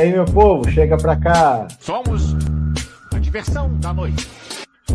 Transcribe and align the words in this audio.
aí, 0.00 0.12
meu 0.12 0.24
povo, 0.24 0.70
chega 0.70 0.96
pra 0.96 1.14
cá. 1.14 1.68
Somos 1.78 2.34
a 3.12 3.18
diversão 3.18 3.78
da 3.80 3.92
noite. 3.92 4.26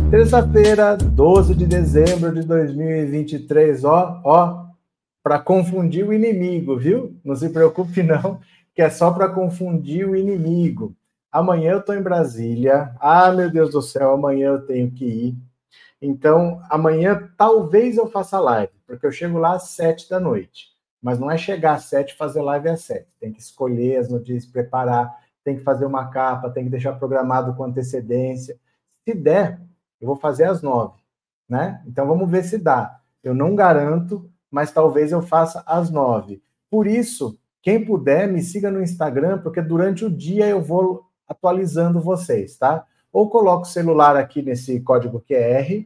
Terça-feira, 0.10 0.98
12 0.98 1.54
de 1.54 1.68
dezembro 1.68 2.34
de 2.34 2.42
2023, 2.42 3.86
ó, 3.86 4.20
ó, 4.26 4.66
para 5.22 5.38
confundir 5.38 6.08
o 6.08 6.12
inimigo, 6.12 6.76
viu? 6.76 7.16
Não 7.24 7.36
se 7.36 7.50
preocupe 7.50 8.02
não, 8.02 8.40
que 8.74 8.82
é 8.82 8.90
só 8.90 9.12
para 9.12 9.30
confundir 9.30 10.10
o 10.10 10.16
inimigo. 10.16 10.96
Amanhã 11.32 11.74
eu 11.74 11.80
estou 11.80 11.94
em 11.94 12.02
Brasília. 12.02 12.92
Ah, 13.00 13.32
meu 13.32 13.52
Deus 13.52 13.72
do 13.72 13.84
céu, 13.84 14.14
amanhã 14.14 14.48
eu 14.48 14.66
tenho 14.66 14.90
que 14.90 15.06
ir. 15.06 15.36
Então, 16.02 16.62
amanhã 16.68 17.30
talvez 17.38 17.98
eu 17.98 18.10
faça 18.10 18.40
live, 18.40 18.74
porque 18.88 19.06
eu 19.06 19.12
chego 19.12 19.38
lá 19.38 19.54
às 19.54 19.70
sete 19.70 20.10
da 20.10 20.20
noite. 20.20 20.75
Mas 21.06 21.20
não 21.20 21.30
é 21.30 21.38
chegar 21.38 21.74
às 21.74 21.84
sete 21.84 22.14
e 22.14 22.18
fazer 22.18 22.42
live 22.42 22.68
às 22.68 22.82
sete. 22.82 23.08
Tem 23.20 23.32
que 23.32 23.40
escolher 23.40 23.98
as 23.98 24.10
notícias, 24.10 24.52
preparar, 24.52 25.16
tem 25.44 25.56
que 25.56 25.62
fazer 25.62 25.86
uma 25.86 26.08
capa, 26.08 26.50
tem 26.50 26.64
que 26.64 26.70
deixar 26.72 26.94
programado 26.94 27.54
com 27.54 27.64
antecedência. 27.64 28.60
Se 29.08 29.14
der, 29.14 29.62
eu 30.02 30.08
vou 30.08 30.16
fazer 30.16 30.46
às 30.46 30.64
nove, 30.64 31.00
né? 31.48 31.80
Então 31.86 32.08
vamos 32.08 32.28
ver 32.28 32.44
se 32.44 32.58
dá. 32.58 33.00
Eu 33.24 33.36
não 33.36 33.54
garanto, 33.56 34.28
mas 34.50 34.72
talvez 34.72 35.12
eu 35.12 35.22
faça 35.22 35.64
às 35.68 35.92
nove. 35.92 36.42
Por 36.72 36.88
isso, 36.88 37.38
quem 37.62 37.86
puder, 37.86 38.28
me 38.28 38.42
siga 38.42 38.72
no 38.72 38.82
Instagram, 38.82 39.38
porque 39.44 39.62
durante 39.62 40.06
o 40.06 40.10
dia 40.10 40.48
eu 40.48 40.60
vou 40.60 41.06
atualizando 41.28 42.02
vocês, 42.02 42.58
tá? 42.58 42.84
Ou 43.14 43.30
coloco 43.30 43.62
o 43.62 43.70
celular 43.70 44.18
aqui 44.18 44.42
nesse 44.42 44.80
código 44.80 45.24
QR, 45.30 45.86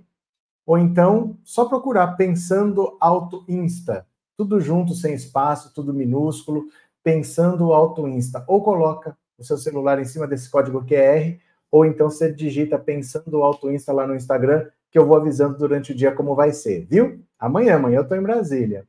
ou 0.66 0.78
então 0.78 1.38
só 1.44 1.66
procurar 1.66 2.16
Pensando 2.16 2.96
Auto 3.02 3.44
Insta, 3.50 4.08
tudo 4.40 4.62
junto, 4.62 4.94
sem 4.94 5.14
espaço, 5.14 5.74
tudo 5.74 5.94
minúsculo, 5.94 6.70
Pensando 7.04 7.74
Auto 7.74 8.08
Insta. 8.08 8.42
Ou 8.48 8.64
coloca 8.64 9.18
o 9.38 9.44
seu 9.44 9.58
celular 9.58 10.00
em 10.00 10.06
cima 10.06 10.26
desse 10.26 10.50
código 10.50 10.86
QR, 10.86 11.38
ou 11.70 11.86
então 11.86 12.10
você 12.10 12.32
digita 12.32 12.80
Pensando 12.80 13.44
Auto 13.44 13.70
Insta 13.70 13.92
lá 13.92 14.08
no 14.08 14.16
Instagram, 14.16 14.70
que 14.90 14.98
eu 14.98 15.06
vou 15.06 15.18
avisando 15.18 15.58
durante 15.58 15.92
o 15.92 15.96
dia 15.96 16.14
como 16.14 16.36
vai 16.36 16.54
ser, 16.54 16.86
viu? 16.86 17.22
Amanhã, 17.38 17.76
amanhã 17.76 17.98
eu 17.98 18.04
estou 18.04 18.18
em 18.18 18.22
Brasília. 18.22 18.88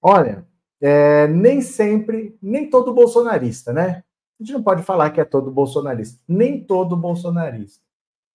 Olha, 0.00 0.46
é, 0.80 1.26
nem 1.26 1.60
sempre, 1.60 2.38
nem 2.40 2.70
todo 2.70 2.94
bolsonarista, 2.94 3.72
né? 3.72 4.04
A 4.38 4.44
gente 4.44 4.52
não 4.52 4.62
pode 4.62 4.84
falar 4.84 5.10
que 5.10 5.20
é 5.20 5.24
todo 5.24 5.50
bolsonarista, 5.50 6.20
nem 6.28 6.62
todo 6.62 6.96
bolsonarista, 6.96 7.82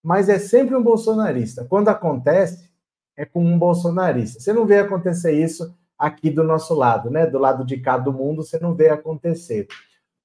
mas 0.03 0.27
é 0.27 0.37
sempre 0.37 0.75
um 0.75 0.83
bolsonarista. 0.83 1.63
Quando 1.63 1.87
acontece, 1.87 2.69
é 3.15 3.23
com 3.23 3.41
um 3.45 3.57
bolsonarista. 3.57 4.41
Você 4.41 4.51
não 4.51 4.65
vê 4.65 4.79
acontecer 4.79 5.31
isso 5.31 5.73
aqui 6.01 6.29
do 6.29 6.43
nosso 6.43 6.73
lado, 6.73 7.09
né? 7.09 7.25
Do 7.25 7.37
lado 7.37 7.65
de 7.65 7.77
cá 7.77 7.97
do 7.97 8.11
mundo, 8.11 8.43
você 8.43 8.59
não 8.59 8.73
vê 8.73 8.89
acontecer. 8.89 9.67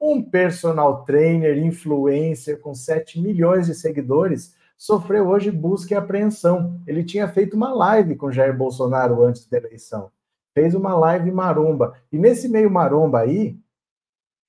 Um 0.01 0.23
personal 0.23 1.05
trainer, 1.05 1.59
influencer 1.59 2.61
com 2.61 2.75
7 2.75 3.21
milhões 3.21 3.67
de 3.67 3.75
seguidores, 3.75 4.55
sofreu 4.77 5.29
hoje 5.29 5.51
busca 5.51 5.95
e 5.95 5.97
apreensão. 5.97 6.81
Ele 6.87 7.05
tinha 7.05 7.29
feito 7.29 7.57
uma 7.57 7.73
live 7.73 8.17
com 8.17 8.33
Jair 8.33 8.57
Bolsonaro 8.57 9.23
antes 9.23 9.49
da 9.49 9.59
eleição. 9.59 10.11
Fez 10.55 10.75
uma 10.75 10.97
live 10.97 11.31
maromba. 11.31 11.95
E 12.11 12.19
nesse 12.19 12.49
meio 12.49 12.71
maromba 12.71 13.21
aí, 13.21 13.59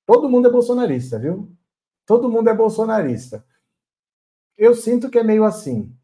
Todo 0.08 0.26
mundo 0.26 0.48
é 0.48 0.50
bolsonarista, 0.50 1.18
viu? 1.18 1.54
Todo 2.06 2.30
mundo 2.30 2.48
é 2.48 2.54
bolsonarista. 2.54 3.44
Eu 4.56 4.74
sinto 4.74 5.10
que 5.10 5.18
é 5.18 5.22
meio 5.22 5.44
assim. 5.44 5.94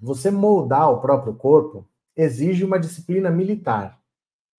Você 0.00 0.30
moldar 0.30 0.88
o 0.92 1.00
próprio 1.00 1.34
corpo 1.34 1.84
exige 2.14 2.64
uma 2.64 2.78
disciplina 2.78 3.28
militar. 3.28 3.99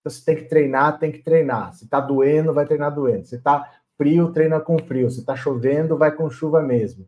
Então, 0.02 0.12
você 0.12 0.26
tem 0.26 0.36
que 0.36 0.50
treinar, 0.50 1.00
tem 1.00 1.12
que 1.12 1.20
treinar. 1.20 1.74
Se 1.74 1.88
tá 1.88 2.00
doendo, 2.00 2.54
vai 2.54 2.66
treinar 2.66 2.94
doendo. 2.94 3.26
Se 3.26 3.38
tá 3.38 3.72
frio, 3.98 4.32
treina 4.32 4.60
com 4.60 4.78
frio. 4.80 5.10
Se 5.10 5.24
tá 5.24 5.36
chovendo, 5.36 5.98
vai 5.98 6.12
com 6.12 6.30
chuva 6.30 6.62
mesmo. 6.62 7.08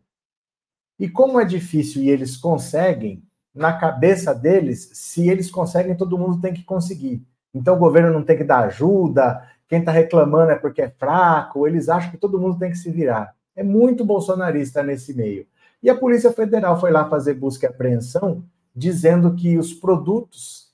E 0.98 1.08
como 1.08 1.40
é 1.40 1.44
difícil 1.44 2.02
e 2.02 2.08
eles 2.08 2.36
conseguem, 2.36 3.22
na 3.52 3.72
cabeça 3.72 4.32
deles, 4.32 4.90
se 4.94 5.28
eles 5.28 5.50
conseguem, 5.50 5.96
todo 5.96 6.18
mundo 6.18 6.40
tem 6.40 6.54
que 6.54 6.62
conseguir. 6.62 7.26
Então 7.52 7.76
o 7.76 7.78
governo 7.78 8.12
não 8.12 8.22
tem 8.22 8.36
que 8.36 8.44
dar 8.44 8.64
ajuda, 8.64 9.48
quem 9.68 9.80
está 9.80 9.90
reclamando 9.90 10.52
é 10.52 10.56
porque 10.56 10.82
é 10.82 10.90
fraco, 10.90 11.66
eles 11.66 11.88
acham 11.88 12.10
que 12.10 12.16
todo 12.16 12.38
mundo 12.38 12.58
tem 12.58 12.70
que 12.70 12.78
se 12.78 12.90
virar. 12.90 13.34
É 13.56 13.62
muito 13.62 14.04
bolsonarista 14.04 14.82
nesse 14.82 15.14
meio. 15.14 15.46
E 15.82 15.90
a 15.90 15.96
Polícia 15.96 16.32
Federal 16.32 16.78
foi 16.80 16.90
lá 16.90 17.08
fazer 17.08 17.34
busca 17.34 17.66
e 17.66 17.68
apreensão, 17.68 18.44
dizendo 18.74 19.34
que 19.34 19.58
os 19.58 19.72
produtos 19.72 20.72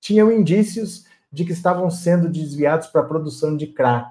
tinham 0.00 0.32
indícios 0.32 1.04
de 1.32 1.44
que 1.44 1.52
estavam 1.52 1.90
sendo 1.90 2.28
desviados 2.28 2.88
para 2.88 3.02
a 3.02 3.06
produção 3.06 3.56
de 3.56 3.66
crack. 3.66 4.10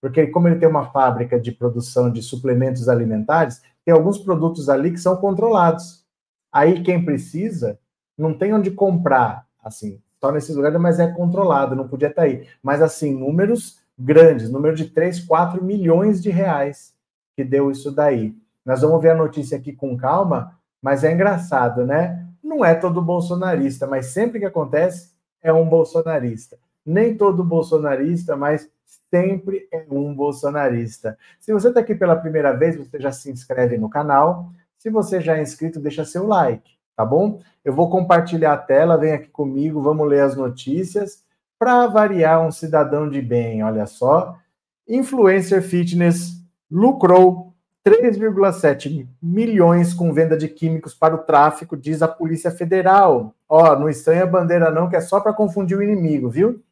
Porque, 0.00 0.26
como 0.28 0.48
ele 0.48 0.58
tem 0.58 0.68
uma 0.68 0.90
fábrica 0.90 1.38
de 1.40 1.52
produção 1.52 2.10
de 2.10 2.22
suplementos 2.22 2.88
alimentares, 2.88 3.62
tem 3.84 3.94
alguns 3.94 4.18
produtos 4.18 4.68
ali 4.68 4.92
que 4.92 4.98
são 4.98 5.16
controlados. 5.16 6.04
Aí, 6.52 6.82
quem 6.82 7.04
precisa, 7.04 7.78
não 8.16 8.32
tem 8.32 8.52
onde 8.52 8.70
comprar. 8.70 9.46
Assim, 9.62 10.00
só 10.20 10.32
nesses 10.32 10.54
lugares, 10.54 10.80
mas 10.80 10.98
é 10.98 11.06
controlado, 11.08 11.76
não 11.76 11.88
podia 11.88 12.08
estar 12.08 12.22
aí. 12.22 12.46
Mas 12.62 12.82
assim, 12.82 13.16
números 13.16 13.80
grandes, 13.98 14.50
número 14.50 14.74
de 14.74 14.86
3, 14.86 15.20
4 15.20 15.62
milhões 15.62 16.22
de 16.22 16.30
reais 16.30 16.94
que 17.36 17.44
deu 17.44 17.70
isso 17.70 17.90
daí. 17.90 18.34
Nós 18.64 18.82
vamos 18.82 19.00
ver 19.00 19.10
a 19.10 19.16
notícia 19.16 19.56
aqui 19.56 19.72
com 19.72 19.96
calma, 19.96 20.58
mas 20.82 21.04
é 21.04 21.12
engraçado, 21.12 21.86
né? 21.86 22.26
Não 22.42 22.64
é 22.64 22.74
todo 22.74 23.02
bolsonarista, 23.02 23.86
mas 23.86 24.06
sempre 24.06 24.38
que 24.38 24.44
acontece 24.44 25.12
é 25.42 25.52
um 25.52 25.68
bolsonarista. 25.68 26.58
Nem 26.84 27.16
todo 27.16 27.44
bolsonarista, 27.44 28.36
mas 28.36 28.70
sempre 29.10 29.68
é 29.72 29.86
um 29.90 30.14
bolsonarista. 30.14 31.18
Se 31.38 31.52
você 31.52 31.68
está 31.68 31.80
aqui 31.80 31.94
pela 31.94 32.16
primeira 32.16 32.52
vez, 32.52 32.76
você 32.76 32.98
já 33.00 33.12
se 33.12 33.30
inscreve 33.30 33.76
no 33.78 33.90
canal. 33.90 34.50
Se 34.78 34.90
você 34.90 35.20
já 35.20 35.36
é 35.36 35.42
inscrito, 35.42 35.80
deixa 35.80 36.04
seu 36.04 36.26
like 36.26 36.78
tá 36.98 37.04
bom? 37.04 37.40
Eu 37.64 37.72
vou 37.72 37.88
compartilhar 37.88 38.54
a 38.54 38.58
tela, 38.58 38.98
vem 38.98 39.12
aqui 39.12 39.28
comigo, 39.28 39.80
vamos 39.80 40.08
ler 40.08 40.20
as 40.20 40.34
notícias. 40.34 41.22
Para 41.56 41.86
variar, 41.86 42.44
um 42.44 42.50
cidadão 42.50 43.08
de 43.08 43.22
bem, 43.22 43.62
olha 43.62 43.86
só. 43.86 44.36
Influencer 44.88 45.62
Fitness 45.62 46.42
lucrou 46.68 47.47
3,7 47.88 49.08
milhões 49.22 49.94
com 49.94 50.12
venda 50.12 50.36
de 50.36 50.46
químicos 50.46 50.94
para 50.94 51.14
o 51.14 51.18
tráfico, 51.18 51.74
diz 51.74 52.02
a 52.02 52.08
Polícia 52.08 52.50
Federal. 52.50 53.34
Ó, 53.48 53.74
não 53.78 53.88
estranha 53.88 54.24
a 54.24 54.26
bandeira 54.26 54.70
não, 54.70 54.90
que 54.90 54.96
é 54.96 55.00
só 55.00 55.20
para 55.20 55.32
confundir 55.32 55.78
o 55.78 55.82
inimigo, 55.82 56.28
viu? 56.28 56.62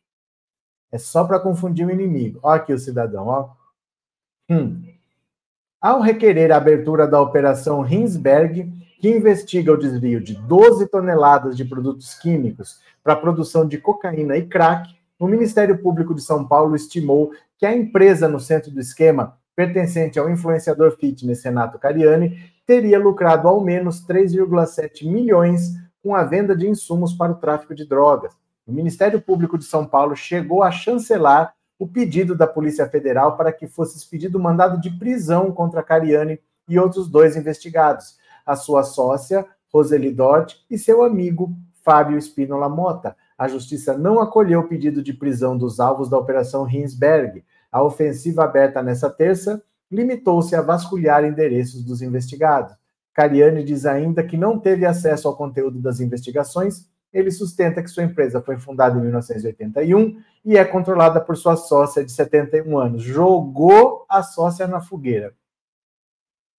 É 0.93 0.99
só 0.99 1.25
para 1.25 1.41
confundir 1.41 1.87
o 1.87 1.91
inimigo. 1.91 2.39
Ó 2.43 2.51
aqui 2.51 2.73
o 2.73 2.79
cidadão, 2.79 3.27
ó. 3.27 3.49
Hum. 4.51 4.83
Ao 5.81 6.01
requerer 6.01 6.53
a 6.53 6.59
abertura 6.59 7.07
da 7.07 7.21
operação 7.21 7.81
Rinsberg, 7.81 8.71
que 9.01 9.09
investiga 9.09 9.73
o 9.73 9.77
desvio 9.79 10.21
de 10.21 10.35
12 10.35 10.87
toneladas 10.89 11.57
de 11.57 11.65
produtos 11.65 12.15
químicos 12.15 12.81
para 13.03 13.15
a 13.15 13.17
produção 13.17 13.67
de 13.67 13.79
cocaína 13.79 14.37
e 14.37 14.47
crack, 14.47 14.95
o 15.19 15.27
Ministério 15.27 15.79
Público 15.79 16.15
de 16.15 16.21
São 16.21 16.47
Paulo 16.47 16.77
estimou 16.77 17.33
que 17.57 17.65
a 17.65 17.75
empresa 17.75 18.29
no 18.29 18.39
centro 18.39 18.71
do 18.71 18.81
esquema, 18.81 19.39
pertencente 19.57 20.19
ao 20.19 20.31
influenciador 20.31 20.93
fitness 20.99 21.43
Renato 21.43 21.79
Cariani, 21.79 22.39
teria 22.67 22.99
lucrado 22.99 23.49
ao 23.49 23.61
menos 23.61 24.07
3,7 24.07 25.11
milhões 25.11 25.73
com 26.03 26.15
a 26.15 26.23
venda 26.23 26.55
de 26.55 26.69
insumos 26.69 27.15
para 27.15 27.33
o 27.33 27.37
tráfico 27.37 27.75
de 27.75 27.85
drogas. 27.85 28.35
O 28.67 28.73
Ministério 28.73 29.21
Público 29.21 29.57
de 29.57 29.65
São 29.65 29.87
Paulo 29.87 30.15
chegou 30.15 30.63
a 30.63 30.71
chancelar 30.71 31.55
o 31.79 31.89
pedido 31.89 32.35
da 32.35 32.47
Polícia 32.47 32.87
Federal 32.89 33.37
para 33.37 33.53
que 33.53 33.67
fosse 33.67 33.97
expedido 33.97 34.39
mandado 34.39 34.81
de 34.81 34.91
prisão 34.91 35.51
contra 35.51 35.83
Cariani 35.83 36.39
e 36.69 36.79
outros 36.79 37.09
dois 37.09 37.37
investigados 37.37 38.19
a 38.47 38.55
sua 38.55 38.85
sócia, 38.85 39.45
Roseli 39.73 40.13
Dort, 40.13 40.55
e 40.71 40.79
seu 40.79 41.03
amigo, 41.03 41.53
Fábio 41.83 42.17
Espínola 42.17 42.69
Mota. 42.69 43.17
A 43.37 43.49
justiça 43.49 43.99
não 43.99 44.21
acolheu 44.21 44.61
o 44.61 44.69
pedido 44.69 45.03
de 45.03 45.13
prisão 45.13 45.59
dos 45.59 45.81
alvos 45.81 46.09
da 46.09 46.17
Operação 46.17 46.63
Rinsberg. 46.63 47.45
A 47.77 47.83
ofensiva 47.83 48.43
aberta 48.43 48.83
nessa 48.83 49.11
terça 49.11 49.63
limitou-se 49.91 50.57
a 50.57 50.63
vasculhar 50.63 51.27
endereços 51.27 51.85
dos 51.85 52.01
investigados. 52.01 52.75
Cariani 53.13 53.63
diz 53.63 53.85
ainda 53.85 54.25
que 54.25 54.35
não 54.35 54.59
teve 54.59 54.87
acesso 54.87 55.29
ao 55.29 55.37
conteúdo 55.37 55.79
das 55.79 56.01
investigações. 56.01 56.89
Ele 57.13 57.31
sustenta 57.31 57.83
que 57.83 57.91
sua 57.91 58.05
empresa 58.05 58.41
foi 58.41 58.57
fundada 58.59 58.97
em 58.97 59.03
1981 59.03 60.19
e 60.43 60.57
é 60.57 60.65
controlada 60.65 61.21
por 61.21 61.37
sua 61.37 61.55
sócia 61.55 62.03
de 62.03 62.13
71 62.13 62.79
anos. 62.79 63.03
Jogou 63.03 64.07
a 64.09 64.23
sócia 64.23 64.67
na 64.67 64.81
fogueira. 64.81 65.35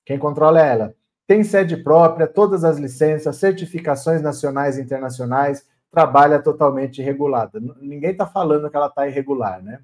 Quem 0.05 0.19
controla 0.19 0.63
é 0.63 0.71
ela 0.71 0.95
tem 1.25 1.43
sede 1.43 1.77
própria, 1.77 2.27
todas 2.27 2.63
as 2.63 2.77
licenças, 2.77 3.37
certificações 3.37 4.21
nacionais 4.21 4.77
e 4.77 4.83
internacionais, 4.83 5.65
trabalha 5.89 6.39
totalmente 6.39 7.01
regulada. 7.01 7.59
Ninguém 7.81 8.11
está 8.11 8.27
falando 8.27 8.69
que 8.69 8.77
ela 8.77 8.85
está 8.85 9.07
irregular, 9.07 9.63
né? 9.63 9.79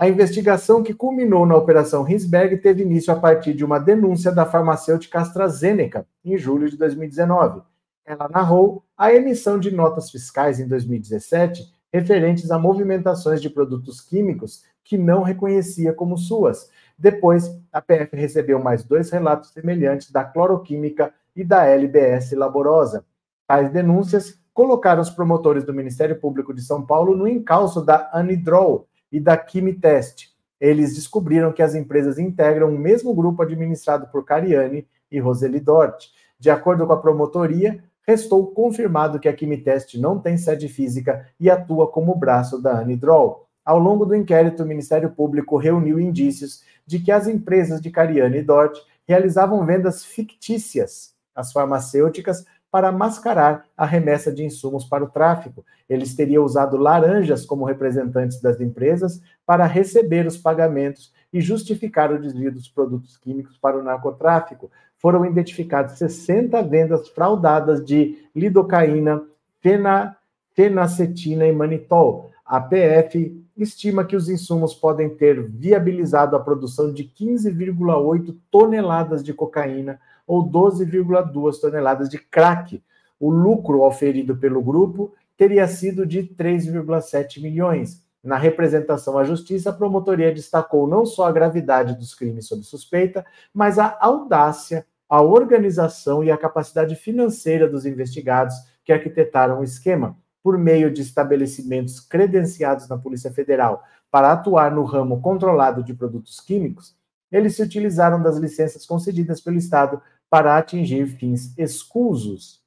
A 0.00 0.08
investigação 0.08 0.82
que 0.82 0.94
culminou 0.94 1.44
na 1.44 1.54
Operação 1.54 2.02
Rinsberg 2.02 2.56
teve 2.56 2.82
início 2.82 3.12
a 3.12 3.16
partir 3.20 3.52
de 3.52 3.62
uma 3.62 3.78
denúncia 3.78 4.32
da 4.32 4.46
farmacêutica 4.46 5.20
AstraZeneca, 5.20 6.06
em 6.24 6.38
julho 6.38 6.70
de 6.70 6.78
2019. 6.78 7.60
Ela 8.06 8.26
narrou 8.26 8.82
a 8.96 9.12
emissão 9.12 9.58
de 9.58 9.70
notas 9.70 10.10
fiscais 10.10 10.58
em 10.58 10.66
2017 10.66 11.70
referentes 11.92 12.50
a 12.50 12.58
movimentações 12.58 13.42
de 13.42 13.50
produtos 13.50 14.00
químicos 14.00 14.64
que 14.82 14.96
não 14.96 15.22
reconhecia 15.22 15.92
como 15.92 16.16
suas. 16.16 16.70
Depois, 16.98 17.54
a 17.70 17.82
PF 17.82 18.16
recebeu 18.16 18.58
mais 18.58 18.82
dois 18.82 19.10
relatos 19.10 19.50
semelhantes 19.50 20.10
da 20.10 20.24
cloroquímica 20.24 21.12
e 21.36 21.44
da 21.44 21.66
LBS 21.66 22.32
Laborosa. 22.32 23.04
Tais 23.46 23.70
denúncias 23.70 24.40
colocaram 24.54 25.02
os 25.02 25.10
promotores 25.10 25.62
do 25.62 25.74
Ministério 25.74 26.18
Público 26.18 26.54
de 26.54 26.62
São 26.62 26.86
Paulo 26.86 27.14
no 27.14 27.28
encalço 27.28 27.84
da 27.84 28.08
Anidrol 28.14 28.88
e 29.10 29.18
da 29.20 29.36
Quimitest. 29.36 30.30
Eles 30.60 30.94
descobriram 30.94 31.52
que 31.52 31.62
as 31.62 31.74
empresas 31.74 32.18
integram 32.18 32.68
o 32.68 32.78
mesmo 32.78 33.14
grupo 33.14 33.42
administrado 33.42 34.06
por 34.08 34.24
Cariani 34.24 34.86
e 35.10 35.18
Roseli 35.18 35.60
Dort. 35.60 36.08
De 36.38 36.50
acordo 36.50 36.86
com 36.86 36.92
a 36.92 37.00
promotoria, 37.00 37.82
restou 38.06 38.46
confirmado 38.48 39.18
que 39.18 39.28
a 39.28 39.32
Quimitest 39.32 39.94
não 39.94 40.18
tem 40.18 40.36
sede 40.36 40.68
física 40.68 41.26
e 41.38 41.48
atua 41.48 41.86
como 41.90 42.14
braço 42.14 42.60
da 42.60 42.78
Anidrol. 42.78 43.46
Ao 43.64 43.78
longo 43.78 44.04
do 44.04 44.14
inquérito, 44.14 44.62
o 44.62 44.66
Ministério 44.66 45.10
Público 45.10 45.56
reuniu 45.56 46.00
indícios 46.00 46.62
de 46.86 46.98
que 46.98 47.12
as 47.12 47.26
empresas 47.26 47.80
de 47.80 47.90
Cariani 47.90 48.38
e 48.38 48.42
Dort 48.42 48.78
realizavam 49.06 49.64
vendas 49.64 50.04
fictícias 50.04 51.14
às 51.34 51.52
farmacêuticas 51.52 52.44
para 52.70 52.92
mascarar 52.92 53.64
a 53.76 53.84
remessa 53.84 54.32
de 54.32 54.44
insumos 54.44 54.84
para 54.84 55.04
o 55.04 55.08
tráfico. 55.08 55.64
Eles 55.88 56.14
teriam 56.14 56.44
usado 56.44 56.76
laranjas 56.76 57.44
como 57.44 57.64
representantes 57.64 58.40
das 58.40 58.60
empresas 58.60 59.20
para 59.44 59.66
receber 59.66 60.26
os 60.26 60.36
pagamentos 60.36 61.12
e 61.32 61.40
justificar 61.40 62.12
o 62.12 62.20
desvio 62.20 62.52
dos 62.52 62.68
produtos 62.68 63.16
químicos 63.16 63.56
para 63.58 63.78
o 63.78 63.82
narcotráfico. 63.82 64.70
Foram 64.96 65.24
identificadas 65.24 65.98
60 65.98 66.62
vendas 66.62 67.08
fraudadas 67.08 67.84
de 67.84 68.18
lidocaína, 68.34 69.22
fena, 69.60 70.16
fenacetina 70.54 71.46
e 71.46 71.52
manitol. 71.52 72.30
A 72.44 72.60
PF 72.60 73.44
estima 73.56 74.04
que 74.04 74.16
os 74.16 74.28
insumos 74.28 74.74
podem 74.74 75.08
ter 75.08 75.42
viabilizado 75.48 76.36
a 76.36 76.40
produção 76.40 76.92
de 76.92 77.04
15,8 77.04 78.36
toneladas 78.50 79.22
de 79.22 79.32
cocaína 79.32 80.00
ou 80.30 80.48
12,2 80.48 81.60
toneladas 81.60 82.08
de 82.08 82.16
crack. 82.16 82.80
O 83.18 83.30
lucro 83.30 83.82
oferido 83.82 84.36
pelo 84.36 84.62
grupo 84.62 85.12
teria 85.36 85.66
sido 85.66 86.06
de 86.06 86.22
3,7 86.22 87.42
milhões. 87.42 88.00
Na 88.22 88.36
representação 88.36 89.18
à 89.18 89.24
justiça, 89.24 89.70
a 89.70 89.72
promotoria 89.72 90.32
destacou 90.32 90.86
não 90.86 91.04
só 91.04 91.26
a 91.26 91.32
gravidade 91.32 91.98
dos 91.98 92.14
crimes 92.14 92.46
sob 92.46 92.62
suspeita, 92.62 93.26
mas 93.52 93.76
a 93.76 93.98
audácia, 94.00 94.86
a 95.08 95.20
organização 95.20 96.22
e 96.22 96.30
a 96.30 96.38
capacidade 96.38 96.94
financeira 96.94 97.68
dos 97.68 97.84
investigados 97.84 98.54
que 98.84 98.92
arquitetaram 98.92 99.58
o 99.58 99.64
esquema, 99.64 100.16
por 100.44 100.56
meio 100.56 100.92
de 100.92 101.02
estabelecimentos 101.02 101.98
credenciados 101.98 102.88
na 102.88 102.96
Polícia 102.96 103.32
Federal 103.32 103.82
para 104.12 104.30
atuar 104.30 104.70
no 104.70 104.84
ramo 104.84 105.20
controlado 105.20 105.82
de 105.82 105.92
produtos 105.92 106.38
químicos, 106.38 106.94
eles 107.30 107.56
se 107.56 107.62
utilizaram 107.62 108.22
das 108.22 108.36
licenças 108.36 108.84
concedidas 108.84 109.40
pelo 109.40 109.56
Estado 109.56 110.00
para 110.30 110.56
atingir 110.56 111.06
fins 111.08 111.52
escusos. 111.58 112.60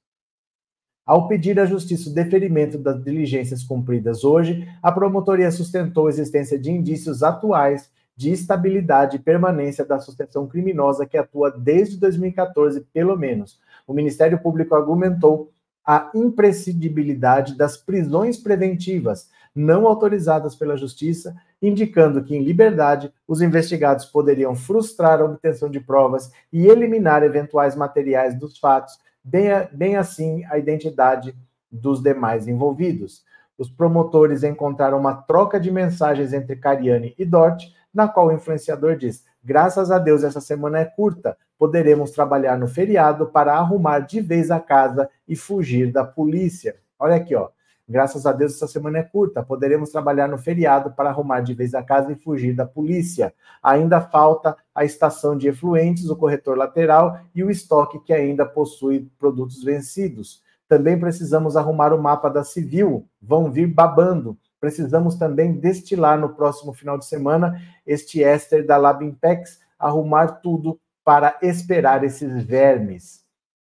Ao 1.06 1.27
pedir 1.27 1.60
à 1.60 1.65
Justiça 1.65 2.10
o 2.10 2.13
deferimento 2.13 2.77
das 2.77 3.01
diligências 3.04 3.63
cumpridas 3.63 4.24
hoje, 4.24 4.68
a 4.81 4.92
promotoria 4.92 5.50
sustentou 5.50 6.07
a 6.07 6.10
existência 6.10 6.60
de 6.60 6.69
indícios 6.69 7.24
atuais 7.24 7.89
de 8.15 8.31
estabilidade 8.31 9.18
e 9.18 9.19
permanência 9.19 9.83
da 9.83 9.95
associação 9.95 10.48
criminosa 10.48 11.06
que 11.06 11.18
atua 11.18 11.50
desde 11.50 11.98
2014, 11.98 12.81
pelo 12.94 13.18
menos. 13.18 13.60
O 13.88 13.94
Ministério 13.94 14.39
Público 14.39 14.75
argumentou 14.75 15.51
a 15.86 16.12
imprescindibilidade 16.13 17.57
das 17.57 17.75
prisões 17.75 18.38
preventivas 18.38 19.30
não 19.55 19.88
autorizadas 19.88 20.55
pela 20.55 20.77
Justiça, 20.77 21.35
indicando 21.61 22.23
que, 22.23 22.35
em 22.35 22.44
liberdade, 22.44 23.13
os 23.27 23.41
investigados 23.41 24.05
poderiam 24.05 24.55
frustrar 24.55 25.21
a 25.21 25.25
obtenção 25.25 25.69
de 25.69 25.79
provas 25.79 26.31
e 26.51 26.67
eliminar 26.67 27.23
eventuais 27.23 27.75
materiais 27.75 28.38
dos 28.38 28.57
fatos, 28.57 29.00
bem, 29.23 29.50
bem 29.71 29.95
assim 29.95 30.44
a 30.45 30.57
identidade 30.57 31.35
dos 31.71 32.01
demais 32.01 32.47
envolvidos. 32.47 33.23
Os 33.57 33.69
promotores 33.69 34.44
encontraram 34.44 34.97
uma 34.97 35.13
troca 35.13 35.59
de 35.59 35.71
mensagens 35.71 36.33
entre 36.33 36.55
Cariani 36.55 37.13
e 37.17 37.23
Dort, 37.23 37.63
na 37.94 38.07
qual 38.07 38.27
o 38.27 38.31
influenciador 38.31 38.95
diz: 38.95 39.23
Graças 39.44 39.91
a 39.91 40.00
Deus, 40.00 40.23
essa 40.23 40.41
semana 40.41 40.79
é 40.79 40.85
curta. 40.85 41.38
Poderemos 41.57 42.11
trabalhar 42.11 42.57
no 42.57 42.67
feriado 42.67 43.27
para 43.27 43.53
arrumar 43.53 44.00
de 44.00 44.19
vez 44.19 44.50
a 44.50 44.59
casa 44.59 45.09
e 45.27 45.35
fugir 45.35 45.91
da 45.91 46.03
polícia. 46.03 46.75
Olha 46.97 47.15
aqui, 47.15 47.35
ó. 47.35 47.50
Graças 47.88 48.25
a 48.25 48.31
Deus, 48.31 48.56
essa 48.56 48.68
semana 48.68 49.00
é 49.00 49.03
curta. 49.03 49.44
Poderemos 49.44 49.89
trabalhar 49.89 50.27
no 50.27 50.38
feriado 50.38 50.91
para 50.91 51.09
arrumar 51.09 51.41
de 51.41 51.53
vez 51.53 51.74
a 51.74 51.83
casa 51.83 52.12
e 52.12 52.15
fugir 52.15 52.56
da 52.56 52.65
polícia. 52.65 53.33
Ainda 53.62 54.00
falta 54.00 54.56
a 54.74 54.85
estação 54.85 55.38
de 55.38 55.50
efluentes, 55.50 56.09
o 56.09 56.15
corretor 56.15 56.57
lateral 56.57 57.19
e 57.35 57.44
o 57.44 57.51
estoque 57.51 58.00
que 58.00 58.13
ainda 58.13 58.45
possui 58.45 59.12
produtos 59.19 59.63
vencidos. 59.63 60.41
Também 60.68 61.00
precisamos 61.00 61.57
arrumar 61.57 61.94
o 61.94 62.01
mapa 62.01 62.30
da 62.30 62.44
Civil. 62.44 63.06
Vão 63.21 63.51
vir 63.51 63.68
babando 63.68 64.38
precisamos 64.63 65.15
também 65.15 65.59
destilar 65.59 66.18
no 66.18 66.29
próximo 66.29 66.71
final 66.71 66.97
de 66.97 67.06
semana 67.06 67.62
este 67.86 68.24
éster 68.24 68.65
da 68.65 68.77
Labimpex, 68.77 69.59
arrumar 69.77 70.39
tudo 70.39 70.79
para 71.03 71.38
esperar 71.41 72.01
esses 72.06 72.41
vermes. 72.45 73.23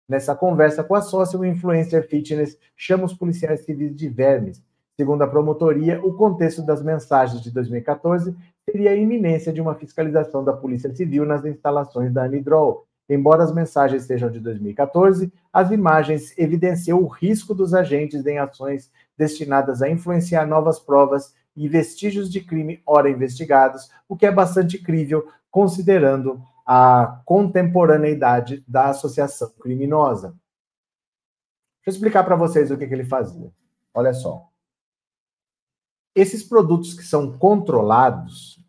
Nessa 0.07 0.35
conversa 0.35 0.83
com 0.83 0.93
a 0.93 1.01
sócia, 1.01 1.39
o 1.39 1.45
influencer 1.45 2.07
fitness 2.07 2.57
chama 2.75 3.05
os 3.05 3.13
policiais 3.13 3.65
civis 3.65 3.95
de 3.95 4.07
vermes. 4.07 4.63
Segundo 4.95 5.23
a 5.23 5.27
promotoria, 5.27 5.99
o 6.05 6.13
contexto 6.13 6.61
das 6.61 6.81
mensagens 6.81 7.41
de 7.41 7.51
2014 7.51 8.35
seria 8.69 8.91
a 8.91 8.95
iminência 8.95 9.51
de 9.51 9.59
uma 9.59 9.73
fiscalização 9.73 10.43
da 10.43 10.53
Polícia 10.53 10.93
Civil 10.93 11.25
nas 11.25 11.43
instalações 11.43 12.13
da 12.13 12.23
Anidrol. 12.23 12.85
Embora 13.09 13.43
as 13.43 13.53
mensagens 13.53 14.03
sejam 14.03 14.29
de 14.29 14.39
2014, 14.39 15.31
as 15.51 15.71
imagens 15.71 16.37
evidenciam 16.37 17.01
o 17.01 17.07
risco 17.07 17.53
dos 17.53 17.73
agentes 17.73 18.25
em 18.25 18.37
ações 18.37 18.91
destinadas 19.17 19.81
a 19.81 19.89
influenciar 19.89 20.45
novas 20.45 20.79
provas 20.79 21.33
e 21.55 21.67
vestígios 21.67 22.31
de 22.31 22.41
crime 22.41 22.81
ora 22.85 23.09
investigados, 23.09 23.89
o 24.07 24.15
que 24.15 24.25
é 24.25 24.31
bastante 24.31 24.77
crível 24.77 25.27
considerando 25.49 26.41
a 26.65 27.21
contemporaneidade 27.25 28.63
da 28.67 28.89
associação 28.89 29.51
criminosa. 29.61 30.29
Deixa 31.85 31.87
eu 31.89 31.93
explicar 31.93 32.23
para 32.23 32.35
vocês 32.35 32.71
o 32.71 32.77
que, 32.77 32.87
que 32.87 32.93
ele 32.93 33.05
fazia. 33.05 33.51
Olha 33.93 34.13
só. 34.13 34.49
Esses 36.15 36.43
produtos 36.43 36.93
que 36.93 37.03
são 37.03 37.37
controlados, 37.37 38.59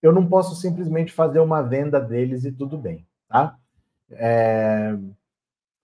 eu 0.00 0.12
não 0.12 0.26
posso 0.26 0.54
simplesmente 0.54 1.12
fazer 1.12 1.40
uma 1.40 1.62
venda 1.62 2.00
deles 2.00 2.44
e 2.44 2.52
tudo 2.52 2.78
bem, 2.78 3.06
tá? 3.28 3.58
É... 4.10 4.96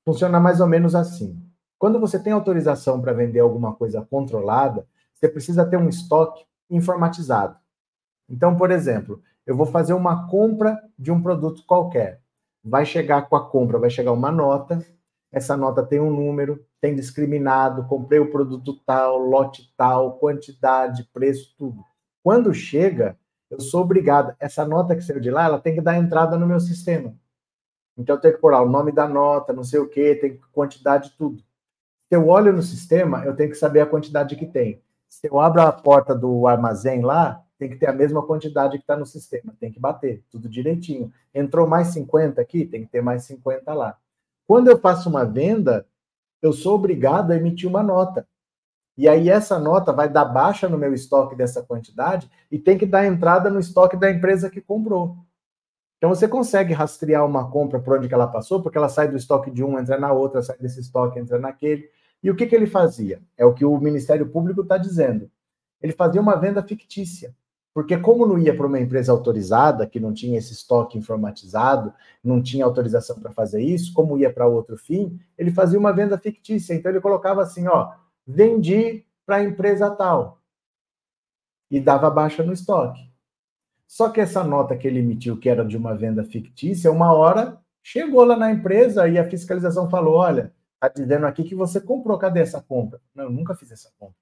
Funciona 0.05 0.41
mais 0.41 0.61
ou 0.61 0.67
menos 0.67 0.95
assim. 0.95 1.39
Quando 1.79 2.01
você 2.01 2.19
tem 2.19 2.33
autorização 2.33 3.01
para 3.01 3.13
vender 3.13 3.41
alguma 3.41 3.75
coisa 3.75 4.01
controlada, 4.01 4.87
você 5.13 5.29
precisa 5.29 5.67
ter 5.67 5.77
um 5.77 5.89
estoque 5.89 6.47
informatizado. 6.71 7.57
Então, 8.29 8.57
por 8.57 8.71
exemplo, 8.71 9.23
eu 9.49 9.57
vou 9.57 9.64
fazer 9.64 9.95
uma 9.95 10.28
compra 10.28 10.78
de 10.99 11.11
um 11.11 11.23
produto 11.23 11.64
qualquer. 11.64 12.21
Vai 12.62 12.85
chegar 12.85 13.31
com 13.31 13.35
a 13.35 13.49
compra, 13.49 13.78
vai 13.78 13.88
chegar 13.88 14.12
uma 14.12 14.31
nota. 14.31 14.78
Essa 15.33 15.57
nota 15.57 15.83
tem 15.83 15.99
um 15.99 16.14
número, 16.14 16.62
tem 16.83 16.95
discriminado, 16.95 17.87
comprei 17.87 18.21
o 18.21 18.31
produto 18.31 18.78
tal, 18.85 19.17
lote 19.17 19.73
tal, 19.75 20.19
quantidade, 20.19 21.09
preço, 21.14 21.55
tudo. 21.57 21.83
Quando 22.23 22.52
chega, 22.52 23.19
eu 23.50 23.59
sou 23.59 23.81
obrigado, 23.81 24.37
essa 24.38 24.67
nota 24.67 24.95
que 24.95 25.00
saiu 25.00 25.19
de 25.19 25.31
lá, 25.31 25.47
ela 25.47 25.59
tem 25.59 25.75
que 25.75 25.81
dar 25.81 25.97
entrada 25.97 26.37
no 26.37 26.47
meu 26.47 26.61
sistema. 26.61 27.14
Então 27.97 28.17
eu 28.17 28.21
tenho 28.21 28.35
que 28.35 28.40
pôr 28.43 28.52
lá 28.52 28.61
o 28.61 28.69
nome 28.69 28.93
da 28.93 29.09
nota, 29.09 29.55
não 29.55 29.64
sei 29.64 29.81
o 29.81 29.88
que, 29.88 30.14
tem 30.17 30.38
quantidade, 30.52 31.14
tudo. 31.17 31.38
Se 31.38 32.14
eu 32.14 32.28
olho 32.28 32.52
no 32.52 32.62
sistema, 32.62 33.25
eu 33.25 33.35
tenho 33.35 33.49
que 33.49 33.57
saber 33.57 33.81
a 33.81 33.87
quantidade 33.87 34.37
que 34.37 34.47
tem. 34.47 34.83
Se 35.09 35.26
eu 35.26 35.40
abro 35.40 35.62
a 35.62 35.73
porta 35.73 36.14
do 36.14 36.47
armazém 36.47 37.00
lá, 37.00 37.43
tem 37.59 37.69
que 37.69 37.77
ter 37.77 37.88
a 37.88 37.93
mesma 37.93 38.23
quantidade 38.23 38.79
que 38.79 38.85
está 38.85 38.97
no 38.97 39.05
sistema, 39.05 39.55
tem 39.59 39.73
que 39.73 39.81
bater, 39.81 40.23
tudo 40.31 40.49
direitinho. 40.49 41.12
Entrou 41.35 41.67
mais 41.67 41.88
50 41.88 42.41
aqui, 42.41 42.65
tem 42.65 42.85
que 42.85 42.91
ter 42.91 43.03
mais 43.03 43.25
50 43.25 43.75
lá. 43.75 43.99
Quando 44.47 44.69
eu 44.69 44.79
faço 44.79 45.09
uma 45.09 45.25
venda, 45.25 45.87
eu 46.41 46.53
sou 46.53 46.77
obrigado 46.77 47.33
a 47.33 47.37
emitir 47.37 47.69
uma 47.69 47.83
nota. 47.83 48.27
E 48.97 49.09
aí 49.09 49.29
essa 49.29 49.59
nota 49.59 49.93
vai 49.93 50.09
dar 50.09 50.25
baixa 50.25 50.69
no 50.69 50.79
meu 50.79 50.93
estoque 50.93 51.37
dessa 51.37 51.62
quantidade 51.62 52.31
e 52.50 52.59
tem 52.59 52.79
que 52.79 52.87
dar 52.87 53.07
entrada 53.07 53.50
no 53.50 53.61
estoque 53.61 53.97
da 53.97 54.11
empresa 54.11 54.50
que 54.50 54.61
comprou. 54.61 55.17
Então 55.99 56.11
você 56.11 56.27
consegue 56.27 56.73
rastrear 56.73 57.27
uma 57.27 57.50
compra 57.50 57.81
por 57.81 57.97
onde 57.97 58.09
que 58.09 58.15
ela 58.15 58.27
passou, 58.27 58.62
porque 58.62 58.79
ela 58.79 58.88
sai 58.88 59.09
do 59.09 59.17
estoque 59.17 59.50
de 59.50 59.62
um, 59.65 59.79
entra 59.79 59.99
na 59.99 60.12
outra, 60.12 60.43
sai 60.43 60.57
desse 60.59 60.81
estoque, 60.81 61.19
entra 61.19 61.38
naquele. 61.38 61.91
E 62.23 62.31
o 62.31 62.37
que, 62.37 62.47
que 62.47 62.55
ele 62.55 62.67
fazia? 62.67 63.21
É 63.37 63.45
o 63.45 63.53
que 63.53 63.65
o 63.65 63.79
Ministério 63.79 64.29
Público 64.29 64.62
está 64.62 64.79
dizendo. 64.79 65.31
Ele 65.81 65.93
fazia 65.93 66.21
uma 66.21 66.37
venda 66.37 66.62
fictícia. 66.62 67.35
Porque, 67.78 67.97
como 67.97 68.26
não 68.26 68.37
ia 68.37 68.56
para 68.56 68.66
uma 68.66 68.80
empresa 68.80 69.12
autorizada, 69.12 69.87
que 69.87 70.00
não 70.00 70.12
tinha 70.12 70.37
esse 70.37 70.52
estoque 70.52 70.99
informatizado, 70.99 71.94
não 72.25 72.42
tinha 72.42 72.64
autorização 72.64 73.20
para 73.20 73.30
fazer 73.30 73.62
isso, 73.62 73.92
como 73.94 74.18
ia 74.18 74.32
para 74.32 74.49
outro 74.49 74.76
fim, 74.76 75.16
ele 75.38 75.52
fazia 75.52 75.78
uma 75.78 75.92
venda 75.92 76.18
fictícia. 76.18 76.75
Então, 76.75 76.90
ele 76.90 77.00
colocava 77.00 77.40
assim: 77.40 77.68
ó, 77.68 77.92
vendi 78.26 79.06
para 79.25 79.37
a 79.37 79.44
empresa 79.44 79.88
tal. 79.92 80.42
e 81.70 81.78
dava 81.78 82.11
baixa 82.11 82.42
no 82.42 82.52
estoque. 82.52 83.00
Só 83.87 84.08
que 84.08 84.20
essa 84.20 84.42
nota 84.42 84.76
que 84.76 84.88
ele 84.88 84.99
emitiu, 84.99 85.38
que 85.38 85.49
era 85.49 85.64
de 85.64 85.76
uma 85.76 85.94
venda 85.94 86.25
fictícia, 86.25 86.90
uma 86.90 87.12
hora 87.12 87.61
chegou 87.80 88.25
lá 88.25 88.37
na 88.37 88.50
empresa 88.50 89.06
e 89.06 89.16
a 89.20 89.30
fiscalização 89.30 89.88
falou: 89.88 90.16
olha, 90.16 90.52
está 90.75 90.88
dizendo 90.88 91.26
aqui 91.26 91.44
que 91.44 91.54
você 91.54 91.80
comprou, 91.80 92.18
cadê 92.18 92.40
essa 92.40 92.61
compra? 92.61 93.00
Não, 93.14 93.26
eu 93.26 93.30
nunca 93.30 93.54
fiz 93.54 93.70
essa 93.70 93.92
compra. 94.00 94.16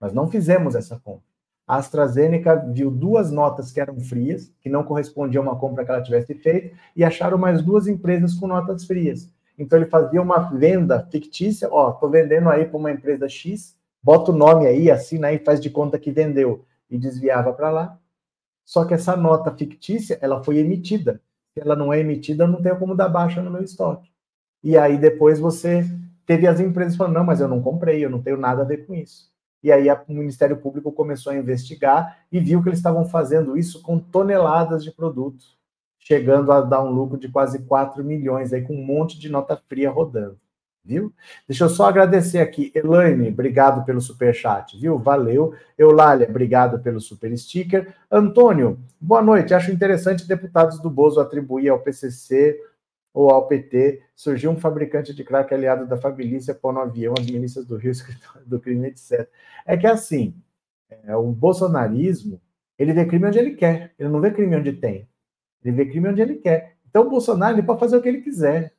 Nós 0.00 0.14
não 0.14 0.30
fizemos 0.30 0.74
essa 0.74 0.98
compra. 0.98 1.29
A 1.70 1.76
AstraZeneca 1.76 2.56
viu 2.56 2.90
duas 2.90 3.30
notas 3.30 3.70
que 3.70 3.80
eram 3.80 4.00
frias, 4.00 4.52
que 4.60 4.68
não 4.68 4.82
correspondiam 4.82 5.44
a 5.44 5.52
uma 5.52 5.56
compra 5.56 5.84
que 5.84 5.90
ela 5.92 6.02
tivesse 6.02 6.34
feito, 6.34 6.76
e 6.96 7.04
acharam 7.04 7.38
mais 7.38 7.62
duas 7.62 7.86
empresas 7.86 8.34
com 8.34 8.48
notas 8.48 8.84
frias. 8.84 9.30
Então 9.56 9.78
ele 9.78 9.88
fazia 9.88 10.20
uma 10.20 10.50
venda 10.50 11.06
fictícia, 11.12 11.68
ó, 11.70 11.92
tô 11.92 12.08
vendendo 12.08 12.48
aí 12.48 12.64
para 12.64 12.76
uma 12.76 12.90
empresa 12.90 13.28
X, 13.28 13.76
bota 14.02 14.32
o 14.32 14.36
nome 14.36 14.66
aí, 14.66 14.90
assina 14.90 15.28
aí, 15.28 15.38
faz 15.38 15.60
de 15.60 15.70
conta 15.70 15.96
que 15.96 16.10
vendeu 16.10 16.64
e 16.90 16.98
desviava 16.98 17.52
para 17.52 17.70
lá. 17.70 17.98
Só 18.64 18.84
que 18.84 18.94
essa 18.94 19.14
nota 19.14 19.52
fictícia, 19.52 20.18
ela 20.20 20.42
foi 20.42 20.58
emitida. 20.58 21.20
Se 21.54 21.60
ela 21.60 21.76
não 21.76 21.92
é 21.92 22.00
emitida, 22.00 22.42
eu 22.42 22.48
não 22.48 22.60
tenho 22.60 22.80
como 22.80 22.96
dar 22.96 23.08
baixa 23.08 23.40
no 23.40 23.50
meu 23.50 23.62
estoque. 23.62 24.10
E 24.60 24.76
aí 24.76 24.98
depois 24.98 25.38
você 25.38 25.88
teve 26.26 26.48
as 26.48 26.58
empresas 26.58 26.96
falando, 26.96 27.14
não, 27.14 27.24
mas 27.24 27.40
eu 27.40 27.46
não 27.46 27.62
comprei, 27.62 28.04
eu 28.04 28.10
não 28.10 28.20
tenho 28.20 28.36
nada 28.36 28.62
a 28.62 28.66
ver 28.66 28.88
com 28.88 28.92
isso. 28.92 29.30
E 29.62 29.70
aí 29.70 29.88
o 29.90 30.12
Ministério 30.12 30.56
Público 30.56 30.90
começou 30.90 31.32
a 31.32 31.36
investigar 31.36 32.18
e 32.32 32.40
viu 32.40 32.62
que 32.62 32.68
eles 32.68 32.78
estavam 32.78 33.04
fazendo 33.04 33.56
isso 33.56 33.82
com 33.82 33.98
toneladas 33.98 34.82
de 34.82 34.90
produtos 34.90 35.60
chegando 36.00 36.50
a 36.50 36.62
dar 36.62 36.82
um 36.82 36.90
lucro 36.90 37.18
de 37.18 37.28
quase 37.28 37.60
4 37.60 38.02
milhões, 38.02 38.52
aí 38.52 38.62
com 38.62 38.74
um 38.74 38.84
monte 38.84 39.18
de 39.18 39.28
nota 39.28 39.56
fria 39.68 39.90
rodando, 39.90 40.36
viu? 40.84 41.12
Deixa 41.46 41.64
eu 41.64 41.68
só 41.68 41.86
agradecer 41.86 42.38
aqui, 42.38 42.72
Elaine, 42.74 43.28
obrigado 43.28 43.84
pelo 43.84 44.00
super 44.00 44.34
chat, 44.34 44.76
viu? 44.76 44.98
Valeu. 44.98 45.54
Eulália, 45.78 46.26
obrigado 46.28 46.80
pelo 46.80 47.00
super 47.00 47.36
sticker. 47.38 47.94
Antônio, 48.10 48.78
boa 49.00 49.22
noite. 49.22 49.54
Acho 49.54 49.70
interessante 49.70 50.26
deputados 50.26 50.80
do 50.80 50.90
Bozo 50.90 51.20
atribuir 51.20 51.68
ao 51.68 51.78
PCC 51.78 52.58
ou 53.12 53.30
ao 53.30 53.46
PT, 53.48 54.02
surgiu 54.14 54.50
um 54.50 54.56
fabricante 54.56 55.14
de 55.14 55.24
crack 55.24 55.52
aliado 55.52 55.86
da 55.86 55.96
Fabilicia 55.96 56.54
pôr 56.54 56.72
no 56.72 56.80
avião 56.80 57.14
as 57.18 57.26
milícias 57.26 57.66
do 57.66 57.76
Rio, 57.76 57.92
do 58.46 58.60
crime, 58.60 58.88
etc. 58.88 59.28
É 59.66 59.76
que 59.76 59.86
assim, 59.86 60.34
é, 61.04 61.16
o 61.16 61.30
bolsonarismo, 61.32 62.40
ele 62.78 62.92
vê 62.92 63.04
crime 63.04 63.26
onde 63.26 63.38
ele 63.38 63.52
quer, 63.52 63.92
ele 63.98 64.08
não 64.08 64.20
vê 64.20 64.30
crime 64.30 64.56
onde 64.56 64.72
tem. 64.72 65.08
Ele 65.62 65.76
vê 65.76 65.86
crime 65.86 66.08
onde 66.08 66.22
ele 66.22 66.36
quer. 66.36 66.76
Então, 66.88 67.02
o 67.02 67.10
Bolsonaro 67.10 67.54
ele 67.54 67.62
pode 67.62 67.80
fazer 67.80 67.96
o 67.96 68.02
que 68.02 68.08
ele 68.08 68.22
quiser. 68.22 68.72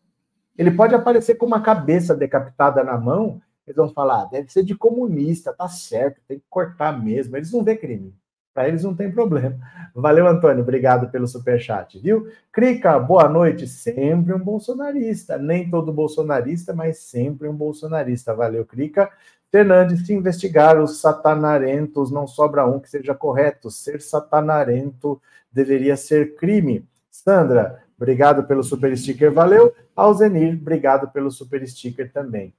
Ele 0.58 0.72
pode 0.72 0.94
aparecer 0.94 1.36
com 1.36 1.46
uma 1.46 1.62
cabeça 1.62 2.16
decapitada 2.16 2.84
na 2.84 2.98
mão, 2.98 3.42
eles 3.66 3.78
vão 3.78 3.90
falar, 3.90 4.24
ah, 4.24 4.26
deve 4.26 4.52
ser 4.52 4.64
de 4.64 4.76
comunista, 4.76 5.54
tá 5.54 5.68
certo, 5.68 6.22
tem 6.28 6.40
que 6.40 6.46
cortar 6.50 6.92
mesmo. 7.02 7.38
Eles 7.38 7.52
não 7.52 7.64
vê 7.64 7.76
crime. 7.78 8.14
Para 8.54 8.68
eles 8.68 8.84
não 8.84 8.94
tem 8.94 9.10
problema. 9.10 9.58
Valeu, 9.96 10.28
Antônio. 10.28 10.62
Obrigado 10.62 11.10
pelo 11.10 11.28
superchat, 11.28 11.98
viu? 12.00 12.28
Crica, 12.52 13.00
boa 13.00 13.30
noite. 13.30 13.66
Sempre 13.68 14.34
um 14.34 14.40
bolsonarista. 14.40 15.38
Nem 15.38 15.70
todo 15.70 15.94
bolsonarista, 15.94 16.74
mas 16.74 16.98
sempre 16.98 17.48
um 17.48 17.56
bolsonarista. 17.56 18.34
Valeu, 18.34 18.66
Crica. 18.66 19.10
Fernandes, 19.50 20.06
se 20.06 20.14
investigar 20.14 20.82
os 20.82 21.00
satanarentos, 21.00 22.12
não 22.12 22.28
sobra 22.28 22.66
um 22.66 22.80
que 22.80 22.90
seja 22.90 23.14
correto. 23.14 23.72
Ser 23.72 24.02
satanarento 24.02 25.22
deveria 25.52 25.96
ser 25.96 26.36
crime. 26.36 26.86
Sandra, 27.10 27.84
obrigado 27.98 28.46
pelo 28.46 28.64
super 28.64 28.98
sticker, 28.98 29.32
valeu. 29.32 29.76
Alzenir, 29.96 30.58
obrigado 30.60 31.10
pelo 31.12 31.30
super 31.30 31.66
sticker 31.68 32.12
também. 32.12 32.54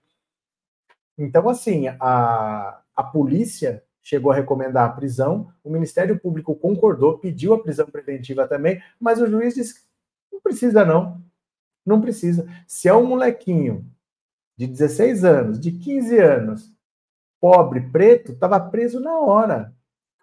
Então, 1.18 1.49
assim, 1.49 1.88
a, 2.00 2.80
a 2.94 3.02
polícia 3.02 3.82
chegou 4.02 4.32
a 4.32 4.35
recomendar 4.35 4.88
a 4.88 4.92
prisão, 4.92 5.52
o 5.62 5.71
Ministério 5.71 6.18
Público 6.18 6.54
concordou, 6.54 7.18
pediu 7.18 7.54
a 7.54 7.62
prisão 7.62 7.87
preventiva 7.87 8.47
também, 8.47 8.82
mas 9.00 9.21
o 9.21 9.26
juiz 9.26 9.54
disse 9.54 9.82
não 10.32 10.40
precisa 10.40 10.85
não, 10.85 11.23
não 11.87 12.00
precisa. 12.00 12.47
Se 12.66 12.88
é 12.88 12.94
um 12.94 13.06
molequinho 13.06 13.87
de 14.56 14.66
16 14.66 15.25
anos, 15.25 15.61
de 15.61 15.73
15 15.73 16.18
anos, 16.18 16.73
pobre, 17.40 17.80
preto, 17.80 18.32
estava 18.32 18.59
preso 18.59 19.00
na 19.00 19.18
hora. 19.18 19.75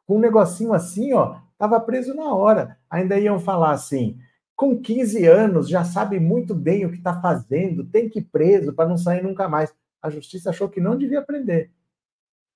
Com 0.05 0.17
um 0.17 0.19
negocinho 0.19 0.73
assim, 0.73 1.13
ó, 1.13 1.39
Estava 1.59 1.77
preso 1.81 2.13
na 2.13 2.33
hora. 2.33 2.77
Ainda 2.89 3.19
iam 3.19 3.37
falar 3.37 3.71
assim: 3.71 4.17
com 4.55 4.79
15 4.79 5.25
anos, 5.27 5.67
já 5.67 5.83
sabe 5.83 6.17
muito 6.17 6.55
bem 6.55 6.85
o 6.85 6.89
que 6.89 6.97
está 6.97 7.19
fazendo, 7.19 7.83
tem 7.83 8.07
que 8.07 8.19
ir 8.19 8.29
preso 8.31 8.71
para 8.71 8.87
não 8.87 8.97
sair 8.97 9.21
nunca 9.21 9.49
mais. 9.49 9.73
A 10.01 10.09
justiça 10.09 10.51
achou 10.51 10.69
que 10.69 10.79
não 10.79 10.97
devia 10.97 11.21
prender. 11.21 11.69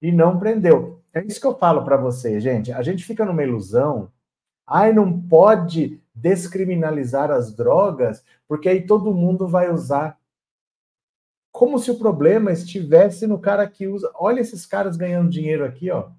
E 0.04 0.12
não 0.12 0.38
prendeu. 0.38 1.02
É 1.12 1.24
isso 1.24 1.42
que 1.42 1.48
eu 1.48 1.58
falo 1.58 1.84
para 1.84 1.98
você, 1.98 2.40
gente. 2.40 2.72
A 2.72 2.84
gente 2.84 3.04
fica 3.04 3.26
numa 3.26 3.42
ilusão. 3.42 4.12
Ai, 4.68 4.94
não 4.94 5.20
pode 5.20 6.00
descriminalizar 6.14 7.32
as 7.32 7.56
drogas, 7.56 8.24
porque 8.48 8.70
aí 8.70 8.86
todo 8.86 9.16
mundo 9.16 9.48
vai 9.48 9.72
usar. 9.72 10.20
Como 11.52 11.80
se 11.80 11.90
o 11.90 11.98
problema 11.98 12.52
estivesse 12.52 13.26
no 13.26 13.40
cara 13.40 13.68
que 13.68 13.88
usa. 13.88 14.12
Olha 14.14 14.42
esses 14.42 14.66
caras 14.66 14.96
ganhando 14.96 15.32
dinheiro 15.32 15.66
aqui, 15.66 15.90
ó 15.90 16.12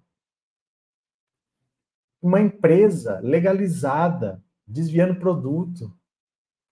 uma 2.25 2.41
empresa 2.41 3.21
legalizada, 3.23 4.43
desviando 4.67 5.21
produto. 5.21 5.95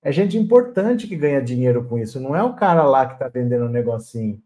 É 0.00 0.10
gente 0.10 0.38
importante 0.38 1.06
que 1.06 1.14
ganha 1.14 1.42
dinheiro 1.42 1.86
com 1.86 1.98
isso, 1.98 2.18
não 2.18 2.34
é 2.34 2.42
o 2.42 2.56
cara 2.56 2.84
lá 2.84 3.04
que 3.04 3.12
está 3.12 3.28
vendendo 3.28 3.66
um 3.66 3.68
negocinho. 3.68 4.42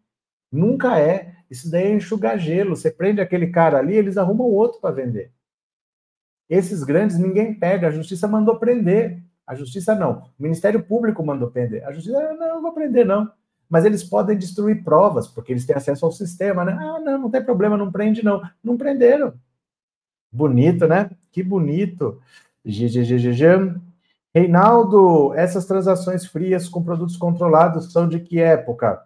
Nunca 0.51 0.99
é. 0.99 1.35
Isso 1.49 1.69
daí 1.71 1.85
é 1.85 1.93
enxugar 1.93 2.37
gelo. 2.37 2.75
Você 2.75 2.91
prende 2.91 3.21
aquele 3.21 3.47
cara 3.47 3.77
ali, 3.77 3.95
eles 3.95 4.17
arrumam 4.17 4.47
outro 4.47 4.79
para 4.79 4.93
vender. 4.93 5.31
Esses 6.49 6.83
grandes 6.83 7.17
ninguém 7.17 7.53
pega, 7.53 7.87
a 7.87 7.91
justiça 7.91 8.27
mandou 8.27 8.57
prender. 8.57 9.21
A 9.45 9.55
justiça 9.55 9.95
não. 9.95 10.23
O 10.37 10.43
Ministério 10.43 10.83
Público 10.83 11.25
mandou 11.25 11.49
prender. 11.49 11.85
A 11.87 11.91
justiça, 11.91 12.17
ah, 12.17 12.33
não, 12.33 12.55
não 12.55 12.61
vou 12.61 12.73
prender, 12.73 13.05
não. 13.05 13.31
Mas 13.69 13.85
eles 13.85 14.03
podem 14.03 14.37
destruir 14.37 14.83
provas, 14.83 15.27
porque 15.27 15.53
eles 15.53 15.65
têm 15.65 15.75
acesso 15.75 16.05
ao 16.05 16.11
sistema, 16.11 16.65
né? 16.65 16.77
Ah, 16.79 16.99
não, 16.99 17.17
não 17.17 17.29
tem 17.29 17.43
problema, 17.43 17.77
não 17.77 17.91
prende, 17.91 18.23
não. 18.23 18.41
Não 18.61 18.77
prenderam. 18.77 19.33
Bonito, 20.31 20.85
né? 20.85 21.09
Que 21.31 21.41
bonito. 21.41 22.21
GGGGG. 22.65 23.79
Reinaldo, 24.35 25.33
essas 25.33 25.65
transações 25.65 26.25
frias 26.25 26.67
com 26.67 26.83
produtos 26.83 27.15
controlados 27.15 27.91
são 27.91 28.07
de 28.07 28.19
que 28.19 28.39
época? 28.39 29.01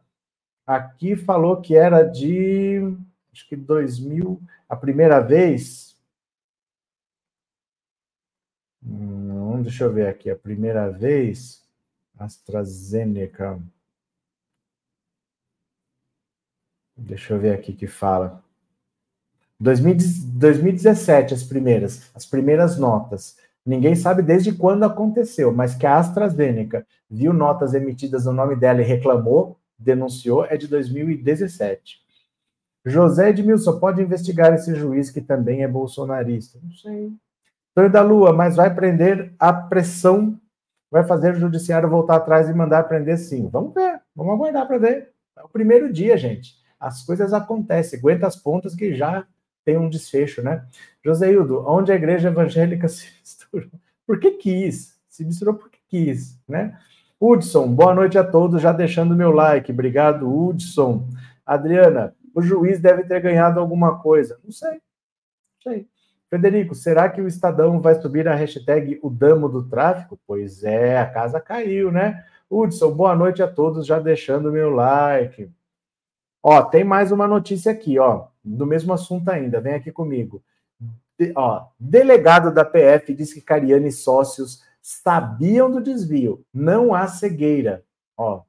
Aqui 0.71 1.17
falou 1.17 1.59
que 1.59 1.75
era 1.75 2.01
de, 2.01 2.79
acho 3.33 3.45
que 3.49 3.57
2000, 3.57 4.41
a 4.69 4.75
primeira 4.77 5.19
vez. 5.19 5.97
Hum, 8.81 9.61
deixa 9.63 9.83
eu 9.83 9.91
ver 9.91 10.07
aqui, 10.07 10.29
a 10.29 10.35
primeira 10.37 10.89
vez, 10.89 11.61
AstraZeneca. 12.17 13.59
Deixa 16.95 17.33
eu 17.33 17.39
ver 17.41 17.53
aqui 17.53 17.73
que 17.73 17.87
fala. 17.87 18.41
2017, 19.59 21.33
as 21.33 21.43
primeiras, 21.43 22.09
as 22.15 22.25
primeiras 22.25 22.77
notas. 22.77 23.37
Ninguém 23.65 23.93
sabe 23.93 24.21
desde 24.21 24.53
quando 24.53 24.85
aconteceu, 24.85 25.51
mas 25.51 25.75
que 25.75 25.85
a 25.85 25.97
AstraZeneca 25.99 26.87
viu 27.09 27.33
notas 27.33 27.73
emitidas 27.73 28.23
no 28.23 28.31
nome 28.31 28.55
dela 28.55 28.81
e 28.81 28.85
reclamou, 28.85 29.59
denunciou, 29.81 30.45
é 30.45 30.57
de 30.57 30.67
2017. 30.67 32.01
José 32.85 33.29
Edmilson, 33.29 33.79
pode 33.79 34.01
investigar 34.01 34.53
esse 34.53 34.73
juiz 34.73 35.09
que 35.09 35.21
também 35.21 35.63
é 35.63 35.67
bolsonarista? 35.67 36.59
Não 36.63 36.71
sei. 36.71 37.11
Tonho 37.75 37.91
da 37.91 38.01
Lua, 38.01 38.33
mas 38.33 38.55
vai 38.55 38.73
prender 38.73 39.33
a 39.39 39.53
pressão, 39.53 40.39
vai 40.89 41.03
fazer 41.03 41.33
o 41.33 41.39
judiciário 41.39 41.89
voltar 41.89 42.17
atrás 42.17 42.49
e 42.49 42.53
mandar 42.53 42.83
prender 42.83 43.17
sim. 43.17 43.47
Vamos 43.49 43.73
ver, 43.73 44.01
vamos 44.15 44.33
aguardar 44.33 44.67
para 44.67 44.77
ver. 44.77 45.11
É 45.37 45.43
o 45.43 45.49
primeiro 45.49 45.91
dia, 45.91 46.17
gente. 46.17 46.55
As 46.79 47.03
coisas 47.03 47.33
acontecem, 47.33 47.99
aguenta 47.99 48.27
as 48.27 48.35
pontas 48.35 48.75
que 48.75 48.93
já 48.93 49.25
tem 49.63 49.77
um 49.77 49.89
desfecho, 49.89 50.41
né? 50.41 50.65
Joseildo, 51.05 51.63
onde 51.67 51.91
a 51.91 51.95
igreja 51.95 52.29
evangélica 52.29 52.87
se 52.89 53.07
misturou? 53.19 53.69
Por 54.05 54.19
que 54.19 54.31
quis? 54.31 54.99
Se 55.07 55.23
misturou 55.23 55.53
porque 55.53 55.79
quis, 55.87 56.39
né? 56.47 56.77
Hudson, 57.21 57.67
boa 57.67 57.93
noite 57.93 58.17
a 58.17 58.23
todos, 58.23 58.61
já 58.61 58.71
deixando 58.71 59.15
meu 59.15 59.31
like. 59.31 59.71
Obrigado, 59.71 60.27
Hudson. 60.27 61.07
Adriana, 61.45 62.15
o 62.33 62.41
juiz 62.41 62.79
deve 62.79 63.03
ter 63.03 63.21
ganhado 63.21 63.59
alguma 63.59 63.99
coisa. 63.99 64.39
Não 64.43 64.51
sei. 64.51 64.81
Não 65.65 65.73
sei. 65.73 65.87
Será 66.73 67.09
que 67.09 67.21
o 67.21 67.27
Estadão 67.27 67.79
vai 67.79 67.95
subir 67.95 68.27
a 68.27 68.33
hashtag 68.33 68.99
o 69.03 69.09
damo 69.09 69.47
do 69.47 69.67
tráfico? 69.67 70.19
Pois 70.25 70.63
é, 70.63 70.97
a 70.97 71.05
casa 71.05 71.39
caiu, 71.39 71.91
né? 71.91 72.25
Hudson, 72.49 72.91
boa 72.91 73.15
noite 73.15 73.43
a 73.43 73.47
todos, 73.47 73.85
já 73.85 73.99
deixando 73.99 74.51
meu 74.51 74.69
like. 74.69 75.51
Ó, 76.41 76.61
tem 76.63 76.83
mais 76.83 77.11
uma 77.11 77.27
notícia 77.27 77.71
aqui, 77.71 77.99
ó 77.99 78.31
do 78.43 78.65
mesmo 78.65 78.93
assunto 78.93 79.29
ainda, 79.29 79.61
vem 79.61 79.73
aqui 79.73 79.91
comigo. 79.91 80.43
De, 81.17 81.31
ó, 81.35 81.67
delegado 81.79 82.53
da 82.53 82.65
PF 82.65 83.13
diz 83.13 83.33
que 83.33 83.41
Cariani 83.41 83.91
sócios 83.91 84.63
sabiam 84.81 85.69
do 85.69 85.81
desvio, 85.81 86.43
não 86.53 86.93
há 86.93 87.07
cegueira. 87.07 87.83
Ó, 88.17 88.43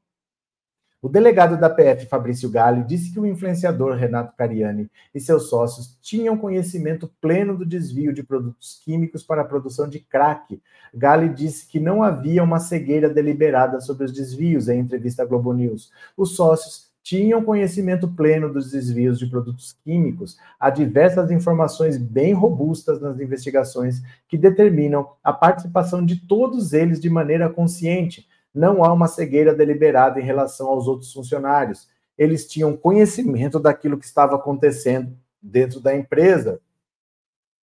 O 1.05 1.09
delegado 1.09 1.59
da 1.59 1.69
PF, 1.69 2.07
Fabrício 2.07 2.49
Galli, 2.49 2.85
disse 2.85 3.13
que 3.13 3.19
o 3.19 3.27
influenciador 3.27 3.97
Renato 3.97 4.37
Cariani 4.37 4.89
e 5.13 5.19
seus 5.19 5.49
sócios 5.49 5.99
tinham 6.01 6.39
conhecimento 6.39 7.13
pleno 7.21 7.59
do 7.59 7.67
desvio 7.67 8.13
de 8.13 8.23
produtos 8.23 8.81
químicos 8.85 9.25
para 9.25 9.43
a 9.43 9.45
produção 9.45 9.89
de 9.89 9.99
crack. 9.99 10.63
Galli 10.95 11.29
disse 11.29 11.67
que 11.67 11.81
não 11.81 12.05
havia 12.05 12.45
uma 12.45 12.61
cegueira 12.61 13.11
deliberada 13.11 13.81
sobre 13.81 14.05
os 14.05 14.13
desvios 14.13 14.69
em 14.69 14.79
entrevista 14.79 15.25
à 15.25 15.27
Globo 15.27 15.53
News. 15.53 15.91
Os 16.17 16.37
sócios 16.37 16.92
tinham 17.03 17.43
conhecimento 17.43 18.09
pleno 18.09 18.53
dos 18.53 18.71
desvios 18.71 19.19
de 19.19 19.27
produtos 19.27 19.77
químicos. 19.85 20.37
Há 20.59 20.71
diversas 20.71 21.31
informações 21.31 21.99
bem 21.99 22.33
robustas 22.33 23.01
nas 23.01 23.19
investigações 23.19 24.01
que 24.29 24.39
determinam 24.39 25.11
a 25.23 25.33
participação 25.33 26.05
de 26.05 26.27
todos 26.27 26.73
eles 26.73 27.01
de 27.01 27.11
maneira 27.11 27.51
consciente 27.51 28.27
não 28.55 28.85
há 28.85 28.93
uma 28.93 29.09
cegueira 29.09 29.55
deliberada 29.55 30.21
em 30.21 30.25
relação 30.25 30.69
aos 30.69 30.87
outros 30.87 31.13
funcionários. 31.13 31.89
Eles 32.19 32.47
tinham 32.47 32.77
conhecimento 32.77 33.59
daquilo 33.59 33.99
que 33.99 34.05
estava 34.05 34.37
acontecendo 34.37 35.17
dentro 35.41 35.81
da 35.81 35.97
empresa. 35.97 36.61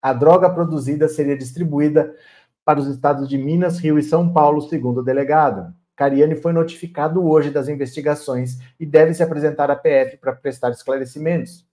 A 0.00 0.12
droga 0.12 0.48
produzida 0.48 1.08
seria 1.08 1.36
distribuída 1.36 2.14
para 2.64 2.80
os 2.80 2.86
estados 2.86 3.28
de 3.28 3.36
Minas, 3.36 3.78
Rio 3.78 3.98
e 3.98 4.02
São 4.02 4.32
Paulo, 4.32 4.62
segundo 4.62 5.00
o 5.00 5.04
delegado. 5.04 5.74
Cariani 5.98 6.36
foi 6.36 6.52
notificado 6.52 7.28
hoje 7.28 7.50
das 7.50 7.66
investigações 7.66 8.60
e 8.78 8.86
deve 8.86 9.12
se 9.12 9.20
apresentar 9.20 9.68
à 9.68 9.74
PF 9.74 10.16
para 10.18 10.32
prestar 10.32 10.70
esclarecimentos. 10.70 11.66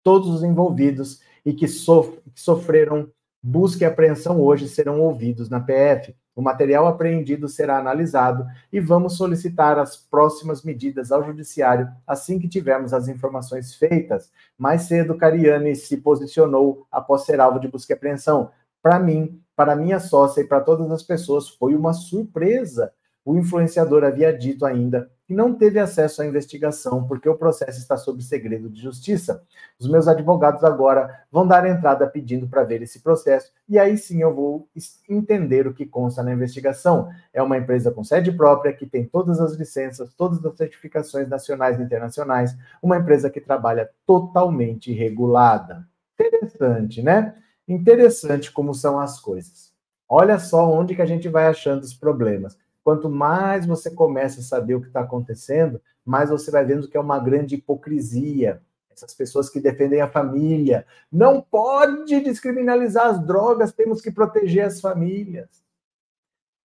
Todos 0.00 0.28
os 0.28 0.44
envolvidos 0.44 1.20
e 1.44 1.52
que, 1.52 1.66
sof 1.66 2.20
que 2.32 2.40
sofreram 2.40 3.10
busca 3.42 3.82
e 3.82 3.84
apreensão 3.84 4.40
hoje 4.40 4.68
serão 4.68 5.00
ouvidos 5.00 5.50
na 5.50 5.58
PF. 5.58 6.14
O 6.36 6.40
material 6.40 6.86
apreendido 6.86 7.48
será 7.48 7.78
analisado 7.78 8.46
e 8.72 8.78
vamos 8.78 9.16
solicitar 9.16 9.76
as 9.76 9.96
próximas 9.96 10.62
medidas 10.62 11.10
ao 11.10 11.24
Judiciário 11.24 11.88
assim 12.06 12.38
que 12.38 12.48
tivermos 12.48 12.94
as 12.94 13.08
informações 13.08 13.74
feitas. 13.74 14.30
Mais 14.56 14.82
cedo, 14.82 15.16
Cariani 15.16 15.74
se 15.74 15.96
posicionou 15.96 16.86
após 16.92 17.22
ser 17.22 17.40
alvo 17.40 17.58
de 17.58 17.66
busca 17.66 17.92
e 17.92 17.96
apreensão. 17.96 18.52
Para 18.80 19.00
mim, 19.00 19.42
para 19.56 19.74
minha 19.74 19.98
sócia 19.98 20.42
e 20.42 20.46
para 20.46 20.60
todas 20.60 20.88
as 20.92 21.02
pessoas, 21.02 21.48
foi 21.48 21.74
uma 21.74 21.92
surpresa. 21.92 22.92
O 23.24 23.36
influenciador 23.36 24.02
havia 24.02 24.36
dito 24.36 24.66
ainda 24.66 25.08
que 25.24 25.32
não 25.32 25.54
teve 25.54 25.78
acesso 25.78 26.20
à 26.20 26.26
investigação 26.26 27.06
porque 27.06 27.28
o 27.28 27.36
processo 27.36 27.78
está 27.78 27.96
sob 27.96 28.22
segredo 28.22 28.68
de 28.68 28.82
justiça. 28.82 29.42
Os 29.78 29.88
meus 29.88 30.08
advogados 30.08 30.64
agora 30.64 31.24
vão 31.30 31.46
dar 31.46 31.64
entrada 31.66 32.06
pedindo 32.06 32.48
para 32.48 32.64
ver 32.64 32.82
esse 32.82 33.00
processo 33.00 33.52
e 33.68 33.78
aí 33.78 33.96
sim 33.96 34.20
eu 34.20 34.34
vou 34.34 34.68
entender 35.08 35.66
o 35.66 35.72
que 35.72 35.86
consta 35.86 36.22
na 36.22 36.32
investigação. 36.32 37.08
É 37.32 37.40
uma 37.42 37.56
empresa 37.56 37.92
com 37.92 38.02
sede 38.02 38.32
própria 38.32 38.72
que 38.72 38.86
tem 38.86 39.04
todas 39.04 39.40
as 39.40 39.54
licenças, 39.54 40.12
todas 40.14 40.44
as 40.44 40.56
certificações 40.56 41.28
nacionais 41.28 41.78
e 41.78 41.82
internacionais, 41.82 42.56
uma 42.82 42.98
empresa 42.98 43.30
que 43.30 43.40
trabalha 43.40 43.88
totalmente 44.04 44.92
regulada. 44.92 45.86
Interessante, 46.20 47.00
né? 47.02 47.36
Interessante 47.66 48.50
como 48.50 48.74
são 48.74 48.98
as 48.98 49.20
coisas. 49.20 49.72
Olha 50.08 50.38
só 50.38 50.70
onde 50.70 50.94
que 50.94 51.00
a 51.00 51.06
gente 51.06 51.28
vai 51.28 51.46
achando 51.46 51.82
os 51.84 51.94
problemas. 51.94 52.58
Quanto 52.84 53.08
mais 53.08 53.64
você 53.64 53.90
começa 53.90 54.40
a 54.40 54.44
saber 54.44 54.74
o 54.74 54.80
que 54.80 54.88
está 54.88 55.00
acontecendo, 55.00 55.80
mais 56.04 56.30
você 56.30 56.50
vai 56.50 56.64
vendo 56.64 56.88
que 56.88 56.96
é 56.96 57.00
uma 57.00 57.18
grande 57.18 57.54
hipocrisia. 57.54 58.60
Essas 58.90 59.14
pessoas 59.14 59.48
que 59.48 59.60
defendem 59.60 60.00
a 60.00 60.10
família. 60.10 60.86
Não 61.10 61.40
pode 61.40 62.20
descriminalizar 62.20 63.06
as 63.06 63.24
drogas, 63.24 63.72
temos 63.72 64.00
que 64.00 64.10
proteger 64.10 64.66
as 64.66 64.80
famílias. 64.80 65.62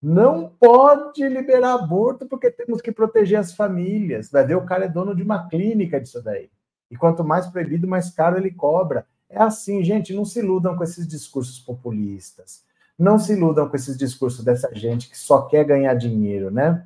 Não 0.00 0.48
pode 0.48 1.26
liberar 1.26 1.74
aborto 1.74 2.26
porque 2.26 2.50
temos 2.50 2.80
que 2.80 2.92
proteger 2.92 3.38
as 3.38 3.54
famílias. 3.54 4.30
Vai 4.30 4.46
ver, 4.46 4.56
o 4.56 4.64
cara 4.64 4.84
é 4.84 4.88
dono 4.88 5.14
de 5.14 5.22
uma 5.22 5.48
clínica 5.48 6.00
disso 6.00 6.22
daí. 6.22 6.50
E 6.90 6.96
quanto 6.96 7.24
mais 7.24 7.46
proibido, 7.46 7.88
mais 7.88 8.10
caro 8.10 8.36
ele 8.36 8.50
cobra. 8.50 9.06
É 9.28 9.42
assim, 9.42 9.82
gente, 9.82 10.14
não 10.14 10.24
se 10.24 10.38
iludam 10.38 10.76
com 10.76 10.84
esses 10.84 11.06
discursos 11.06 11.58
populistas. 11.58 12.64
Não 12.98 13.18
se 13.18 13.32
iludam 13.32 13.68
com 13.68 13.76
esses 13.76 13.96
discursos 13.96 14.44
dessa 14.44 14.74
gente 14.74 15.08
que 15.08 15.16
só 15.16 15.42
quer 15.42 15.64
ganhar 15.64 15.94
dinheiro, 15.94 16.50
né? 16.50 16.84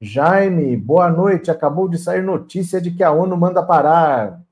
Jaime, 0.00 0.76
boa 0.76 1.08
noite. 1.08 1.50
Acabou 1.50 1.88
de 1.88 1.98
sair 1.98 2.22
notícia 2.22 2.80
de 2.80 2.90
que 2.90 3.04
a 3.04 3.12
ONU 3.12 3.36
manda 3.36 3.64
parar. 3.64 4.42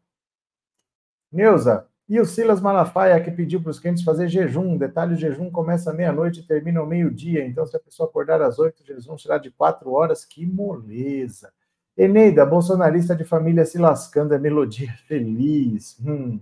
Neuza, 1.33 1.89
e 2.09 2.21
o 2.21 2.25
Silas 2.25 2.61
Malafaia 2.61 3.21
que 3.23 3.31
pediu 3.31 3.61
para 3.61 3.71
os 3.71 3.81
clientes 3.81 4.05
fazer 4.05 4.29
jejum. 4.29 4.77
Detalhe: 4.77 5.15
o 5.15 5.17
jejum 5.17 5.51
começa 5.51 5.93
meia-noite 5.93 6.41
e 6.41 6.47
termina 6.47 6.81
ao 6.81 6.87
meio-dia. 6.87 7.45
Então, 7.47 7.67
se 7.67 7.77
a 7.77 7.81
pessoa 7.81 8.09
acordar 8.09 8.41
às 8.43 8.59
oito, 8.59 8.83
o 8.83 8.87
jejum 8.87 9.19
será 9.19 9.39
de 9.39 9.51
quatro 9.51 9.91
horas. 9.93 10.25
Que 10.25 10.47
moleza. 10.47 11.53
Eneida, 11.97 12.45
bolsonarista 12.45 13.15
de 13.15 13.25
família 13.25 13.65
se 13.65 13.79
lascando, 13.79 14.35
é 14.35 14.39
melodia 14.39 14.93
feliz. 15.09 15.99
Hum. 16.05 16.41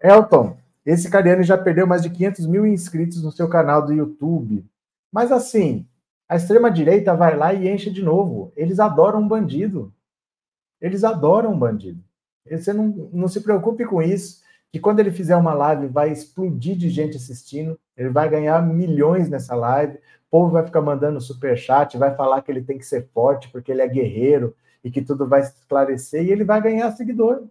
Elton, 0.00 0.56
esse 0.90 1.10
Cariani 1.10 1.42
já 1.42 1.58
perdeu 1.58 1.86
mais 1.86 2.02
de 2.02 2.08
500 2.08 2.46
mil 2.46 2.66
inscritos 2.66 3.22
no 3.22 3.30
seu 3.30 3.46
canal 3.46 3.84
do 3.84 3.92
YouTube. 3.92 4.64
Mas 5.12 5.30
assim, 5.30 5.86
a 6.26 6.36
extrema-direita 6.36 7.14
vai 7.14 7.36
lá 7.36 7.52
e 7.52 7.68
enche 7.68 7.90
de 7.90 8.02
novo. 8.02 8.52
Eles 8.56 8.80
adoram 8.80 9.20
um 9.20 9.28
bandido. 9.28 9.92
Eles 10.80 11.04
adoram 11.04 11.52
um 11.52 11.58
bandido. 11.58 12.02
Você 12.50 12.72
não, 12.72 13.10
não 13.12 13.28
se 13.28 13.42
preocupe 13.42 13.84
com 13.84 14.00
isso, 14.00 14.40
que 14.72 14.80
quando 14.80 15.00
ele 15.00 15.10
fizer 15.10 15.36
uma 15.36 15.52
live 15.52 15.88
vai 15.88 16.10
explodir 16.10 16.74
de 16.74 16.88
gente 16.88 17.18
assistindo, 17.18 17.78
ele 17.94 18.08
vai 18.08 18.26
ganhar 18.30 18.66
milhões 18.66 19.28
nessa 19.28 19.54
live, 19.54 19.96
o 19.96 20.30
povo 20.30 20.52
vai 20.52 20.64
ficar 20.64 20.80
mandando 20.80 21.20
super 21.20 21.58
chat, 21.58 21.98
vai 21.98 22.14
falar 22.14 22.40
que 22.40 22.50
ele 22.50 22.62
tem 22.62 22.78
que 22.78 22.86
ser 22.86 23.06
forte 23.12 23.50
porque 23.50 23.70
ele 23.70 23.82
é 23.82 23.88
guerreiro 23.88 24.54
e 24.82 24.90
que 24.90 25.02
tudo 25.02 25.28
vai 25.28 25.42
se 25.42 25.52
esclarecer 25.52 26.24
e 26.24 26.30
ele 26.30 26.44
vai 26.44 26.62
ganhar 26.62 26.90
seguidor. 26.92 27.42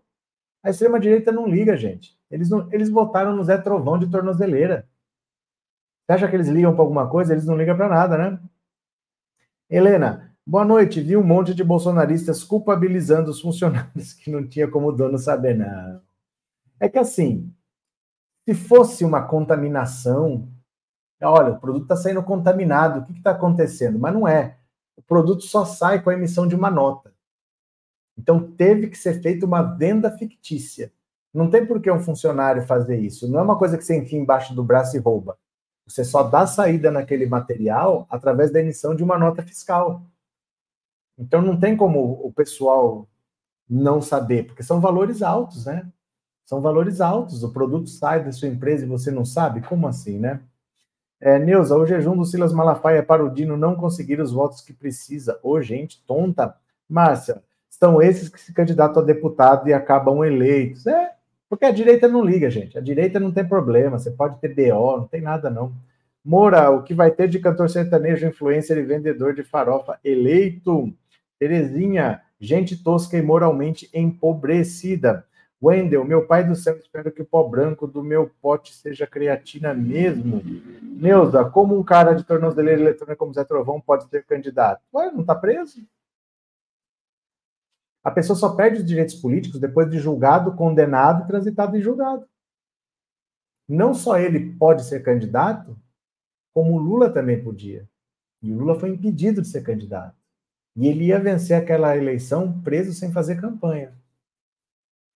A 0.63 0.69
extrema-direita 0.69 1.31
não 1.31 1.47
liga, 1.47 1.77
gente. 1.77 2.17
Eles, 2.29 2.49
não, 2.49 2.71
eles 2.71 2.89
votaram 2.89 3.35
no 3.35 3.43
Zé 3.43 3.57
Trovão 3.57 3.97
de 3.97 4.09
tornozeleira. 4.09 4.87
Você 6.05 6.13
acha 6.13 6.27
que 6.27 6.35
eles 6.35 6.47
ligam 6.47 6.73
para 6.73 6.83
alguma 6.83 7.09
coisa? 7.09 7.33
Eles 7.33 7.45
não 7.45 7.57
ligam 7.57 7.75
para 7.75 7.89
nada, 7.89 8.17
né? 8.17 8.39
Helena, 9.69 10.33
boa 10.45 10.63
noite. 10.63 11.01
Vi 11.01 11.17
um 11.17 11.23
monte 11.23 11.53
de 11.53 11.63
bolsonaristas 11.63 12.43
culpabilizando 12.43 13.29
os 13.29 13.41
funcionários 13.41 14.13
que 14.13 14.31
não 14.31 14.47
tinha 14.47 14.69
como 14.69 14.91
dono 14.91 15.17
saber, 15.17 15.55
não. 15.55 16.01
É 16.79 16.87
que 16.87 16.97
assim, 16.97 17.53
se 18.47 18.53
fosse 18.53 19.03
uma 19.03 19.21
contaminação, 19.27 20.47
olha, 21.21 21.51
o 21.51 21.59
produto 21.59 21.83
está 21.83 21.97
saindo 21.97 22.23
contaminado, 22.23 23.01
o 23.01 23.05
que 23.05 23.11
está 23.11 23.31
acontecendo? 23.31 23.99
Mas 23.99 24.13
não 24.13 24.25
é. 24.25 24.57
O 24.95 25.01
produto 25.01 25.43
só 25.43 25.65
sai 25.65 26.01
com 26.01 26.09
a 26.09 26.13
emissão 26.13 26.47
de 26.47 26.55
uma 26.55 26.71
nota. 26.71 27.13
Então 28.17 28.51
teve 28.51 28.87
que 28.87 28.97
ser 28.97 29.21
feita 29.21 29.45
uma 29.45 29.61
venda 29.61 30.09
fictícia. 30.17 30.91
Não 31.33 31.49
tem 31.49 31.65
por 31.65 31.81
que 31.81 31.91
um 31.91 31.99
funcionário 31.99 32.65
fazer 32.65 32.97
isso. 32.99 33.29
Não 33.29 33.39
é 33.39 33.43
uma 33.43 33.57
coisa 33.57 33.77
que 33.77 33.83
você 33.83 33.95
enfia 33.95 34.19
embaixo 34.19 34.55
do 34.55 34.63
braço 34.63 34.97
e 34.97 34.99
rouba. 34.99 35.37
Você 35.85 36.03
só 36.03 36.23
dá 36.23 36.47
saída 36.47 36.91
naquele 36.91 37.27
material 37.27 38.07
através 38.09 38.51
da 38.51 38.59
emissão 38.59 38.95
de 38.95 39.03
uma 39.03 39.17
nota 39.17 39.41
fiscal. 39.41 40.01
Então 41.17 41.41
não 41.41 41.59
tem 41.59 41.77
como 41.77 42.19
o 42.23 42.31
pessoal 42.33 43.07
não 43.69 44.01
saber, 44.01 44.47
porque 44.47 44.63
são 44.63 44.79
valores 44.79 45.21
altos, 45.21 45.65
né? 45.65 45.87
São 46.45 46.61
valores 46.61 47.01
altos. 47.01 47.43
O 47.43 47.51
produto 47.51 47.89
sai 47.89 48.23
da 48.23 48.31
sua 48.31 48.47
empresa 48.47 48.85
e 48.85 48.87
você 48.87 49.11
não 49.11 49.25
sabe? 49.25 49.61
Como 49.61 49.87
assim, 49.87 50.17
né? 50.17 50.41
É, 51.19 51.39
Neuza, 51.39 51.75
o 51.75 51.85
jejum 51.85 52.15
do 52.15 52.25
Silas 52.25 52.53
Malafaia 52.53 53.03
para 53.03 53.25
o 53.25 53.29
Dino 53.29 53.57
não 53.57 53.75
conseguir 53.75 54.19
os 54.21 54.31
votos 54.31 54.61
que 54.61 54.73
precisa. 54.73 55.39
Ô, 55.41 55.61
gente 55.61 56.03
tonta. 56.05 56.55
Márcia, 56.87 57.43
são 57.79 58.01
esses 58.01 58.27
que 58.27 58.39
se 58.39 58.53
candidatam 58.53 59.01
a 59.01 59.05
deputado 59.05 59.67
e 59.67 59.73
acabam 59.73 60.23
eleitos. 60.23 60.87
É, 60.87 61.11
porque 61.49 61.65
a 61.65 61.71
direita 61.71 62.07
não 62.07 62.23
liga, 62.23 62.49
gente. 62.49 62.77
A 62.77 62.81
direita 62.81 63.19
não 63.19 63.31
tem 63.31 63.47
problema. 63.47 63.99
Você 63.99 64.11
pode 64.11 64.39
ter 64.39 64.53
BO, 64.53 64.97
não 64.97 65.07
tem 65.07 65.21
nada, 65.21 65.49
não. 65.49 65.71
Moura, 66.25 66.69
o 66.71 66.83
que 66.83 66.93
vai 66.93 67.11
ter 67.11 67.29
de 67.29 67.39
cantor 67.39 67.69
sertanejo, 67.69 68.27
influencer 68.27 68.77
e 68.77 68.81
vendedor 68.81 69.33
de 69.33 69.43
farofa 69.43 69.97
eleito? 70.03 70.91
Terezinha, 71.39 72.21
gente 72.39 72.83
tosca 72.83 73.17
e 73.17 73.21
moralmente 73.21 73.89
empobrecida. 73.93 75.25
Wendel, 75.61 76.03
meu 76.03 76.27
pai 76.27 76.43
do 76.43 76.55
céu, 76.55 76.75
espero 76.77 77.11
que 77.11 77.21
o 77.21 77.25
pó 77.25 77.43
branco 77.43 77.87
do 77.87 78.03
meu 78.03 78.29
pote 78.41 78.75
seja 78.75 79.07
creatina 79.07 79.73
mesmo. 79.73 80.43
Neuza, 80.83 81.45
como 81.45 81.77
um 81.77 81.83
cara 81.83 82.13
de 82.13 82.23
tornozeleira 82.23 82.81
eletrônica 82.81 83.15
como 83.15 83.33
Zé 83.33 83.43
Trovão 83.43 83.81
pode 83.81 84.07
ser 84.09 84.23
candidato? 84.25 84.81
Ué, 84.93 85.11
não 85.11 85.23
tá 85.23 85.33
preso? 85.33 85.81
A 88.07 88.11
pessoa 88.11 88.39
só 88.39 88.55
perde 88.55 88.77
os 88.77 88.85
direitos 88.85 89.15
políticos 89.15 89.59
depois 89.59 89.91
de 89.91 89.99
julgado, 89.99 90.55
condenado 90.55 91.25
e 91.25 91.27
transitado 91.27 91.75
em 91.75 91.81
julgado. 91.81 92.25
Não 93.67 93.93
só 93.93 94.17
ele 94.17 94.53
pode 94.53 94.85
ser 94.85 95.03
candidato, 95.03 95.77
como 96.53 96.75
o 96.75 96.77
Lula 96.77 97.09
também 97.09 97.43
podia. 97.43 97.85
E 98.41 98.49
o 98.49 98.59
Lula 98.59 98.79
foi 98.79 98.91
impedido 98.91 99.41
de 99.41 99.49
ser 99.49 99.61
candidato. 99.61 100.15
E 100.73 100.87
ele 100.87 101.07
ia 101.07 101.19
vencer 101.19 101.61
aquela 101.61 101.97
eleição 101.97 102.61
preso 102.61 102.93
sem 102.93 103.11
fazer 103.11 103.41
campanha. 103.41 103.93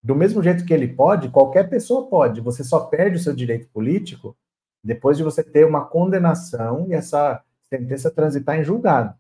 Do 0.03 0.13
mesmo 0.13 0.43
jeito 0.43 0.65
que 0.65 0.73
ele 0.73 0.89
pode, 0.89 1.29
qualquer 1.29 1.69
pessoa 1.69 2.09
pode. 2.09 2.41
Você 2.41 2.61
só 2.61 2.87
perde 2.87 3.15
o 3.15 3.21
seu 3.21 3.33
direito 3.33 3.69
político 3.69 4.35
depois 4.83 5.15
de 5.15 5.23
você 5.23 5.41
ter 5.41 5.65
uma 5.65 5.85
condenação 5.85 6.89
e 6.89 6.93
essa 6.93 7.41
sentença 7.69 8.11
transitar 8.11 8.59
em 8.59 8.65
julgado. 8.65 9.17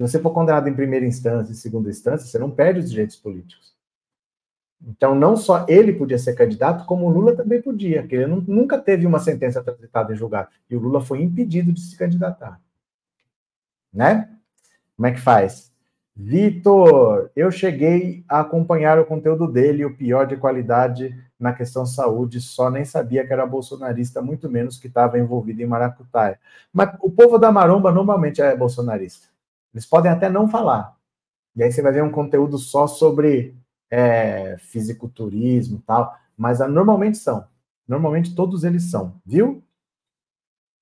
Se 0.00 0.08
você 0.08 0.18
for 0.18 0.30
condenado 0.30 0.66
em 0.66 0.72
primeira 0.72 1.04
instância 1.04 1.52
e 1.52 1.54
segunda 1.54 1.90
instância, 1.90 2.26
você 2.26 2.38
não 2.38 2.50
perde 2.50 2.80
os 2.80 2.88
direitos 2.88 3.16
políticos. 3.16 3.74
Então, 4.82 5.14
não 5.14 5.36
só 5.36 5.66
ele 5.68 5.92
podia 5.92 6.18
ser 6.18 6.32
candidato, 6.32 6.86
como 6.86 7.04
o 7.04 7.10
Lula 7.10 7.36
também 7.36 7.60
podia, 7.60 8.00
porque 8.00 8.16
ele 8.16 8.42
nunca 8.48 8.78
teve 8.78 9.04
uma 9.04 9.18
sentença 9.18 9.62
transitada 9.62 10.10
em 10.10 10.16
julgado. 10.16 10.48
E 10.70 10.74
o 10.74 10.78
Lula 10.78 11.02
foi 11.02 11.20
impedido 11.20 11.70
de 11.70 11.82
se 11.82 11.98
candidatar. 11.98 12.58
Né? 13.92 14.30
Como 14.96 15.06
é 15.06 15.12
que 15.12 15.20
faz? 15.20 15.70
Vitor, 16.16 17.30
eu 17.36 17.50
cheguei 17.50 18.24
a 18.26 18.40
acompanhar 18.40 18.98
o 18.98 19.04
conteúdo 19.04 19.46
dele, 19.46 19.84
o 19.84 19.94
pior 19.94 20.26
de 20.26 20.38
qualidade 20.38 21.14
na 21.38 21.52
questão 21.52 21.84
saúde, 21.84 22.40
só 22.40 22.70
nem 22.70 22.86
sabia 22.86 23.26
que 23.26 23.34
era 23.34 23.44
bolsonarista, 23.44 24.22
muito 24.22 24.48
menos 24.48 24.78
que 24.78 24.86
estava 24.86 25.18
envolvido 25.18 25.60
em 25.60 25.66
maracutaia. 25.66 26.40
Mas 26.72 26.96
o 27.02 27.10
povo 27.10 27.36
da 27.36 27.52
maromba 27.52 27.92
normalmente 27.92 28.40
é 28.40 28.56
bolsonarista. 28.56 29.29
Eles 29.72 29.86
podem 29.86 30.10
até 30.10 30.28
não 30.28 30.48
falar. 30.48 30.96
E 31.56 31.62
aí 31.62 31.70
você 31.70 31.82
vai 31.82 31.92
ver 31.92 32.02
um 32.02 32.10
conteúdo 32.10 32.58
só 32.58 32.86
sobre 32.86 33.54
é, 33.90 34.56
fisiculturismo 34.58 35.78
e 35.78 35.82
tal, 35.82 36.14
mas 36.36 36.60
normalmente 36.60 37.18
são. 37.18 37.44
Normalmente 37.86 38.34
todos 38.34 38.62
eles 38.64 38.90
são, 38.90 39.20
viu? 39.26 39.62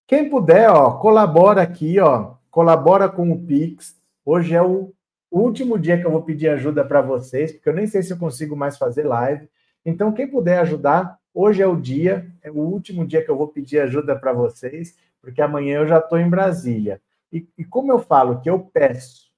Quem 0.07 0.29
puder, 0.29 0.70
ó, 0.70 0.92
colabora 0.98 1.62
aqui, 1.62 1.98
ó, 2.01 2.35
colabora 2.51 3.09
com 3.09 3.31
o 3.31 3.44
Pix. 3.44 3.96
Hoje 4.24 4.55
é 4.55 4.62
o 4.62 4.92
último 5.31 5.79
dia 5.79 5.98
que 5.98 6.07
eu 6.07 6.11
vou 6.11 6.22
pedir 6.22 6.48
ajuda 6.48 6.85
para 6.85 7.03
vocês, 7.03 7.53
porque 7.53 7.68
eu 7.68 7.74
nem 7.74 7.87
sei 7.87 8.03
se 8.03 8.12
eu 8.12 8.18
consigo 8.18 8.57
mais 8.57 8.79
fazer 8.79 9.05
live. 9.05 9.48
Então, 9.85 10.12
quem 10.12 10.27
puder 10.27 10.59
ajudar, 10.61 11.18
hoje 11.33 11.62
é 11.62 11.66
o 11.66 11.77
dia, 11.77 12.31
é 12.42 12.51
o 12.51 12.59
último 12.59 13.07
dia 13.07 13.24
que 13.24 13.31
eu 13.31 13.37
vou 13.37 13.48
pedir 13.48 13.81
ajuda 13.81 14.18
para 14.18 14.33
vocês, 14.33 14.96
porque 15.20 15.40
amanhã 15.40 15.79
eu 15.79 15.87
já 15.87 15.98
estou 15.98 16.18
em 16.18 16.29
Brasília. 16.29 17.01
E, 17.33 17.47
e 17.59 17.64
como 17.64 17.93
eu 17.93 17.99
falo 17.99 18.41
que 18.41 18.49
eu 18.49 18.59
peço, 18.61 19.29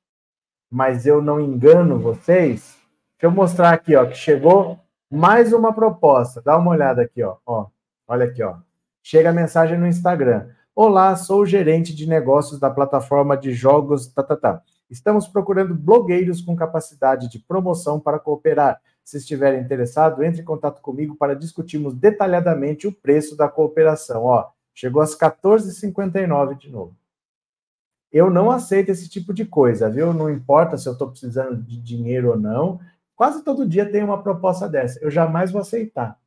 mas 0.70 1.06
eu 1.06 1.20
não 1.20 1.40
engano 1.40 1.98
vocês, 1.98 2.78
deixa 3.12 3.24
eu 3.24 3.30
mostrar 3.30 3.72
aqui, 3.72 3.96
ó, 3.96 4.06
que 4.06 4.16
chegou 4.16 4.78
mais 5.10 5.52
uma 5.52 5.72
proposta. 5.72 6.40
Dá 6.40 6.56
uma 6.56 6.70
olhada 6.70 7.02
aqui, 7.02 7.22
ó. 7.22 7.36
ó 7.44 7.66
olha 8.06 8.26
aqui, 8.26 8.42
ó. 8.42 8.58
Chega 9.02 9.30
a 9.30 9.32
mensagem 9.32 9.76
no 9.76 9.86
Instagram. 9.86 10.48
Olá, 10.74 11.16
sou 11.16 11.40
o 11.40 11.46
gerente 11.46 11.94
de 11.94 12.08
negócios 12.08 12.60
da 12.60 12.70
plataforma 12.70 13.36
de 13.36 13.52
jogos. 13.52 14.06
Tá, 14.06 14.22
tá, 14.22 14.36
tá. 14.36 14.62
Estamos 14.88 15.26
procurando 15.26 15.74
blogueiros 15.74 16.40
com 16.40 16.54
capacidade 16.54 17.28
de 17.28 17.40
promoção 17.40 17.98
para 17.98 18.20
cooperar. 18.20 18.80
Se 19.02 19.16
estiver 19.16 19.60
interessado, 19.60 20.22
entre 20.22 20.42
em 20.42 20.44
contato 20.44 20.80
comigo 20.80 21.16
para 21.16 21.34
discutirmos 21.34 21.94
detalhadamente 21.94 22.86
o 22.86 22.92
preço 22.92 23.36
da 23.36 23.48
cooperação. 23.48 24.24
Ó, 24.24 24.48
chegou 24.72 25.02
às 25.02 25.16
14h59 25.16 26.56
de 26.56 26.70
novo. 26.70 26.99
Eu 28.12 28.28
não 28.30 28.50
aceito 28.50 28.90
esse 28.90 29.08
tipo 29.08 29.32
de 29.32 29.44
coisa, 29.44 29.88
viu? 29.88 30.12
Não 30.12 30.28
importa 30.28 30.76
se 30.76 30.88
eu 30.88 30.94
estou 30.94 31.10
precisando 31.10 31.62
de 31.62 31.80
dinheiro 31.80 32.30
ou 32.30 32.38
não. 32.38 32.80
Quase 33.14 33.44
todo 33.44 33.68
dia 33.68 33.90
tem 33.90 34.02
uma 34.02 34.22
proposta 34.22 34.68
dessa. 34.68 34.98
Eu 35.00 35.10
jamais 35.10 35.52
vou 35.52 35.60
aceitar. 35.60 36.18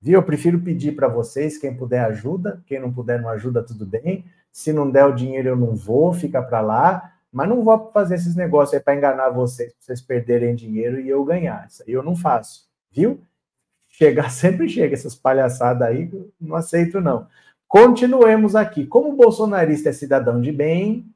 Viu? 0.00 0.14
Eu 0.14 0.22
prefiro 0.22 0.60
pedir 0.60 0.94
para 0.94 1.08
vocês, 1.08 1.58
quem 1.58 1.76
puder 1.76 2.04
ajuda, 2.04 2.62
quem 2.66 2.80
não 2.80 2.92
puder 2.92 3.20
não 3.20 3.28
ajuda, 3.28 3.62
tudo 3.62 3.84
bem. 3.84 4.24
Se 4.52 4.72
não 4.72 4.90
der 4.90 5.04
o 5.04 5.14
dinheiro, 5.14 5.48
eu 5.48 5.56
não 5.56 5.74
vou, 5.74 6.12
fica 6.14 6.40
para 6.40 6.60
lá. 6.60 7.12
Mas 7.30 7.48
não 7.48 7.62
vou 7.62 7.90
fazer 7.92 8.14
esses 8.14 8.34
negócios 8.34 8.74
aí 8.74 8.80
para 8.80 8.96
enganar 8.96 9.30
vocês, 9.30 9.72
para 9.72 9.82
vocês 9.82 10.00
perderem 10.00 10.54
dinheiro 10.54 10.98
e 10.98 11.08
eu 11.08 11.22
ganhar. 11.24 11.66
Isso 11.68 11.82
aí 11.86 11.92
eu 11.92 12.02
não 12.02 12.16
faço, 12.16 12.66
viu? 12.90 13.20
Chegar 13.88 14.30
sempre 14.32 14.68
chega 14.68 14.94
essas 14.94 15.14
palhaçadas 15.14 15.86
aí, 15.86 16.10
não 16.40 16.56
aceito 16.56 17.00
não. 17.00 17.26
Continuemos 17.66 18.56
aqui. 18.56 18.86
Como 18.86 19.14
bolsonarista 19.14 19.90
é 19.90 19.92
cidadão 19.92 20.40
de 20.40 20.50
bem, 20.50 21.06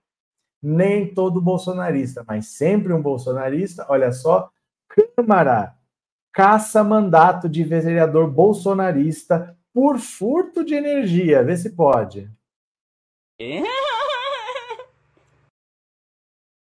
nem 0.62 1.12
todo 1.12 1.40
bolsonarista, 1.40 2.24
mas 2.26 2.46
sempre 2.46 2.92
um 2.92 3.02
bolsonarista, 3.02 3.84
olha 3.88 4.12
só, 4.12 4.50
Câmara 5.16 5.74
caça 6.32 6.82
mandato 6.82 7.48
de 7.48 7.62
vereador 7.62 8.30
bolsonarista 8.30 9.56
por 9.72 9.98
furto 9.98 10.64
de 10.64 10.74
energia. 10.74 11.44
Vê 11.44 11.56
se 11.56 11.70
pode. 11.70 12.30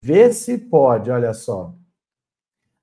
Vê 0.01 0.31
se 0.31 0.57
pode, 0.57 1.11
olha 1.11 1.33
só. 1.33 1.73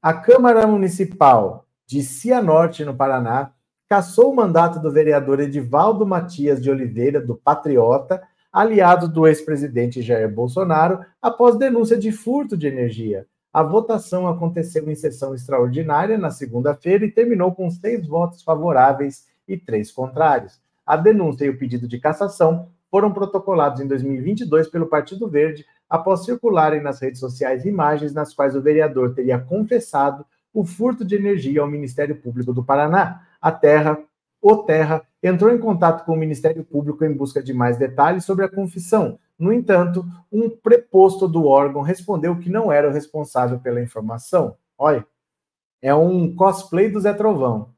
A 0.03 0.12
Câmara 0.12 0.66
Municipal 0.66 1.66
de 1.87 2.03
Cianorte, 2.03 2.85
no 2.85 2.94
Paraná, 2.94 3.55
cassou 3.88 4.33
o 4.33 4.37
mandato 4.37 4.79
do 4.81 4.90
vereador 4.90 5.40
Edivaldo 5.40 6.07
Matias 6.07 6.62
de 6.62 6.70
Oliveira, 6.70 7.20
do 7.20 7.37
Patriota, 7.37 8.27
aliado 8.54 9.08
do 9.08 9.26
ex-presidente 9.26 10.00
Jair 10.00 10.32
Bolsonaro, 10.32 11.00
após 11.20 11.56
denúncia 11.56 11.98
de 11.98 12.12
furto 12.12 12.56
de 12.56 12.68
energia. 12.68 13.26
A 13.52 13.64
votação 13.64 14.28
aconteceu 14.28 14.88
em 14.88 14.94
sessão 14.94 15.34
extraordinária 15.34 16.16
na 16.16 16.30
segunda-feira 16.30 17.04
e 17.04 17.10
terminou 17.10 17.52
com 17.52 17.68
seis 17.68 18.06
votos 18.06 18.44
favoráveis 18.44 19.26
e 19.48 19.56
três 19.56 19.90
contrários. 19.90 20.60
A 20.86 20.96
denúncia 20.96 21.44
e 21.44 21.50
o 21.50 21.58
pedido 21.58 21.88
de 21.88 21.98
cassação 21.98 22.68
foram 22.92 23.12
protocolados 23.12 23.80
em 23.80 23.88
2022 23.88 24.68
pelo 24.68 24.86
Partido 24.86 25.28
Verde 25.28 25.66
após 25.90 26.24
circularem 26.24 26.80
nas 26.80 27.00
redes 27.00 27.18
sociais 27.18 27.64
imagens 27.64 28.14
nas 28.14 28.32
quais 28.32 28.54
o 28.54 28.62
vereador 28.62 29.14
teria 29.14 29.38
confessado 29.38 30.24
o 30.52 30.64
furto 30.64 31.04
de 31.04 31.16
energia 31.16 31.60
ao 31.60 31.66
Ministério 31.66 32.14
Público 32.14 32.52
do 32.52 32.64
Paraná. 32.64 33.22
A 33.40 33.50
Terra 33.50 33.98
o 34.46 34.58
Terra 34.58 35.02
entrou 35.28 35.50
em 35.50 35.58
contato 35.58 36.04
com 36.04 36.12
o 36.12 36.16
Ministério 36.16 36.62
Público 36.62 37.04
em 37.04 37.12
busca 37.12 37.42
de 37.42 37.54
mais 37.54 37.76
detalhes 37.78 38.24
sobre 38.24 38.44
a 38.44 38.48
confissão. 38.48 39.18
No 39.38 39.52
entanto, 39.52 40.04
um 40.30 40.50
preposto 40.50 41.26
do 41.26 41.46
órgão 41.46 41.82
respondeu 41.82 42.38
que 42.38 42.50
não 42.50 42.70
era 42.70 42.88
o 42.88 42.92
responsável 42.92 43.58
pela 43.58 43.82
informação. 43.82 44.56
Olha, 44.76 45.06
é 45.80 45.94
um 45.94 46.34
cosplay 46.34 46.90
do 46.90 47.00
Zé 47.00 47.12
Trovão. 47.14 47.70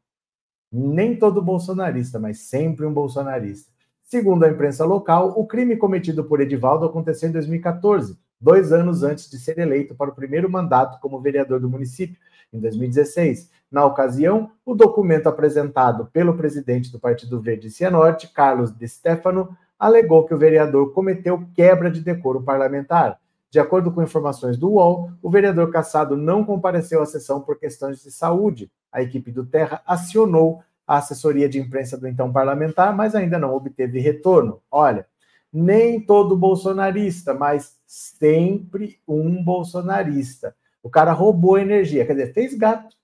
Nem 0.71 1.17
todo 1.17 1.41
bolsonarista, 1.41 2.19
mas 2.19 2.41
sempre 2.41 2.85
um 2.85 2.93
bolsonarista. 2.93 3.71
Segundo 4.03 4.45
a 4.45 4.49
imprensa 4.49 4.85
local, 4.85 5.35
o 5.37 5.47
crime 5.47 5.77
cometido 5.77 6.25
por 6.25 6.41
Edivaldo 6.41 6.85
aconteceu 6.85 7.29
em 7.29 7.33
2014, 7.33 8.19
dois 8.41 8.73
anos 8.73 9.03
antes 9.03 9.31
de 9.31 9.39
ser 9.39 9.59
eleito 9.59 9.95
para 9.95 10.11
o 10.11 10.15
primeiro 10.15 10.51
mandato 10.51 11.01
como 11.01 11.21
vereador 11.21 11.59
do 11.59 11.69
município, 11.69 12.17
em 12.57 12.61
2016. 12.61 13.51
Na 13.71 13.85
ocasião, 13.85 14.51
o 14.65 14.75
documento 14.75 15.29
apresentado 15.29 16.07
pelo 16.07 16.37
presidente 16.37 16.91
do 16.91 16.99
Partido 16.99 17.41
Verde 17.41 17.71
Cianorte, 17.71 18.29
Carlos 18.29 18.73
De 18.77 18.89
Stefano, 18.89 19.57
alegou 19.79 20.25
que 20.25 20.35
o 20.35 20.39
vereador 20.39 20.93
cometeu 20.93 21.47
quebra 21.55 21.91
de 21.91 22.01
decoro 22.01 22.43
parlamentar. 22.43 23.19
De 23.51 23.61
acordo 23.61 23.91
com 23.93 24.03
informações 24.03 24.57
do 24.57 24.71
UOL, 24.71 25.11
o 25.23 25.31
vereador 25.31 25.71
Cassado 25.71 26.17
não 26.17 26.45
compareceu 26.45 27.03
à 27.03 27.07
sessão 27.07 27.41
por 27.41 27.59
questões 27.59 28.03
de 28.03 28.11
saúde. 28.11 28.71
A 28.93 29.03
equipe 29.03 29.31
do 29.31 29.47
Terra 29.47 29.83
acionou 29.87 30.63
a 30.87 30.99
assessoria 30.99 31.49
de 31.49 31.59
imprensa 31.59 31.99
do 31.99 32.07
então 32.07 32.33
parlamentar, 32.33 32.95
mas 32.95 33.15
ainda 33.15 33.39
não 33.39 33.55
obteve 33.55 33.99
retorno. 33.99 34.61
Olha, 34.71 35.07
nem 35.53 36.01
todo 36.01 36.37
bolsonarista, 36.37 37.35
mas 37.35 37.77
sempre 37.87 38.99
um 39.07 39.43
bolsonarista. 39.43 40.55
O 40.87 40.89
cara 40.89 41.11
roubou 41.11 41.59
energia, 41.59 42.07
quer 42.07 42.13
dizer, 42.13 42.33
fez 42.33 42.55
gato. 42.55 42.95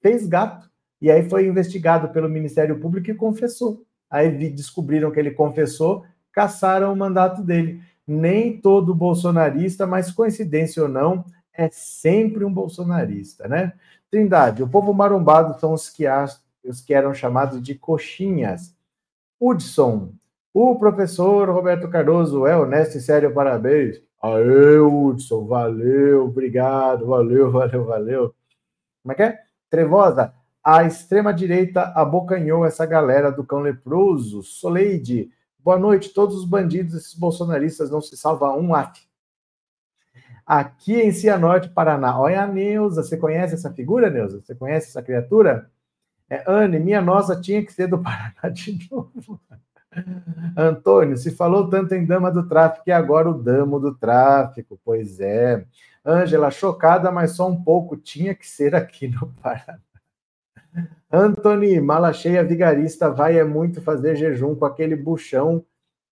Fez 0.00 0.26
gato. 0.26 0.70
E 1.02 1.10
aí 1.10 1.28
foi 1.28 1.46
investigado 1.46 2.08
pelo 2.08 2.30
Ministério 2.30 2.80
Público 2.80 3.10
e 3.10 3.14
confessou. 3.14 3.84
Aí 4.08 4.30
descobriram 4.48 5.10
que 5.10 5.20
ele 5.20 5.30
confessou, 5.30 6.06
caçaram 6.32 6.90
o 6.90 6.96
mandato 6.96 7.42
dele. 7.42 7.82
Nem 8.06 8.58
todo 8.58 8.94
bolsonarista, 8.94 9.86
mas 9.86 10.10
coincidência 10.10 10.82
ou 10.82 10.88
não, 10.88 11.26
é 11.52 11.68
sempre 11.70 12.42
um 12.42 12.50
bolsonarista, 12.50 13.46
né? 13.46 13.74
Trindade, 14.10 14.62
o 14.62 14.68
povo 14.68 14.94
marombado 14.94 15.60
são 15.60 15.74
os 15.74 15.90
que, 15.90 16.04
os 16.66 16.80
que 16.80 16.94
eram 16.94 17.12
chamados 17.12 17.60
de 17.60 17.74
coxinhas. 17.74 18.74
Hudson, 19.38 20.14
o 20.54 20.74
professor 20.76 21.50
Roberto 21.50 21.86
Cardoso 21.86 22.46
é 22.46 22.56
honesto 22.56 22.96
e 22.96 23.00
sério, 23.02 23.34
parabéns. 23.34 24.00
Aê, 24.24 24.78
Hudson, 24.78 25.44
valeu, 25.44 26.24
obrigado, 26.24 27.04
valeu, 27.04 27.52
valeu, 27.52 27.84
valeu. 27.84 28.34
Como 29.02 29.12
é 29.12 29.14
que 29.14 29.22
é? 29.22 29.38
Trevosa, 29.68 30.32
a 30.64 30.82
extrema-direita 30.82 31.92
abocanhou 31.94 32.64
essa 32.64 32.86
galera 32.86 33.30
do 33.30 33.44
cão 33.44 33.60
leproso. 33.60 34.42
Soleide, 34.42 35.30
boa 35.58 35.78
noite. 35.78 36.14
Todos 36.14 36.36
os 36.36 36.46
bandidos, 36.46 36.94
esses 36.94 37.12
bolsonaristas, 37.12 37.90
não 37.90 38.00
se 38.00 38.16
salva 38.16 38.56
um 38.56 38.74
af. 38.74 38.98
Aqui 40.46 40.94
em 40.94 41.12
Cianorte, 41.12 41.68
Paraná. 41.68 42.18
Olha 42.18 42.44
a 42.44 42.46
Neuza. 42.46 43.02
Você 43.02 43.18
conhece 43.18 43.52
essa 43.52 43.74
figura, 43.74 44.08
Neuza? 44.08 44.40
Você 44.40 44.54
conhece 44.54 44.88
essa 44.88 45.02
criatura? 45.02 45.70
É, 46.30 46.42
Anne, 46.46 46.78
minha 46.78 47.02
nossa 47.02 47.38
tinha 47.38 47.62
que 47.62 47.74
ser 47.74 47.88
do 47.88 48.00
Paraná 48.02 48.48
de 48.50 48.88
novo. 48.90 49.38
Antônio, 50.56 51.16
se 51.16 51.30
falou 51.30 51.68
tanto 51.68 51.94
em 51.94 52.04
dama 52.04 52.30
do 52.30 52.48
tráfico 52.48 52.84
e 52.86 52.92
agora 52.92 53.30
o 53.30 53.34
damo 53.34 53.78
do 53.80 53.94
tráfico. 53.94 54.78
Pois 54.84 55.20
é. 55.20 55.64
Ângela, 56.04 56.50
chocada, 56.50 57.10
mas 57.10 57.32
só 57.32 57.48
um 57.48 57.62
pouco. 57.62 57.96
Tinha 57.96 58.34
que 58.34 58.46
ser 58.46 58.74
aqui 58.74 59.08
no 59.08 59.32
Paraná. 59.42 59.78
Antony, 61.10 61.80
mala 61.80 62.12
cheia 62.12 62.42
vigarista, 62.42 63.08
vai 63.08 63.38
é 63.38 63.44
muito 63.44 63.80
fazer 63.80 64.16
jejum 64.16 64.56
com 64.56 64.64
aquele 64.64 64.96
buchão 64.96 65.64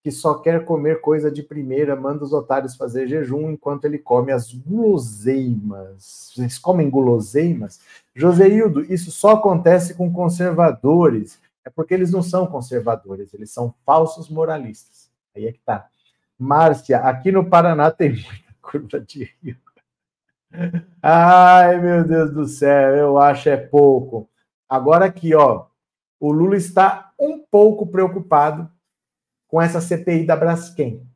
que 0.03 0.11
só 0.11 0.35
quer 0.35 0.65
comer 0.65 0.99
coisa 0.99 1.31
de 1.31 1.41
primeira, 1.41 1.95
manda 1.95 2.25
os 2.25 2.33
otários 2.33 2.75
fazer 2.75 3.07
jejum 3.07 3.51
enquanto 3.51 3.85
ele 3.85 3.97
come 3.97 4.33
as 4.33 4.53
guloseimas. 4.53 6.31
Vocês 6.35 6.59
comem 6.59 6.89
guloseimas? 6.89 7.79
Joseildo, 8.13 8.83
isso 8.93 9.11
só 9.11 9.31
acontece 9.31 9.93
com 9.93 10.11
conservadores. 10.11 11.39
É 11.65 11.69
porque 11.69 11.93
eles 11.93 12.11
não 12.11 12.21
são 12.21 12.45
conservadores, 12.47 13.33
eles 13.33 13.51
são 13.51 13.73
falsos 13.85 14.29
moralistas. 14.29 15.09
Aí 15.35 15.47
é 15.47 15.51
que 15.51 15.59
tá. 15.59 15.87
Márcia, 16.37 16.99
aqui 16.99 17.31
no 17.31 17.49
Paraná 17.49 17.89
tem 17.89 18.11
muita 18.11 18.55
curva 18.61 18.99
de 18.99 19.31
rio. 19.41 19.57
Ai, 21.01 21.81
meu 21.81 22.05
Deus 22.05 22.31
do 22.31 22.47
céu, 22.47 22.95
eu 22.95 23.17
acho 23.17 23.49
é 23.49 23.57
pouco. 23.57 24.29
Agora 24.69 25.05
aqui, 25.05 25.33
ó, 25.33 25.67
o 26.19 26.31
Lula 26.31 26.55
está 26.55 27.11
um 27.19 27.39
pouco 27.39 27.87
preocupado 27.87 28.71
com 29.47 29.61
essa 29.61 29.81
CPI 29.81 30.25
da 30.25 30.35
Braskem. 30.35 31.07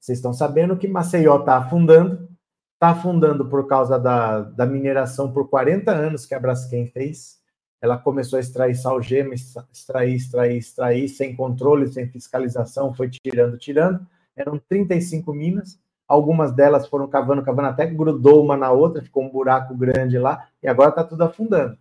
Vocês 0.00 0.18
estão 0.18 0.32
sabendo 0.32 0.76
que 0.76 0.88
Maceió 0.88 1.40
está 1.40 1.58
afundando, 1.58 2.28
está 2.74 2.90
afundando 2.90 3.48
por 3.48 3.66
causa 3.66 3.98
da, 3.98 4.40
da 4.40 4.64
mineração 4.64 5.32
por 5.32 5.48
40 5.48 5.90
anos 5.90 6.24
que 6.24 6.34
a 6.34 6.40
Braskem 6.40 6.86
fez. 6.86 7.39
Ela 7.80 7.96
começou 7.96 8.36
a 8.36 8.40
extrair 8.40 8.74
salgema, 8.74 9.34
extrair, 9.34 10.14
extrair, 10.14 10.56
extrair, 10.56 11.08
sem 11.08 11.34
controle, 11.34 11.88
sem 11.88 12.06
fiscalização, 12.06 12.92
foi 12.92 13.08
tirando, 13.08 13.56
tirando. 13.56 14.06
Eram 14.36 14.58
35 14.68 15.32
minas, 15.32 15.78
algumas 16.06 16.52
delas 16.52 16.86
foram 16.86 17.08
cavando, 17.08 17.42
cavando, 17.42 17.68
até 17.68 17.86
grudou 17.86 18.44
uma 18.44 18.56
na 18.56 18.70
outra, 18.70 19.02
ficou 19.02 19.24
um 19.24 19.30
buraco 19.30 19.74
grande 19.74 20.18
lá, 20.18 20.46
e 20.62 20.68
agora 20.68 20.90
está 20.90 21.04
tudo 21.04 21.22
afundando. 21.22 21.78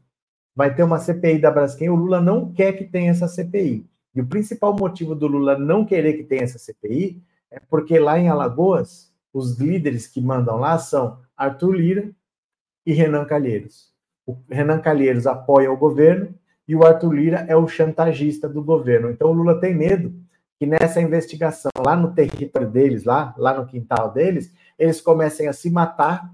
Vai 0.55 0.73
ter 0.73 0.83
uma 0.83 0.99
CPI 0.99 1.39
da 1.39 1.51
Braskem, 1.51 1.89
o 1.89 1.95
Lula 1.95 2.21
não 2.21 2.51
quer 2.51 2.73
que 2.73 2.85
tenha 2.85 3.12
essa 3.12 3.27
CPI. 3.27 3.85
E 4.15 4.21
o 4.21 4.27
principal 4.27 4.75
motivo 4.75 5.15
do 5.15 5.27
Lula 5.27 5.57
não 5.57 5.85
querer 5.85 6.13
que 6.13 6.23
tenha 6.23 6.43
essa 6.43 6.57
CPI 6.57 7.21
é 7.51 7.59
porque 7.59 7.99
lá 7.99 8.19
em 8.19 8.29
Alagoas, 8.29 9.13
os 9.33 9.59
líderes 9.59 10.07
que 10.07 10.21
mandam 10.21 10.57
lá 10.57 10.77
são 10.77 11.19
Arthur 11.35 11.73
Lira 11.73 12.12
e 12.85 12.93
Renan 12.93 13.25
Calheiros. 13.25 13.93
O 14.29 14.37
Renan 14.47 14.79
Calheiros 14.79 15.25
apoia 15.25 15.71
o 15.71 15.77
governo 15.77 16.35
e 16.67 16.75
o 16.75 16.85
Arthur 16.85 17.13
Lira 17.13 17.45
é 17.49 17.55
o 17.55 17.67
chantagista 17.67 18.47
do 18.47 18.63
governo. 18.63 19.09
Então 19.09 19.31
o 19.31 19.33
Lula 19.33 19.59
tem 19.59 19.73
medo 19.73 20.13
que 20.59 20.67
nessa 20.67 21.01
investigação, 21.01 21.71
lá 21.83 21.95
no 21.95 22.13
território 22.13 22.69
deles, 22.69 23.05
lá, 23.05 23.33
lá 23.39 23.55
no 23.55 23.65
quintal 23.65 24.11
deles, 24.11 24.53
eles 24.77 25.01
comecem 25.01 25.47
a 25.47 25.53
se 25.53 25.71
matar 25.71 26.31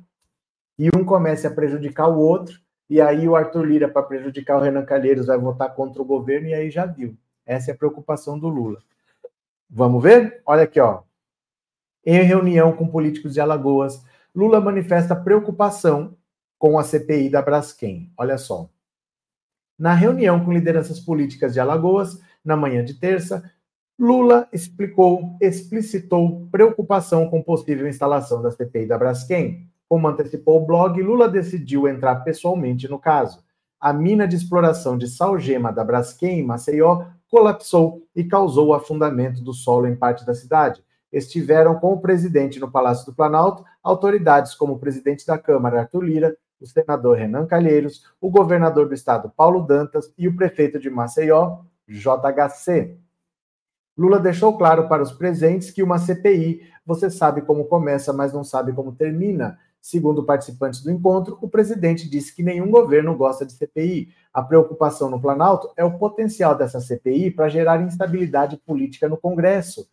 e 0.78 0.90
um 0.94 1.06
comece 1.06 1.48
a 1.48 1.52
prejudicar 1.52 2.10
o 2.10 2.20
outro, 2.20 2.60
e 2.90 3.00
aí 3.00 3.30
o 3.30 3.36
Arthur 3.36 3.64
Lira, 3.64 3.88
para 3.88 4.04
prejudicar 4.04 4.58
o 4.58 4.62
Renan 4.62 4.84
Calheiros, 4.84 5.28
vai 5.28 5.38
votar 5.38 5.74
contra 5.74 6.02
o 6.02 6.06
governo, 6.06 6.50
e 6.50 6.54
aí 6.54 6.70
já 6.70 6.86
viu. 6.86 7.16
Essa 7.46 7.72
é 7.72 7.74
a 7.74 7.78
preocupação 7.78 8.38
do 8.38 8.50
Lula. 8.50 8.80
Vamos 9.70 10.04
ver? 10.04 10.42
Olha 10.46 10.64
aqui, 10.64 10.82
ó. 10.82 11.04
Em 12.06 12.22
reunião 12.24 12.74
com 12.74 12.90
políticos 12.90 13.34
de 13.34 13.40
Alagoas, 13.40 14.04
Lula 14.36 14.60
manifesta 14.60 15.16
preocupação 15.16 16.18
com 16.66 16.80
a 16.80 16.84
CPI 16.84 17.30
da 17.30 17.44
Braskem. 17.44 18.12
Olha 18.18 18.40
só. 18.40 18.68
Na 19.78 19.94
reunião 19.94 20.44
com 20.44 20.52
lideranças 20.52 21.00
políticas 21.00 21.54
de 21.54 21.60
Alagoas, 21.60 22.20
na 22.44 22.58
manhã 22.58 22.84
de 22.84 22.96
terça, 22.96 23.44
Lula 24.00 24.50
explicou, 24.52 25.38
explicitou 25.40 26.48
preocupação 26.52 27.30
com 27.30 27.44
possível 27.44 27.88
instalação 27.88 28.42
da 28.42 28.50
CPI 28.50 28.88
da 28.88 28.98
Braskem. 28.98 29.70
Como 29.88 30.08
antecipou 30.08 30.60
o 30.60 30.66
blog, 30.66 31.00
Lula 31.04 31.30
decidiu 31.30 31.88
entrar 31.88 32.16
pessoalmente 32.24 32.90
no 32.90 32.98
caso. 32.98 33.44
A 33.80 33.94
mina 33.94 34.28
de 34.28 34.36
exploração 34.36 34.98
de 34.98 35.08
salgema 35.08 35.72
da 35.72 35.84
Braskem, 35.84 36.40
em 36.40 36.44
Maceió, 36.44 37.06
colapsou 37.30 38.08
e 38.16 38.24
causou 38.24 38.70
o 38.70 38.74
afundamento 38.74 39.40
do 39.44 39.54
solo 39.54 39.86
em 39.86 39.96
parte 39.96 40.26
da 40.26 40.34
cidade. 40.34 40.84
Estiveram 41.14 41.76
com 41.76 41.94
o 41.94 42.02
presidente 42.02 42.60
no 42.60 42.72
Palácio 42.72 43.06
do 43.06 43.14
Planalto 43.14 43.64
autoridades 43.84 44.56
como 44.56 44.74
o 44.74 44.80
presidente 44.80 45.28
da 45.28 45.38
Câmara, 45.38 45.82
Arthur 45.82 46.04
Lira, 46.04 46.36
o 46.60 46.66
senador 46.66 47.18
Renan 47.18 47.46
Calheiros, 47.46 48.04
o 48.20 48.30
governador 48.30 48.88
do 48.88 48.94
estado, 48.94 49.32
Paulo 49.36 49.62
Dantas, 49.62 50.14
e 50.18 50.28
o 50.28 50.36
prefeito 50.36 50.80
de 50.80 50.90
Maceió, 50.90 51.60
JHC. 51.88 52.98
Lula 53.98 54.20
deixou 54.20 54.58
claro 54.58 54.90
para 54.90 55.02
os 55.02 55.12
presentes 55.12 55.72
que 55.72 55.82
uma 55.82 55.98
CPI 55.98 56.62
você 56.86 57.10
sabe 57.10 57.42
como 57.42 57.66
começa, 57.66 58.14
mas 58.14 58.34
não 58.34 58.44
sabe 58.44 58.74
como 58.74 58.94
termina. 58.94 59.58
Segundo 59.82 60.24
participantes 60.24 60.82
do 60.82 60.92
encontro, 60.92 61.38
o 61.42 61.48
presidente 61.48 62.10
disse 62.10 62.36
que 62.36 62.44
nenhum 62.44 62.70
governo 62.70 63.16
gosta 63.16 63.46
de 63.46 63.54
CPI. 63.54 64.10
A 64.34 64.42
preocupação 64.42 65.10
no 65.10 65.22
Planalto 65.22 65.72
é 65.78 65.84
o 65.84 65.98
potencial 65.98 66.56
dessa 66.56 66.82
CPI 66.82 67.32
para 67.32 67.50
gerar 67.50 67.82
instabilidade 67.82 68.58
política 68.58 69.08
no 69.08 69.16
Congresso, 69.18 69.88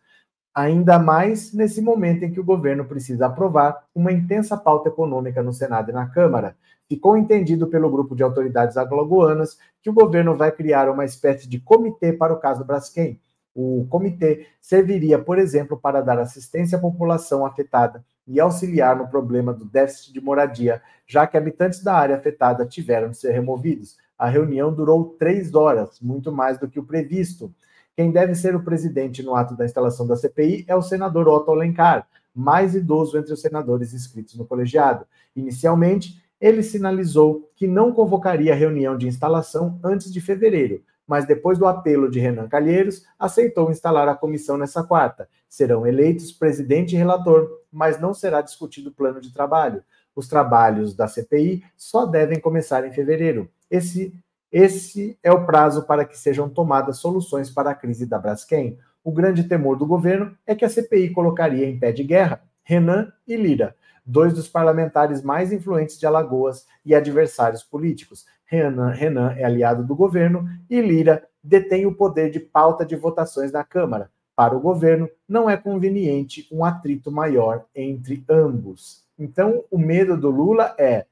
ainda 0.53 0.99
mais 0.99 1.51
nesse 1.53 1.81
momento 1.81 2.23
em 2.23 2.31
que 2.31 2.39
o 2.39 2.43
governo 2.43 2.85
precisa 2.85 3.25
aprovar 3.25 3.85
uma 3.95 4.11
intensa 4.11 4.55
pauta 4.55 4.89
econômica 4.89 5.41
no 5.41 5.51
Senado 5.51 5.89
e 5.89 5.93
na 5.93 6.07
Câmara. 6.07 6.55
Ficou 6.87 7.17
entendido 7.17 7.67
pelo 7.67 7.89
grupo 7.89 8.15
de 8.15 8.21
autoridades 8.21 8.77
aglogoanas 8.77 9.57
que 9.81 9.89
o 9.89 9.93
governo 9.93 10.35
vai 10.35 10.51
criar 10.51 10.89
uma 10.89 11.05
espécie 11.05 11.47
de 11.47 11.59
comitê 11.59 12.13
para 12.13 12.33
o 12.33 12.39
caso 12.39 12.63
Braskem. 12.63 13.19
O 13.55 13.85
comitê 13.89 14.47
serviria, 14.59 15.19
por 15.19 15.37
exemplo, 15.37 15.77
para 15.77 16.01
dar 16.01 16.19
assistência 16.19 16.77
à 16.77 16.81
população 16.81 17.45
afetada 17.45 18.03
e 18.27 18.39
auxiliar 18.39 18.95
no 18.95 19.07
problema 19.07 19.53
do 19.53 19.65
déficit 19.65 20.13
de 20.13 20.21
moradia, 20.21 20.81
já 21.05 21.27
que 21.27 21.37
habitantes 21.37 21.83
da 21.83 21.93
área 21.93 22.15
afetada 22.15 22.65
tiveram 22.65 23.09
de 23.09 23.17
ser 23.17 23.31
removidos. 23.31 23.97
A 24.17 24.27
reunião 24.27 24.73
durou 24.73 25.15
três 25.19 25.53
horas, 25.53 25.99
muito 25.99 26.31
mais 26.31 26.57
do 26.57 26.67
que 26.67 26.79
o 26.79 26.85
previsto. 26.85 27.53
Quem 27.95 28.11
deve 28.11 28.33
ser 28.33 28.55
o 28.55 28.63
presidente 28.63 29.21
no 29.21 29.35
ato 29.35 29.55
da 29.55 29.65
instalação 29.65 30.07
da 30.07 30.15
CPI 30.15 30.65
é 30.67 30.75
o 30.75 30.81
senador 30.81 31.27
Otto 31.27 31.51
Alencar, 31.51 32.07
mais 32.33 32.73
idoso 32.73 33.17
entre 33.17 33.33
os 33.33 33.41
senadores 33.41 33.93
inscritos 33.93 34.35
no 34.35 34.45
colegiado. 34.45 35.05
Inicialmente, 35.35 36.21
ele 36.41 36.63
sinalizou 36.63 37.51
que 37.55 37.67
não 37.67 37.93
convocaria 37.93 38.51
a 38.51 38.55
reunião 38.55 38.97
de 38.97 39.07
instalação 39.07 39.79
antes 39.83 40.11
de 40.11 40.19
fevereiro, 40.19 40.83
mas 41.07 41.25
depois 41.25 41.57
do 41.59 41.67
apelo 41.67 42.09
de 42.09 42.19
Renan 42.19 42.47
Calheiros, 42.47 43.05
aceitou 43.19 43.69
instalar 43.69 44.07
a 44.07 44.15
comissão 44.15 44.57
nessa 44.57 44.83
quarta. 44.83 45.29
Serão 45.47 45.85
eleitos 45.85 46.31
presidente 46.31 46.95
e 46.95 46.97
relator, 46.97 47.47
mas 47.71 47.99
não 47.99 48.13
será 48.13 48.41
discutido 48.41 48.89
o 48.89 48.93
plano 48.93 49.21
de 49.21 49.31
trabalho. 49.31 49.83
Os 50.15 50.27
trabalhos 50.27 50.95
da 50.95 51.07
CPI 51.07 51.63
só 51.77 52.05
devem 52.05 52.39
começar 52.39 52.85
em 52.85 52.91
fevereiro. 52.91 53.49
Esse, 53.69 54.13
esse 54.53 55.17
é 55.23 55.31
o 55.31 55.47
prazo 55.47 55.81
para 55.87 56.05
que 56.05 56.15
sejam 56.15 56.47
tomadas 56.47 56.97
soluções 56.97 57.49
para 57.49 57.71
a 57.71 57.75
crise 57.75 58.05
da 58.05 58.19
Braskem. 58.19 58.77
O 59.03 59.11
grande 59.11 59.45
temor 59.45 59.75
do 59.75 59.87
governo 59.87 60.37
é 60.45 60.53
que 60.53 60.63
a 60.63 60.69
CPI 60.69 61.09
colocaria 61.09 61.67
em 61.67 61.79
pé 61.79 61.91
de 61.91 62.03
guerra 62.03 62.43
Renan 62.63 63.11
e 63.27 63.35
Lira, 63.35 63.75
dois 64.05 64.31
dos 64.31 64.47
parlamentares 64.47 65.23
mais 65.23 65.51
influentes 65.51 65.99
de 65.99 66.05
Alagoas 66.05 66.67
e 66.85 66.93
adversários 66.93 67.63
políticos. 67.63 68.27
Renan, 68.45 68.91
Renan 68.91 69.31
é 69.31 69.43
aliado 69.43 69.83
do 69.83 69.95
governo 69.95 70.47
e 70.69 70.79
Lira 70.79 71.27
detém 71.43 71.87
o 71.87 71.95
poder 71.95 72.29
de 72.29 72.39
pauta 72.39 72.85
de 72.85 72.95
votações 72.95 73.51
na 73.51 73.63
Câmara. 73.63 74.11
Para 74.35 74.55
o 74.55 74.59
governo, 74.59 75.09
não 75.27 75.49
é 75.49 75.57
conveniente 75.57 76.47
um 76.51 76.63
atrito 76.63 77.11
maior 77.11 77.65
entre 77.75 78.23
ambos. 78.29 79.03
Então, 79.17 79.63
o 79.71 79.79
medo 79.79 80.15
do 80.15 80.29
Lula 80.29 80.75
é: 80.77 81.07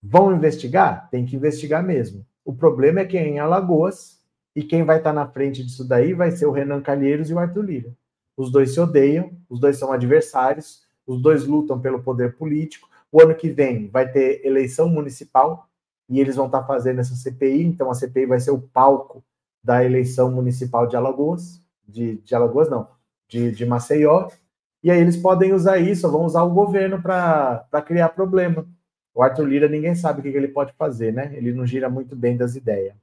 vão 0.00 0.32
investigar? 0.32 1.08
Tem 1.10 1.26
que 1.26 1.34
investigar 1.34 1.82
mesmo. 1.82 2.24
O 2.50 2.52
problema 2.52 2.98
é 2.98 3.04
que 3.04 3.16
é 3.16 3.24
em 3.24 3.38
Alagoas, 3.38 4.20
e 4.56 4.64
quem 4.64 4.82
vai 4.82 4.98
estar 4.98 5.12
na 5.12 5.24
frente 5.24 5.62
disso 5.62 5.86
daí 5.86 6.12
vai 6.12 6.32
ser 6.32 6.46
o 6.46 6.50
Renan 6.50 6.82
Calheiros 6.82 7.30
e 7.30 7.32
o 7.32 7.38
Arthur 7.38 7.62
Lira. 7.62 7.96
Os 8.36 8.50
dois 8.50 8.74
se 8.74 8.80
odeiam, 8.80 9.30
os 9.48 9.60
dois 9.60 9.76
são 9.78 9.92
adversários, 9.92 10.82
os 11.06 11.22
dois 11.22 11.46
lutam 11.46 11.80
pelo 11.80 12.02
poder 12.02 12.36
político. 12.36 12.88
O 13.12 13.22
ano 13.22 13.36
que 13.36 13.50
vem 13.50 13.86
vai 13.86 14.10
ter 14.10 14.44
eleição 14.44 14.88
municipal 14.88 15.68
e 16.08 16.18
eles 16.18 16.34
vão 16.34 16.46
estar 16.46 16.64
fazendo 16.64 16.98
essa 16.98 17.14
CPI, 17.14 17.62
então 17.62 17.88
a 17.88 17.94
CPI 17.94 18.26
vai 18.26 18.40
ser 18.40 18.50
o 18.50 18.60
palco 18.60 19.22
da 19.62 19.84
eleição 19.84 20.28
municipal 20.28 20.88
de 20.88 20.96
Alagoas, 20.96 21.60
de, 21.86 22.16
de 22.16 22.34
Alagoas 22.34 22.68
não, 22.68 22.88
de, 23.28 23.52
de 23.52 23.64
Maceió, 23.64 24.28
e 24.82 24.90
aí 24.90 25.00
eles 25.00 25.16
podem 25.16 25.52
usar 25.52 25.78
isso, 25.78 26.10
vão 26.10 26.24
usar 26.24 26.42
o 26.42 26.50
governo 26.50 27.00
para 27.00 27.82
criar 27.86 28.08
problema. 28.08 28.66
O 29.14 29.22
Arthur 29.22 29.44
Lira, 29.44 29.68
ninguém 29.68 29.94
sabe 29.94 30.20
o 30.20 30.22
que 30.22 30.28
ele 30.28 30.48
pode 30.48 30.72
fazer, 30.74 31.12
né? 31.12 31.32
Ele 31.34 31.52
não 31.52 31.66
gira 31.66 31.88
muito 31.88 32.14
bem 32.14 32.36
das 32.36 32.56
ideias. 32.56 32.94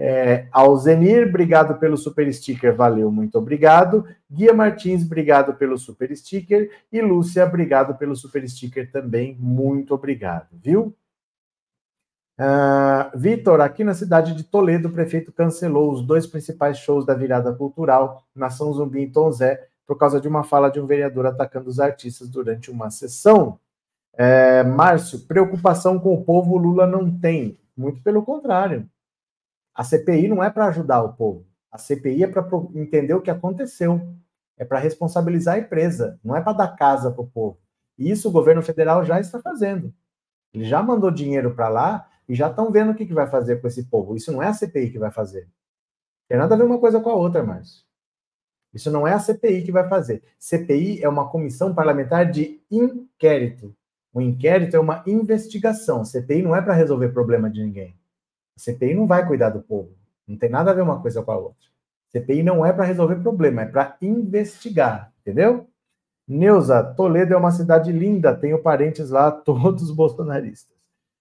É, 0.00 0.46
Alzenir, 0.52 1.26
obrigado 1.28 1.76
pelo 1.80 1.96
super 1.96 2.32
sticker, 2.32 2.74
valeu, 2.74 3.10
muito 3.10 3.36
obrigado. 3.36 4.06
Guia 4.30 4.54
Martins, 4.54 5.04
obrigado 5.04 5.54
pelo 5.54 5.76
super 5.76 6.16
sticker. 6.16 6.70
E 6.92 7.02
Lúcia, 7.02 7.44
obrigado 7.44 7.98
pelo 7.98 8.14
super 8.14 8.48
sticker 8.48 8.90
também, 8.92 9.36
muito 9.40 9.92
obrigado, 9.92 10.46
viu? 10.52 10.94
Uh, 12.38 13.18
Vitor, 13.18 13.60
aqui 13.60 13.82
na 13.82 13.94
cidade 13.94 14.32
de 14.32 14.44
Toledo, 14.44 14.86
o 14.86 14.92
prefeito 14.92 15.32
cancelou 15.32 15.90
os 15.92 16.06
dois 16.06 16.24
principais 16.24 16.78
shows 16.78 17.04
da 17.04 17.12
virada 17.12 17.52
cultural, 17.52 18.22
Nação 18.32 18.72
Zumbi 18.72 19.02
e 19.02 19.10
Tom 19.10 19.32
Zé, 19.32 19.66
por 19.84 19.98
causa 19.98 20.20
de 20.20 20.28
uma 20.28 20.44
fala 20.44 20.70
de 20.70 20.78
um 20.78 20.86
vereador 20.86 21.26
atacando 21.26 21.68
os 21.68 21.80
artistas 21.80 22.28
durante 22.28 22.70
uma 22.70 22.90
sessão. 22.90 23.58
É, 24.20 24.64
Márcio, 24.64 25.20
preocupação 25.20 26.00
com 26.00 26.12
o 26.12 26.24
povo 26.24 26.56
Lula 26.56 26.88
não 26.88 27.16
tem. 27.20 27.56
Muito 27.76 28.02
pelo 28.02 28.24
contrário. 28.24 28.90
A 29.72 29.84
CPI 29.84 30.26
não 30.26 30.42
é 30.42 30.50
para 30.50 30.66
ajudar 30.66 31.04
o 31.04 31.12
povo. 31.12 31.46
A 31.70 31.78
CPI 31.78 32.24
é 32.24 32.26
para 32.26 32.44
entender 32.74 33.14
o 33.14 33.20
que 33.22 33.30
aconteceu, 33.30 34.00
é 34.56 34.64
para 34.64 34.80
responsabilizar 34.80 35.54
a 35.54 35.58
empresa, 35.60 36.18
não 36.24 36.34
é 36.34 36.40
para 36.40 36.54
dar 36.54 36.74
casa 36.74 37.12
para 37.12 37.22
o 37.22 37.28
povo. 37.28 37.58
E 37.96 38.10
isso 38.10 38.28
o 38.28 38.32
governo 38.32 38.60
federal 38.60 39.04
já 39.04 39.20
está 39.20 39.40
fazendo. 39.40 39.94
Ele 40.52 40.64
já 40.64 40.82
mandou 40.82 41.12
dinheiro 41.12 41.54
para 41.54 41.68
lá 41.68 42.08
e 42.28 42.34
já 42.34 42.48
estão 42.50 42.72
vendo 42.72 42.90
o 42.90 42.94
que, 42.96 43.06
que 43.06 43.14
vai 43.14 43.28
fazer 43.28 43.60
com 43.60 43.68
esse 43.68 43.84
povo. 43.84 44.16
Isso 44.16 44.32
não 44.32 44.42
é 44.42 44.48
a 44.48 44.52
CPI 44.52 44.90
que 44.90 44.98
vai 44.98 45.12
fazer. 45.12 45.48
Tem 46.26 46.36
nada 46.36 46.56
a 46.56 46.58
ver 46.58 46.64
uma 46.64 46.80
coisa 46.80 47.00
com 47.00 47.10
a 47.10 47.14
outra, 47.14 47.44
Márcio. 47.44 47.84
Isso 48.74 48.90
não 48.90 49.06
é 49.06 49.12
a 49.12 49.20
CPI 49.20 49.62
que 49.62 49.72
vai 49.72 49.88
fazer. 49.88 50.24
CPI 50.40 51.04
é 51.04 51.08
uma 51.08 51.30
comissão 51.30 51.72
parlamentar 51.72 52.28
de 52.28 52.60
inquérito. 52.68 53.77
O 54.18 54.20
inquérito 54.20 54.74
é 54.74 54.80
uma 54.80 55.04
investigação. 55.06 56.04
CPI 56.04 56.42
não 56.42 56.56
é 56.56 56.60
para 56.60 56.74
resolver 56.74 57.10
problema 57.10 57.48
de 57.48 57.62
ninguém. 57.62 57.96
A 58.56 58.58
CPI 58.58 58.92
não 58.92 59.06
vai 59.06 59.24
cuidar 59.24 59.50
do 59.50 59.62
povo. 59.62 59.96
Não 60.26 60.36
tem 60.36 60.50
nada 60.50 60.72
a 60.72 60.74
ver 60.74 60.82
uma 60.82 61.00
coisa 61.00 61.22
com 61.22 61.30
a 61.30 61.38
outra. 61.38 61.68
CPI 62.08 62.42
não 62.42 62.66
é 62.66 62.72
para 62.72 62.82
resolver 62.82 63.14
problema, 63.22 63.62
é 63.62 63.66
para 63.66 63.96
investigar, 64.02 65.12
entendeu? 65.20 65.68
Neuza, 66.26 66.82
Toledo 66.82 67.32
é 67.32 67.36
uma 67.36 67.52
cidade 67.52 67.92
linda, 67.92 68.34
tenho 68.34 68.60
parentes 68.60 69.08
lá, 69.10 69.30
todos 69.30 69.88
bolsonaristas. 69.92 70.76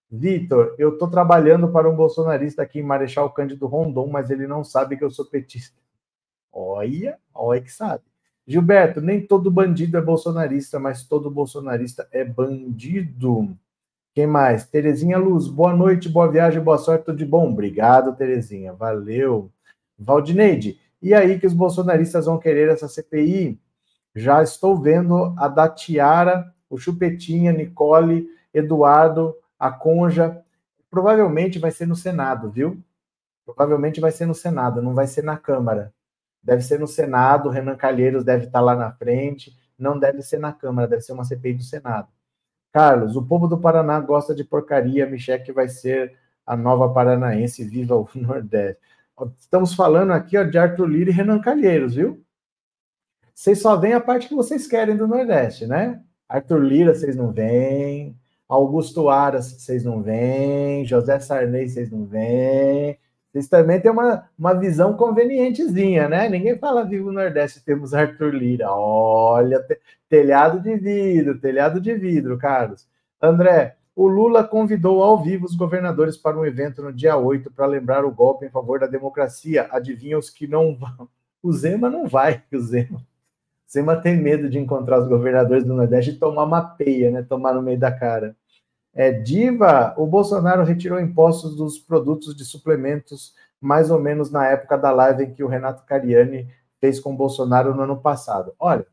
Vitor, 0.10 0.73
eu 0.79 0.93
estou 0.93 1.07
trabalhando 1.07 1.71
para 1.71 1.88
um 1.88 1.95
bolsonarista 1.95 2.63
aqui 2.63 2.79
em 2.79 2.83
Marechal 2.83 3.29
Cândido 3.29 3.67
Rondon, 3.67 4.07
mas 4.07 4.31
ele 4.31 4.47
não 4.47 4.63
sabe 4.63 4.97
que 4.97 5.03
eu 5.03 5.12
sou 5.12 5.25
petista. 5.25 5.79
Olha, 6.51 7.19
olha 7.31 7.62
que 7.62 7.71
sabe. 7.71 8.03
Gilberto, 8.47 9.01
nem 9.01 9.27
todo 9.27 9.51
bandido 9.51 9.97
é 9.97 10.01
bolsonarista, 10.01 10.79
mas 10.79 11.03
todo 11.03 11.29
bolsonarista 11.29 12.07
é 12.13 12.23
bandido. 12.23 13.57
Quem 14.13 14.25
mais? 14.25 14.65
Terezinha 14.65 15.17
Luz, 15.17 15.49
boa 15.49 15.75
noite, 15.75 16.07
boa 16.07 16.31
viagem, 16.31 16.63
boa 16.63 16.77
sorte, 16.77 17.03
tudo 17.03 17.17
de 17.17 17.25
bom. 17.25 17.51
Obrigado, 17.51 18.15
Terezinha, 18.15 18.71
valeu. 18.71 19.51
Valdineide, 19.99 20.79
e 21.01 21.13
aí 21.13 21.38
que 21.38 21.45
os 21.45 21.51
bolsonaristas 21.51 22.25
vão 22.25 22.39
querer 22.39 22.69
essa 22.69 22.88
CPI? 22.88 23.60
Já 24.15 24.41
estou 24.41 24.77
vendo 24.77 25.36
a 25.38 25.49
da 25.49 25.67
Tiara, 25.67 26.49
o 26.69 26.77
Chupetinha, 26.77 27.51
Nicole, 27.51 28.29
Eduardo, 28.53 29.36
a 29.60 29.69
Conja. 29.69 30.41
Provavelmente 30.89 31.60
vai 31.60 31.71
ser 31.71 31.86
no 31.86 31.97
Senado, 31.97 32.49
viu? 32.49 32.81
Provavelmente 33.45 33.99
vai 33.99 34.12
ser 34.13 34.25
no 34.25 34.33
Senado, 34.33 34.81
não 34.81 34.93
vai 34.93 35.05
ser 35.05 35.23
na 35.23 35.36
Câmara 35.36 35.93
deve 36.47 36.62
ser 36.62 36.79
no 36.79 36.88
Senado, 36.88 37.49
Renan 37.49 37.75
Calheiros 37.75 38.23
deve 38.23 38.45
estar 38.45 38.62
lá 38.62 38.73
na 38.73 38.89
frente, 38.93 39.53
não 39.77 39.99
deve 39.99 40.21
ser 40.21 40.39
na 40.39 40.53
Câmara, 40.53 40.88
deve 40.88 41.01
ser 41.01 41.12
uma 41.12 41.25
CPI 41.25 41.55
do 41.55 41.63
Senado. 41.63 42.07
Carlos, 42.71 43.17
o 43.17 43.25
povo 43.25 43.49
do 43.49 43.57
Paraná 43.60 43.99
gosta 43.99 44.33
de 44.33 44.45
porcaria, 44.45 45.05
Michel 45.05 45.43
que 45.43 45.51
vai 45.51 45.67
ser 45.67 46.17
a 46.45 46.55
nova 46.55 46.93
paranaense, 46.93 47.65
viva 47.65 47.97
o 47.97 48.07
Nordeste. 48.15 48.81
Estamos 49.38 49.73
falando 49.73 50.13
aqui 50.13 50.38
ó, 50.38 50.43
de 50.43 50.57
Arthur 50.57 50.86
Lira 50.86 51.10
e 51.10 51.13
Renan 51.13 51.41
Calheiros, 51.41 51.95
viu? 51.95 52.23
Vocês 53.36 53.62
só 53.62 53.75
veem 53.75 53.93
a 53.93 53.99
parte 53.99 54.29
que 54.29 54.36
vocês 54.36 54.67
querem 54.67 54.95
do 54.95 55.05
Nordeste, 55.05 55.67
né? 55.67 56.01
Arthur 56.29 56.60
Lira, 56.60 56.93
vocês 56.93 57.15
não 57.15 57.33
veem. 57.33 58.17
Augusto 58.47 59.10
Aras, 59.10 59.51
vocês 59.51 59.83
não 59.83 60.01
veem. 60.01 60.86
José 60.86 61.19
Sarney, 61.19 61.67
vocês 61.67 61.91
não 61.91 62.05
veem. 62.05 62.97
Vocês 63.32 63.48
também 63.48 63.80
têm 63.80 63.92
uma, 63.92 64.28
uma 64.38 64.54
visão 64.54 64.94
convenientezinha, 64.94 66.08
né? 66.08 66.30
Ninguém 66.30 66.58
fala 66.58 66.86
vivo 66.86 67.12
Nordeste, 67.12 67.63
temos 67.63 67.94
Arthur 67.94 68.34
Lira. 68.34 68.72
Olha, 68.72 69.63
telhado 70.10 70.60
de 70.60 70.76
vidro, 70.76 71.40
telhado 71.40 71.80
de 71.80 71.94
vidro, 71.94 72.38
Carlos. 72.38 72.88
André, 73.22 73.76
o 73.96 74.08
Lula 74.08 74.44
convidou 74.44 75.04
ao 75.04 75.24
vivo 75.24 75.46
os 75.46 75.56
governadores 75.56 76.16
para 76.16 76.38
um 76.38 76.46
evento 76.46 76.84
no 76.84 76.94
dia 76.94 77.18
8 77.18 77.52
para 77.52 77.66
lembrar 77.66 78.06
o 78.06 78.12
golpe 78.12 78.46
em 78.46 78.50
favor 78.50 78.80
da 78.80 78.86
democracia. 78.88 79.68
Adivinha 79.72 80.18
os 80.18 80.30
que 80.30 80.48
não 80.48 80.76
vão? 80.76 81.10
O 81.42 81.52
Zema 81.52 81.90
não 81.90 82.08
vai, 82.08 82.44
o 82.54 82.60
Zema. 82.60 83.02
Zema 83.70 83.96
tem 83.96 84.16
medo 84.16 84.50
de 84.50 84.60
encontrar 84.60 85.00
os 85.00 85.08
governadores 85.08 85.63
do 85.63 85.74
Nordeste 85.74 86.12
e 86.12 86.18
tomar 86.20 86.44
uma 86.44 86.62
peia, 86.62 87.12
né? 87.12 87.24
Tomar 87.24 87.54
no 87.54 87.62
meio 87.62 87.80
da 87.80 87.92
cara. 87.92 88.36
É, 88.97 89.12
Diva, 89.12 89.93
o 89.95 90.07
Bolsonaro 90.07 90.63
retirou 90.63 90.99
impostos 90.99 91.55
dos 91.55 91.77
produtos 91.77 92.36
de 92.36 92.43
suplementos 92.43 93.36
mais 93.62 93.91
ou 93.91 93.99
menos 94.01 94.31
na 94.31 94.47
época 94.47 94.75
da 94.75 94.91
live 94.91 95.23
em 95.23 95.33
que 95.36 95.43
o 95.43 95.47
Renato 95.47 95.86
Cariani 95.86 96.49
fez 96.81 96.99
com 96.99 97.13
o 97.13 97.15
Bolsonaro 97.15 97.75
no 97.75 97.83
ano 97.83 98.01
passado. 98.01 98.55
Olha, 98.57 98.88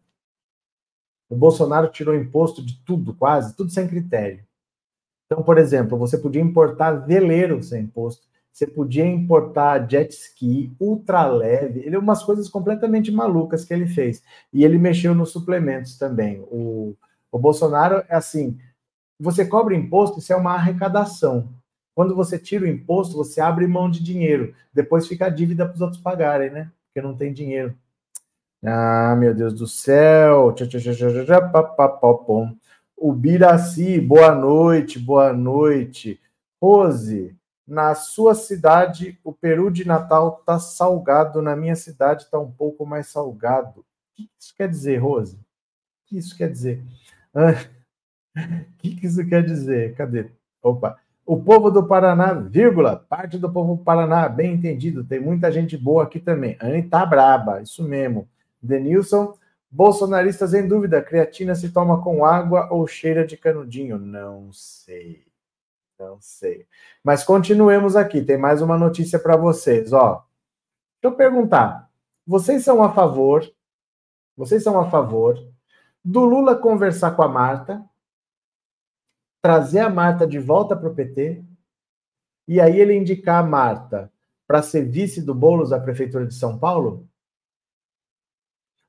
o 1.27 1.35
Bolsonaro 1.35 1.89
tirou 1.89 2.15
imposto 2.15 2.63
de 2.63 2.79
tudo, 2.85 3.15
quase, 3.15 3.57
tudo 3.57 3.71
sem 3.71 3.89
critério. 3.89 4.45
Então, 5.25 5.43
por 5.43 5.57
exemplo, 5.57 5.97
você 5.97 6.19
podia 6.19 6.43
importar 6.43 6.93
veleiro 6.93 7.63
sem 7.63 7.85
imposto, 7.85 8.27
você 8.53 8.67
podia 8.67 9.07
importar 9.07 9.91
jet 9.91 10.13
ski, 10.13 10.77
ultra 10.79 11.27
leve, 11.27 11.81
ele 11.81 11.97
umas 11.97 12.23
coisas 12.23 12.47
completamente 12.51 13.11
malucas 13.11 13.65
que 13.65 13.73
ele 13.73 13.87
fez. 13.87 14.23
E 14.53 14.67
ele 14.67 14.77
mexeu 14.77 15.15
nos 15.15 15.31
suplementos 15.31 15.97
também. 15.97 16.41
O, 16.51 16.95
o 17.33 17.39
Bolsonaro 17.39 18.05
é 18.07 18.15
assim, 18.15 18.59
você 19.19 19.45
cobra 19.45 19.75
imposto, 19.75 20.19
isso 20.19 20.33
é 20.33 20.37
uma 20.37 20.55
arrecadação. 20.55 21.49
Quando 21.95 22.15
você 22.15 22.39
tira 22.39 22.65
o 22.65 22.69
imposto, 22.69 23.17
você 23.17 23.41
abre 23.41 23.67
mão 23.67 23.89
de 23.89 24.03
dinheiro. 24.03 24.55
Depois 24.73 25.07
fica 25.07 25.27
a 25.27 25.31
dívida 25.31 25.65
para 25.65 25.75
os 25.75 25.81
outros 25.81 26.01
pagarem, 26.01 26.51
né? 26.51 26.71
Porque 26.87 27.07
não 27.07 27.17
tem 27.17 27.33
dinheiro. 27.33 27.75
Ah, 28.65 29.15
meu 29.17 29.35
Deus 29.35 29.55
do 29.55 29.67
céu. 29.67 30.53
O 32.97 33.13
Biraci, 33.13 34.01
boa 34.01 34.35
noite, 34.35 34.99
boa 34.99 35.33
noite. 35.33 36.21
Rose, 36.61 37.37
na 37.67 37.95
sua 37.95 38.35
cidade, 38.35 39.19
o 39.23 39.33
peru 39.33 39.71
de 39.71 39.87
Natal 39.87 40.43
tá 40.45 40.59
salgado, 40.59 41.43
na 41.43 41.55
minha 41.55 41.77
cidade 41.77 42.31
tá 42.31 42.39
um 42.39 42.51
pouco 42.51 42.85
mais 42.85 43.09
salgado. 43.09 43.81
O 43.81 43.85
que 44.15 44.31
isso 44.41 44.55
quer 44.57 44.69
dizer, 44.69 44.97
Rose? 44.99 45.37
O 45.37 45.41
que 46.07 46.19
isso 46.19 46.37
quer 46.37 46.51
dizer? 46.51 46.83
Ah, 47.35 47.53
o 48.37 48.41
que, 48.79 48.97
que 48.97 49.07
isso 49.07 49.27
quer 49.27 49.45
dizer? 49.45 49.95
Cadê? 49.95 50.31
Opa. 50.63 50.99
O 51.27 51.43
povo 51.43 51.71
do 51.71 51.87
Paraná, 51.87 52.35
vírgula, 52.35 52.97
parte 52.97 53.39
do 53.39 53.51
povo 53.51 53.77
do 53.77 53.83
Paraná, 53.83 54.29
bem 54.29 54.53
entendido, 54.53 55.03
tem 55.03 55.19
muita 55.19 55.51
gente 55.51 55.75
boa 55.77 56.03
aqui 56.03 56.21
também. 56.21 56.57
Anne 56.61 56.83
tá 56.83 57.07
braba, 57.07 57.63
isso 57.63 57.83
mesmo. 57.83 58.29
Denilson, 58.61 59.35
bolsonaristas 59.71 60.53
em 60.53 60.69
dúvida, 60.69 61.03
creatina 61.03 61.55
se 61.55 61.71
toma 61.71 62.03
com 62.03 62.27
água 62.27 62.69
ou 62.71 62.87
cheira 62.87 63.27
de 63.27 63.39
canudinho? 63.39 63.99
Não 63.99 64.53
sei, 64.53 65.25
não 65.99 66.19
sei. 66.21 66.67
Mas 67.03 67.25
continuemos 67.25 67.97
aqui, 67.97 68.21
tem 68.21 68.37
mais 68.37 68.61
uma 68.61 68.77
notícia 68.77 69.19
para 69.19 69.35
vocês, 69.35 69.95
ó. 69.95 70.27
Deixa 71.01 71.15
eu 71.15 71.17
perguntar, 71.17 71.89
vocês 72.27 72.63
são 72.63 72.83
a 72.83 72.93
favor, 72.93 73.51
vocês 74.37 74.63
são 74.63 74.79
a 74.79 74.91
favor 74.91 75.39
do 76.05 76.21
Lula 76.21 76.55
conversar 76.55 77.13
com 77.13 77.23
a 77.23 77.29
Marta 77.29 77.83
trazer 79.45 79.81
a 79.81 79.91
Marta 79.91 80.27
de 80.27 80.39
volta 80.39 80.75
para 80.75 80.89
o 80.89 80.95
PT 80.95 81.45
e 82.49 82.59
aí 82.63 82.81
ele 82.81 82.95
indicar 82.95 83.45
a 83.45 83.47
Marta 83.47 84.11
para 84.47 84.63
ser 84.63 84.89
vice 84.89 85.21
do 85.21 85.35
Boulos 85.35 85.69
da 85.69 85.79
Prefeitura 85.79 86.27
de 86.27 86.33
São 86.33 86.59
Paulo? 86.59 87.07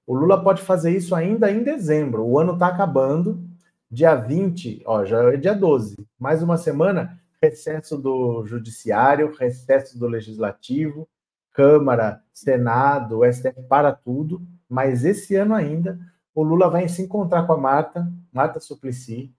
O 0.07 0.15
Lula 0.15 0.41
pode 0.41 0.61
fazer 0.61 0.95
isso 0.95 1.13
ainda 1.13 1.51
em 1.51 1.61
dezembro. 1.61 2.23
O 2.25 2.39
ano 2.39 2.53
está 2.53 2.67
acabando. 2.67 3.45
Dia 3.91 4.15
20, 4.15 4.83
ó, 4.85 5.03
já 5.03 5.23
é 5.23 5.35
dia 5.35 5.53
12. 5.53 5.97
Mais 6.17 6.41
uma 6.41 6.55
semana, 6.55 7.21
recesso 7.41 7.97
do 7.97 8.45
Judiciário, 8.45 9.35
recesso 9.37 9.99
do 9.99 10.07
Legislativo, 10.07 11.05
Câmara, 11.51 12.23
Senado, 12.33 13.25
STF 13.25 13.61
para 13.63 13.91
tudo. 13.91 14.41
Mas 14.69 15.03
esse 15.03 15.35
ano 15.35 15.53
ainda, 15.53 15.99
o 16.33 16.41
Lula 16.41 16.69
vai 16.69 16.87
se 16.87 17.01
encontrar 17.01 17.45
com 17.45 17.51
a 17.51 17.57
Marta, 17.57 18.09
Marta 18.31 18.61
Suplicy, 18.61 19.34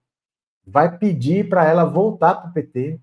vai 0.67 0.97
pedir 0.97 1.47
para 1.47 1.65
ela 1.65 1.85
voltar 1.85 2.35
para 2.35 2.49
o 2.49 2.53
PT 2.53 2.99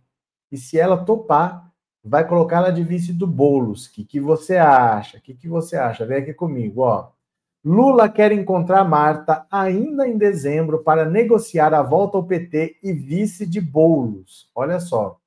e 0.52 0.58
se 0.58 0.78
ela 0.78 1.02
topar, 1.02 1.72
vai 2.04 2.28
colocar 2.28 2.58
ela 2.58 2.70
de 2.70 2.84
vice 2.84 3.12
do 3.12 3.26
Boulos. 3.26 3.86
O 3.86 3.92
que, 3.92 4.04
que 4.04 4.20
você 4.20 4.58
acha? 4.58 5.16
O 5.16 5.20
que, 5.20 5.34
que 5.34 5.48
você 5.48 5.76
acha? 5.76 6.04
Vem 6.04 6.18
aqui 6.18 6.34
comigo, 6.34 6.82
ó. 6.82 7.08
Lula 7.64 8.10
quer 8.10 8.30
encontrar 8.30 8.84
Marta 8.84 9.46
ainda 9.50 10.06
em 10.06 10.18
dezembro 10.18 10.82
para 10.82 11.06
negociar 11.06 11.72
a 11.72 11.80
volta 11.80 12.18
ao 12.18 12.26
PT 12.26 12.76
e 12.82 12.92
vice 12.92 13.46
de 13.46 13.58
Boulos. 13.58 14.50
Olha 14.54 14.78
só. 14.78 15.18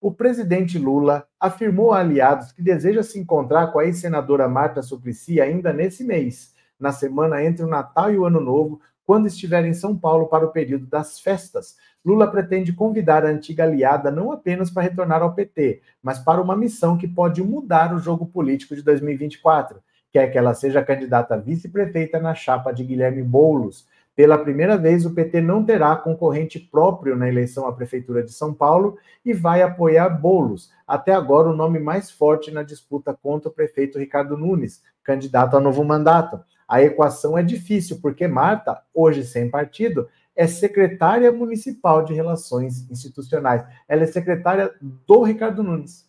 O 0.00 0.12
presidente 0.12 0.78
Lula 0.78 1.26
afirmou 1.38 1.92
a 1.92 2.00
aliados 2.00 2.50
que 2.50 2.60
deseja 2.60 3.04
se 3.04 3.20
encontrar 3.20 3.68
com 3.68 3.78
a 3.78 3.84
ex-senadora 3.84 4.48
Marta 4.48 4.82
Suplicy 4.82 5.40
ainda 5.40 5.72
nesse 5.72 6.02
mês, 6.02 6.52
na 6.78 6.90
semana 6.90 7.42
entre 7.44 7.64
o 7.64 7.68
Natal 7.68 8.12
e 8.12 8.18
o 8.18 8.26
Ano 8.26 8.40
Novo, 8.40 8.80
quando 9.06 9.28
estiver 9.28 9.64
em 9.64 9.72
São 9.72 9.96
Paulo 9.96 10.26
para 10.26 10.44
o 10.44 10.50
período 10.50 10.86
das 10.86 11.20
festas. 11.20 11.76
Lula 12.04 12.30
pretende 12.30 12.72
convidar 12.72 13.24
a 13.24 13.30
antiga 13.30 13.62
aliada 13.62 14.10
não 14.10 14.32
apenas 14.32 14.68
para 14.68 14.82
retornar 14.82 15.22
ao 15.22 15.32
PT, 15.32 15.80
mas 16.02 16.18
para 16.18 16.42
uma 16.42 16.56
missão 16.56 16.98
que 16.98 17.06
pode 17.06 17.42
mudar 17.42 17.94
o 17.94 17.98
jogo 17.98 18.26
político 18.26 18.74
de 18.74 18.82
2024. 18.82 19.78
Quer 20.10 20.28
que 20.32 20.36
ela 20.36 20.54
seja 20.54 20.84
candidata 20.84 21.34
a 21.34 21.38
vice-prefeita 21.38 22.18
na 22.18 22.34
chapa 22.34 22.72
de 22.72 22.82
Guilherme 22.84 23.22
Boulos. 23.22 23.86
Pela 24.16 24.38
primeira 24.38 24.78
vez, 24.78 25.04
o 25.04 25.14
PT 25.14 25.42
não 25.42 25.62
terá 25.62 25.94
concorrente 25.94 26.58
próprio 26.58 27.14
na 27.14 27.28
eleição 27.28 27.68
à 27.68 27.72
Prefeitura 27.72 28.22
de 28.22 28.32
São 28.32 28.54
Paulo 28.54 28.96
e 29.22 29.34
vai 29.34 29.60
apoiar 29.60 30.08
Bolos, 30.08 30.72
até 30.88 31.12
agora 31.12 31.50
o 31.50 31.54
nome 31.54 31.78
mais 31.78 32.10
forte 32.10 32.50
na 32.50 32.62
disputa 32.62 33.12
contra 33.12 33.50
o 33.50 33.52
prefeito 33.52 33.98
Ricardo 33.98 34.38
Nunes, 34.38 34.82
candidato 35.04 35.54
a 35.54 35.60
novo 35.60 35.84
mandato. 35.84 36.40
A 36.68 36.82
equação 36.82 37.36
é 37.38 37.42
difícil, 37.42 38.00
porque 38.00 38.26
Marta, 38.26 38.82
hoje 38.92 39.24
sem 39.24 39.50
partido, 39.50 40.08
é 40.34 40.46
secretária 40.46 41.30
municipal 41.32 42.04
de 42.04 42.12
Relações 42.12 42.90
Institucionais. 42.90 43.64
Ela 43.88 44.02
é 44.02 44.06
secretária 44.06 44.74
do 44.80 45.22
Ricardo 45.22 45.62
Nunes. 45.62 46.08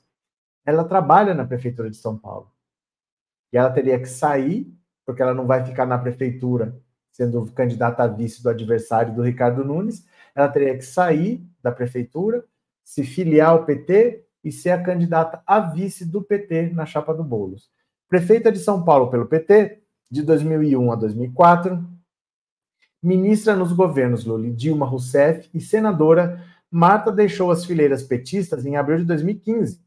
Ela 0.65 0.83
trabalha 0.83 1.33
na 1.33 1.45
Prefeitura 1.45 1.89
de 1.89 1.97
São 1.97 2.17
Paulo. 2.17 2.51
E 3.53 3.57
ela 3.57 3.69
teria 3.69 3.99
que 3.99 4.07
sair, 4.07 4.71
porque 5.05 5.21
ela 5.21 5.33
não 5.33 5.47
vai 5.47 5.63
ficar 5.63 5.85
na 5.85 5.97
prefeitura 5.97 6.77
sendo 7.17 7.51
candidata 7.51 8.03
a 8.03 8.07
vice 8.07 8.43
do 8.43 8.49
adversário 8.49 9.15
do 9.15 9.23
Ricardo 9.23 9.65
Nunes, 9.65 10.05
ela 10.35 10.47
teria 10.47 10.77
que 10.77 10.83
sair 10.83 11.43
da 11.63 11.71
prefeitura, 11.71 12.45
se 12.83 13.03
filiar 13.03 13.49
ao 13.49 13.65
PT 13.65 14.23
e 14.43 14.51
ser 14.51 14.69
a 14.69 14.83
candidata 14.83 15.41
a 15.43 15.59
vice 15.59 16.05
do 16.05 16.21
PT 16.21 16.69
na 16.73 16.85
chapa 16.85 17.15
do 17.15 17.23
Bolos. 17.23 17.71
Prefeita 18.07 18.51
de 18.51 18.59
São 18.59 18.85
Paulo 18.85 19.09
pelo 19.09 19.25
PT, 19.25 19.81
de 20.09 20.21
2001 20.21 20.91
a 20.91 20.95
2004, 20.95 21.83
ministra 23.01 23.55
nos 23.55 23.73
governos 23.73 24.25
Lula 24.25 24.49
Dilma 24.49 24.85
Rousseff 24.85 25.49
e 25.53 25.59
senadora, 25.59 26.43
Marta 26.69 27.11
deixou 27.11 27.51
as 27.51 27.65
fileiras 27.65 28.03
petistas 28.03 28.65
em 28.65 28.75
abril 28.75 28.97
de 28.97 29.05
2015, 29.05 29.81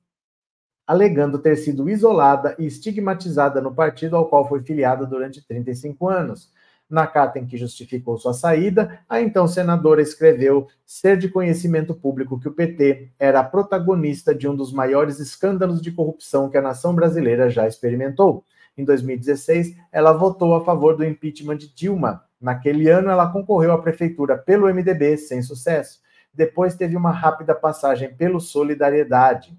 alegando 0.87 1.39
ter 1.39 1.57
sido 1.57 1.89
isolada 1.89 2.55
e 2.59 2.67
estigmatizada 2.67 3.61
no 3.61 3.75
partido 3.75 4.17
ao 4.17 4.29
qual 4.29 4.49
foi 4.49 4.63
filiada 4.63 5.07
durante 5.07 5.47
35 5.47 6.09
anos. 6.09 6.51
Na 6.89 7.07
carta 7.07 7.39
em 7.39 7.47
que 7.47 7.57
justificou 7.57 8.19
sua 8.19 8.35
saída, 8.35 9.01
a 9.09 9.21
então 9.21 9.47
senadora 9.47 10.03
escreveu 10.03 10.67
ser 10.85 11.17
de 11.17 11.29
conhecimento 11.29 11.95
público 11.95 12.41
que 12.41 12.49
o 12.49 12.53
PT 12.53 13.13
era 13.17 13.45
protagonista 13.45 14.35
de 14.35 14.49
um 14.49 14.57
dos 14.57 14.73
maiores 14.73 15.21
escândalos 15.21 15.81
de 15.81 15.93
corrupção 15.93 16.51
que 16.51 16.59
a 16.59 16.63
nação 16.63 16.93
brasileira 16.93 17.49
já 17.49 17.69
experimentou. 17.69 18.45
Em 18.81 18.85
2016, 18.85 19.77
ela 19.93 20.13
votou 20.13 20.55
a 20.55 20.65
favor 20.65 20.97
do 20.97 21.05
impeachment 21.05 21.59
de 21.59 21.75
Dilma. 21.75 22.25
Naquele 22.41 22.89
ano, 22.89 23.11
ela 23.11 23.31
concorreu 23.31 23.73
à 23.73 23.79
prefeitura 23.81 24.39
pelo 24.39 24.67
MDB, 24.73 25.19
sem 25.19 25.43
sucesso. 25.43 26.01
Depois 26.33 26.75
teve 26.75 26.97
uma 26.97 27.11
rápida 27.11 27.55
passagem 27.55 28.15
pelo 28.15 28.41
Solidariedade. 28.41 29.55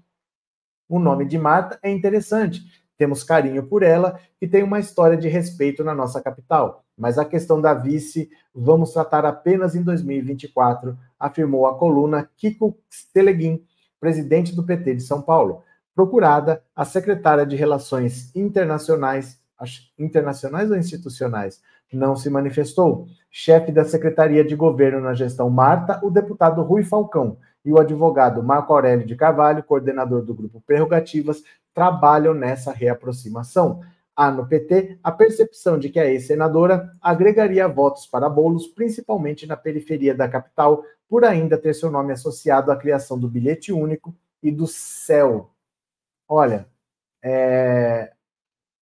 O 0.88 0.98
nome 0.98 1.24
de 1.24 1.38
Marta 1.38 1.78
é 1.82 1.90
interessante. 1.90 2.62
Temos 2.96 3.22
carinho 3.22 3.62
por 3.62 3.84
ela 3.84 4.18
e 4.40 4.48
tem 4.48 4.64
uma 4.64 4.80
história 4.80 5.16
de 5.16 5.28
respeito 5.28 5.84
na 5.84 5.94
nossa 5.94 6.20
capital. 6.20 6.84
Mas 6.98 7.16
a 7.16 7.24
questão 7.24 7.60
da 7.60 7.74
vice 7.74 8.28
vamos 8.52 8.92
tratar 8.92 9.24
apenas 9.24 9.76
em 9.76 9.82
2024, 9.82 10.98
afirmou 11.18 11.66
a 11.66 11.78
coluna 11.78 12.28
Kiko 12.36 12.76
Steleguin, 12.90 13.64
presidente 14.00 14.54
do 14.54 14.64
PT 14.64 14.96
de 14.96 15.02
São 15.02 15.22
Paulo. 15.22 15.62
Procurada, 15.94 16.62
a 16.74 16.84
secretária 16.84 17.44
de 17.44 17.54
Relações 17.54 18.34
Internacionais, 18.34 19.38
internacionais 19.98 20.70
ou 20.70 20.76
institucionais, 20.76 21.60
não 21.92 22.16
se 22.16 22.30
manifestou. 22.30 23.06
Chefe 23.30 23.70
da 23.70 23.84
Secretaria 23.84 24.44
de 24.44 24.56
Governo 24.56 25.00
na 25.00 25.14
gestão 25.14 25.50
Marta, 25.50 26.00
o 26.02 26.10
deputado 26.10 26.62
Rui 26.62 26.82
Falcão 26.82 27.36
e 27.64 27.70
o 27.70 27.78
advogado 27.78 28.42
Marco 28.42 28.72
Aurélio 28.72 29.06
de 29.06 29.14
Carvalho, 29.14 29.62
coordenador 29.62 30.22
do 30.22 30.34
grupo 30.34 30.62
Prerrogativas, 30.66 31.42
trabalham 31.74 32.34
nessa 32.34 32.72
reaproximação. 32.72 33.82
Há 34.14 34.30
no 34.30 34.46
PT 34.46 34.98
a 35.02 35.12
percepção 35.12 35.78
de 35.78 35.88
que 35.88 35.98
a 35.98 36.06
ex-senadora 36.06 36.90
agregaria 37.00 37.68
votos 37.68 38.06
para 38.06 38.28
bolos, 38.28 38.66
principalmente 38.66 39.46
na 39.46 39.56
periferia 39.56 40.14
da 40.14 40.28
capital, 40.28 40.84
por 41.08 41.24
ainda 41.24 41.56
ter 41.56 41.74
seu 41.74 41.90
nome 41.90 42.12
associado 42.12 42.70
à 42.70 42.76
criação 42.76 43.18
do 43.18 43.28
bilhete 43.28 43.72
único 43.72 44.14
e 44.42 44.50
do 44.50 44.66
CEL, 44.66 45.51
Olha, 46.34 46.66
é, 47.22 48.10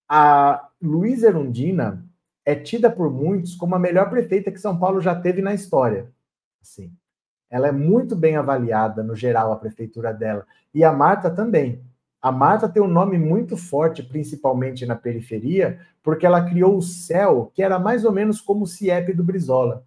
a 0.07 0.69
Luísa 0.81 1.27
Erundina 1.27 2.01
é 2.45 2.55
tida 2.55 2.89
por 2.89 3.11
muitos 3.11 3.55
como 3.55 3.75
a 3.75 3.79
melhor 3.79 4.09
prefeita 4.09 4.53
que 4.53 4.57
São 4.57 4.79
Paulo 4.79 5.01
já 5.01 5.13
teve 5.13 5.41
na 5.41 5.53
história. 5.53 6.09
Assim, 6.61 6.93
ela 7.49 7.67
é 7.67 7.71
muito 7.73 8.15
bem 8.15 8.37
avaliada 8.37 9.03
no 9.03 9.17
geral 9.17 9.51
a 9.51 9.57
prefeitura 9.57 10.13
dela 10.13 10.47
e 10.73 10.81
a 10.81 10.93
Marta 10.93 11.29
também. 11.29 11.83
A 12.21 12.31
Marta 12.31 12.69
tem 12.69 12.81
um 12.81 12.87
nome 12.87 13.17
muito 13.17 13.57
forte, 13.57 14.01
principalmente 14.01 14.85
na 14.85 14.95
periferia, 14.95 15.77
porque 16.01 16.25
ela 16.25 16.45
criou 16.45 16.77
o 16.77 16.81
CEL, 16.81 17.51
que 17.53 17.61
era 17.61 17.77
mais 17.77 18.05
ou 18.05 18.13
menos 18.13 18.39
como 18.39 18.63
o 18.63 18.67
CIEP 18.67 19.11
do 19.11 19.25
Brizola. 19.25 19.83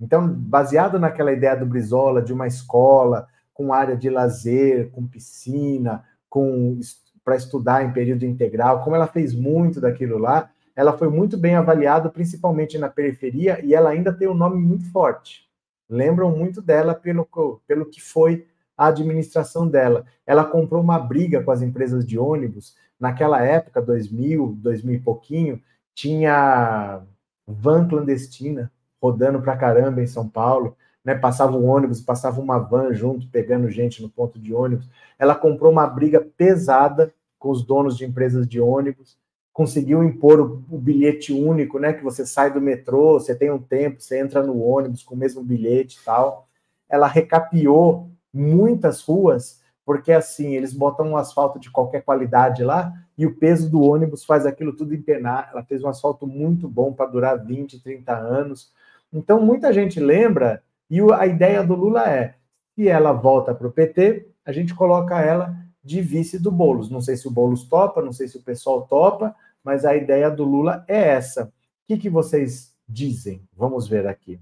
Então, 0.00 0.32
baseado 0.32 1.00
naquela 1.00 1.32
ideia 1.32 1.56
do 1.56 1.66
Brizola 1.66 2.22
de 2.22 2.32
uma 2.32 2.46
escola 2.46 3.26
com 3.52 3.72
área 3.72 3.96
de 3.96 4.08
lazer, 4.08 4.88
com 4.92 5.04
piscina, 5.04 6.04
com 6.32 6.80
para 7.22 7.36
estudar 7.36 7.84
em 7.84 7.92
período 7.92 8.24
integral, 8.24 8.82
como 8.82 8.96
ela 8.96 9.06
fez 9.06 9.34
muito 9.34 9.82
daquilo 9.82 10.16
lá, 10.16 10.50
ela 10.74 10.96
foi 10.96 11.10
muito 11.10 11.36
bem 11.36 11.54
avaliada, 11.54 12.08
principalmente 12.08 12.78
na 12.78 12.88
periferia, 12.88 13.60
e 13.62 13.74
ela 13.74 13.90
ainda 13.90 14.10
tem 14.14 14.26
um 14.26 14.34
nome 14.34 14.58
muito 14.58 14.90
forte. 14.90 15.46
Lembram 15.90 16.34
muito 16.34 16.62
dela 16.62 16.94
pelo, 16.94 17.28
pelo 17.66 17.84
que 17.84 18.00
foi 18.00 18.46
a 18.74 18.86
administração 18.86 19.68
dela. 19.68 20.06
Ela 20.26 20.42
comprou 20.42 20.82
uma 20.82 20.98
briga 20.98 21.42
com 21.42 21.50
as 21.50 21.60
empresas 21.60 22.04
de 22.04 22.18
ônibus. 22.18 22.74
Naquela 22.98 23.42
época, 23.44 23.82
2000, 23.82 24.56
2000 24.56 24.94
e 24.94 25.00
pouquinho, 25.00 25.60
tinha 25.94 27.02
van 27.46 27.86
clandestina 27.86 28.72
rodando 29.00 29.42
para 29.42 29.56
caramba 29.56 30.00
em 30.00 30.06
São 30.06 30.26
Paulo 30.26 30.74
né? 31.04 31.14
Passava 31.14 31.56
um 31.56 31.66
ônibus, 31.66 32.00
passava 32.00 32.40
uma 32.40 32.58
van 32.58 32.92
junto, 32.92 33.28
pegando 33.28 33.70
gente 33.70 34.02
no 34.02 34.08
ponto 34.08 34.38
de 34.38 34.54
ônibus. 34.54 34.88
Ela 35.18 35.34
comprou 35.34 35.72
uma 35.72 35.86
briga 35.86 36.20
pesada 36.20 37.12
com 37.38 37.50
os 37.50 37.64
donos 37.64 37.96
de 37.96 38.04
empresas 38.04 38.46
de 38.46 38.60
ônibus, 38.60 39.18
conseguiu 39.52 40.02
impor 40.02 40.40
o, 40.40 40.64
o, 40.70 40.78
bilhete 40.78 41.32
único, 41.32 41.78
né? 41.78 41.92
Que 41.92 42.02
você 42.02 42.24
sai 42.24 42.52
do 42.52 42.60
metrô, 42.60 43.14
você 43.14 43.34
tem 43.34 43.50
um 43.50 43.58
tempo, 43.58 44.00
você 44.00 44.18
entra 44.18 44.42
no 44.42 44.62
ônibus 44.62 45.02
com 45.02 45.14
o 45.14 45.18
mesmo 45.18 45.42
bilhete 45.42 45.98
e 46.00 46.04
tal. 46.04 46.48
Ela 46.88 47.06
recapiou 47.06 48.10
muitas 48.32 49.02
ruas, 49.02 49.60
porque 49.84 50.12
assim, 50.12 50.54
eles 50.54 50.72
botam 50.72 51.06
um 51.06 51.16
asfalto 51.16 51.58
de 51.58 51.70
qualquer 51.70 52.02
qualidade 52.02 52.62
lá 52.62 52.92
e 53.18 53.26
o 53.26 53.34
peso 53.34 53.68
do 53.68 53.82
ônibus 53.82 54.24
faz 54.24 54.46
aquilo 54.46 54.74
tudo 54.74 54.94
empenar. 54.94 55.50
Ela 55.52 55.62
fez 55.64 55.82
um 55.82 55.88
asfalto 55.88 56.26
muito 56.26 56.68
bom 56.68 56.92
para 56.92 57.10
durar 57.10 57.44
20, 57.44 57.82
30 57.82 58.16
anos. 58.16 58.72
Então, 59.12 59.40
muita 59.40 59.72
gente 59.72 60.00
lembra 60.00 60.62
e 60.92 61.00
a 61.00 61.26
ideia 61.26 61.64
do 61.64 61.74
Lula 61.74 62.06
é: 62.06 62.34
se 62.74 62.86
ela 62.86 63.12
volta 63.12 63.54
para 63.54 63.66
o 63.66 63.72
PT, 63.72 64.28
a 64.44 64.52
gente 64.52 64.74
coloca 64.74 65.18
ela 65.18 65.56
de 65.82 66.02
vice 66.02 66.38
do 66.38 66.52
Boulos. 66.52 66.90
Não 66.90 67.00
sei 67.00 67.16
se 67.16 67.26
o 67.26 67.30
Boulos 67.30 67.64
topa, 67.64 68.02
não 68.02 68.12
sei 68.12 68.28
se 68.28 68.36
o 68.36 68.42
pessoal 68.42 68.82
topa, 68.82 69.34
mas 69.64 69.86
a 69.86 69.96
ideia 69.96 70.30
do 70.30 70.44
Lula 70.44 70.84
é 70.86 71.08
essa. 71.08 71.44
O 71.44 71.50
que, 71.86 71.96
que 71.96 72.10
vocês 72.10 72.76
dizem? 72.86 73.42
Vamos 73.56 73.88
ver 73.88 74.06
aqui. 74.06 74.38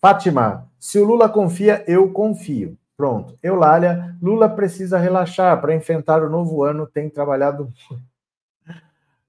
Fátima, 0.00 0.66
se 0.78 0.98
o 0.98 1.04
Lula 1.04 1.28
confia, 1.28 1.84
eu 1.86 2.10
confio. 2.10 2.78
Pronto. 2.96 3.38
Eulália, 3.42 4.16
Lula 4.22 4.48
precisa 4.48 4.96
relaxar 4.96 5.60
para 5.60 5.74
enfrentar 5.74 6.22
o 6.22 6.30
novo 6.30 6.62
ano, 6.62 6.86
tem 6.86 7.10
trabalhado 7.10 7.64
muito. 7.64 8.11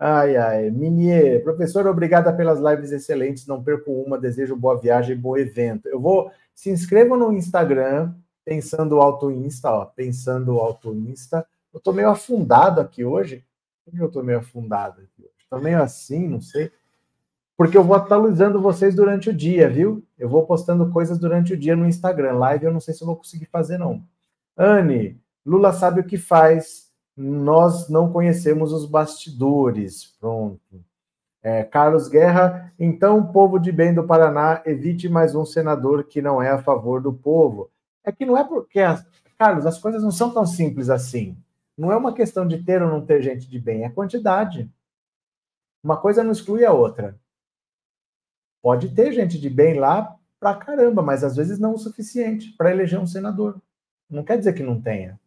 Ai, 0.05 0.35
ai. 0.35 0.69
Minier, 0.69 1.41
professor, 1.45 1.87
obrigada 1.87 2.33
pelas 2.33 2.59
lives 2.59 2.91
excelentes. 2.91 3.47
Não 3.47 3.63
perco 3.63 3.89
uma. 3.89 4.19
Desejo 4.19 4.53
boa 4.53 4.77
viagem, 4.77 5.15
bom 5.15 5.37
evento. 5.37 5.87
Eu 5.87 5.97
vou. 5.97 6.29
Se 6.53 6.69
inscreva 6.69 7.15
no 7.15 7.31
Instagram, 7.31 8.13
pensando 8.43 8.99
alto 8.99 9.31
Insta, 9.31 9.71
ó. 9.71 9.85
Pensando 9.85 10.59
alto 10.59 10.93
Insta. 10.93 11.47
Eu 11.73 11.79
tô 11.79 11.93
meio 11.93 12.09
afundado 12.09 12.81
aqui 12.81 13.05
hoje. 13.05 13.45
Por 13.85 13.93
que 13.93 14.03
eu 14.03 14.11
tô 14.11 14.21
meio 14.21 14.39
afundado 14.39 14.99
aqui 14.99 15.21
hoje? 15.21 15.47
Tô 15.49 15.57
meio 15.59 15.81
assim, 15.81 16.27
não 16.27 16.41
sei. 16.41 16.69
Porque 17.55 17.77
eu 17.77 17.83
vou 17.85 17.95
atualizando 17.95 18.61
vocês 18.61 18.93
durante 18.93 19.29
o 19.29 19.33
dia, 19.33 19.69
viu? 19.69 20.03
Eu 20.19 20.27
vou 20.27 20.45
postando 20.45 20.91
coisas 20.91 21.17
durante 21.17 21.53
o 21.53 21.57
dia 21.57 21.77
no 21.77 21.87
Instagram. 21.87 22.33
Live 22.33 22.65
eu 22.65 22.73
não 22.73 22.81
sei 22.81 22.93
se 22.93 23.01
eu 23.01 23.07
vou 23.07 23.15
conseguir 23.15 23.45
fazer, 23.45 23.77
não. 23.77 24.03
Anne, 24.57 25.17
Lula 25.45 25.71
sabe 25.71 26.01
o 26.01 26.03
que 26.03 26.17
faz 26.17 26.82
nós 27.15 27.89
não 27.89 28.11
conhecemos 28.11 28.71
os 28.73 28.85
bastidores. 28.85 30.15
Pronto. 30.19 30.83
É, 31.41 31.63
Carlos 31.63 32.07
Guerra, 32.07 32.73
então, 32.79 33.31
povo 33.31 33.59
de 33.59 33.71
bem 33.71 33.93
do 33.93 34.05
Paraná, 34.05 34.61
evite 34.65 35.09
mais 35.09 35.35
um 35.35 35.45
senador 35.45 36.05
que 36.05 36.21
não 36.21 36.41
é 36.41 36.49
a 36.49 36.61
favor 36.61 37.01
do 37.01 37.11
povo. 37.11 37.69
É 38.03 38.11
que 38.11 38.25
não 38.25 38.37
é 38.37 38.43
porque, 38.43 38.79
as... 38.79 39.05
Carlos, 39.37 39.65
as 39.65 39.77
coisas 39.77 40.01
não 40.01 40.11
são 40.11 40.33
tão 40.33 40.45
simples 40.45 40.89
assim. 40.89 41.37
Não 41.77 41.91
é 41.91 41.97
uma 41.97 42.13
questão 42.13 42.47
de 42.47 42.63
ter 42.63 42.81
ou 42.81 42.89
não 42.89 43.05
ter 43.05 43.21
gente 43.21 43.49
de 43.49 43.59
bem, 43.59 43.83
é 43.83 43.89
quantidade. 43.89 44.71
Uma 45.83 45.97
coisa 45.97 46.23
não 46.23 46.31
exclui 46.31 46.63
a 46.63 46.71
outra. 46.71 47.19
Pode 48.61 48.95
ter 48.95 49.11
gente 49.11 49.37
de 49.37 49.49
bem 49.49 49.77
lá 49.77 50.15
pra 50.39 50.55
caramba, 50.55 51.01
mas 51.01 51.23
às 51.23 51.35
vezes 51.35 51.59
não 51.59 51.73
o 51.73 51.77
suficiente 51.77 52.51
para 52.53 52.71
eleger 52.71 52.99
um 52.99 53.07
senador. 53.07 53.61
Não 54.09 54.23
quer 54.23 54.37
dizer 54.37 54.53
que 54.53 54.63
não 54.63 54.81
tenha. 54.81 55.19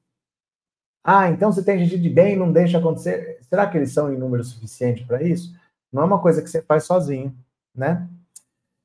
Ah, 1.08 1.30
então 1.30 1.52
se 1.52 1.64
tem 1.64 1.78
gente 1.78 2.02
de 2.02 2.10
bem, 2.10 2.34
não 2.36 2.50
deixa 2.50 2.78
acontecer. 2.78 3.38
Será 3.42 3.68
que 3.68 3.78
eles 3.78 3.92
são 3.92 4.12
em 4.12 4.18
número 4.18 4.42
suficiente 4.42 5.04
para 5.06 5.22
isso? 5.22 5.54
Não 5.92 6.02
é 6.02 6.04
uma 6.04 6.20
coisa 6.20 6.42
que 6.42 6.50
você 6.50 6.60
faz 6.60 6.82
sozinho, 6.82 7.32
né? 7.72 8.08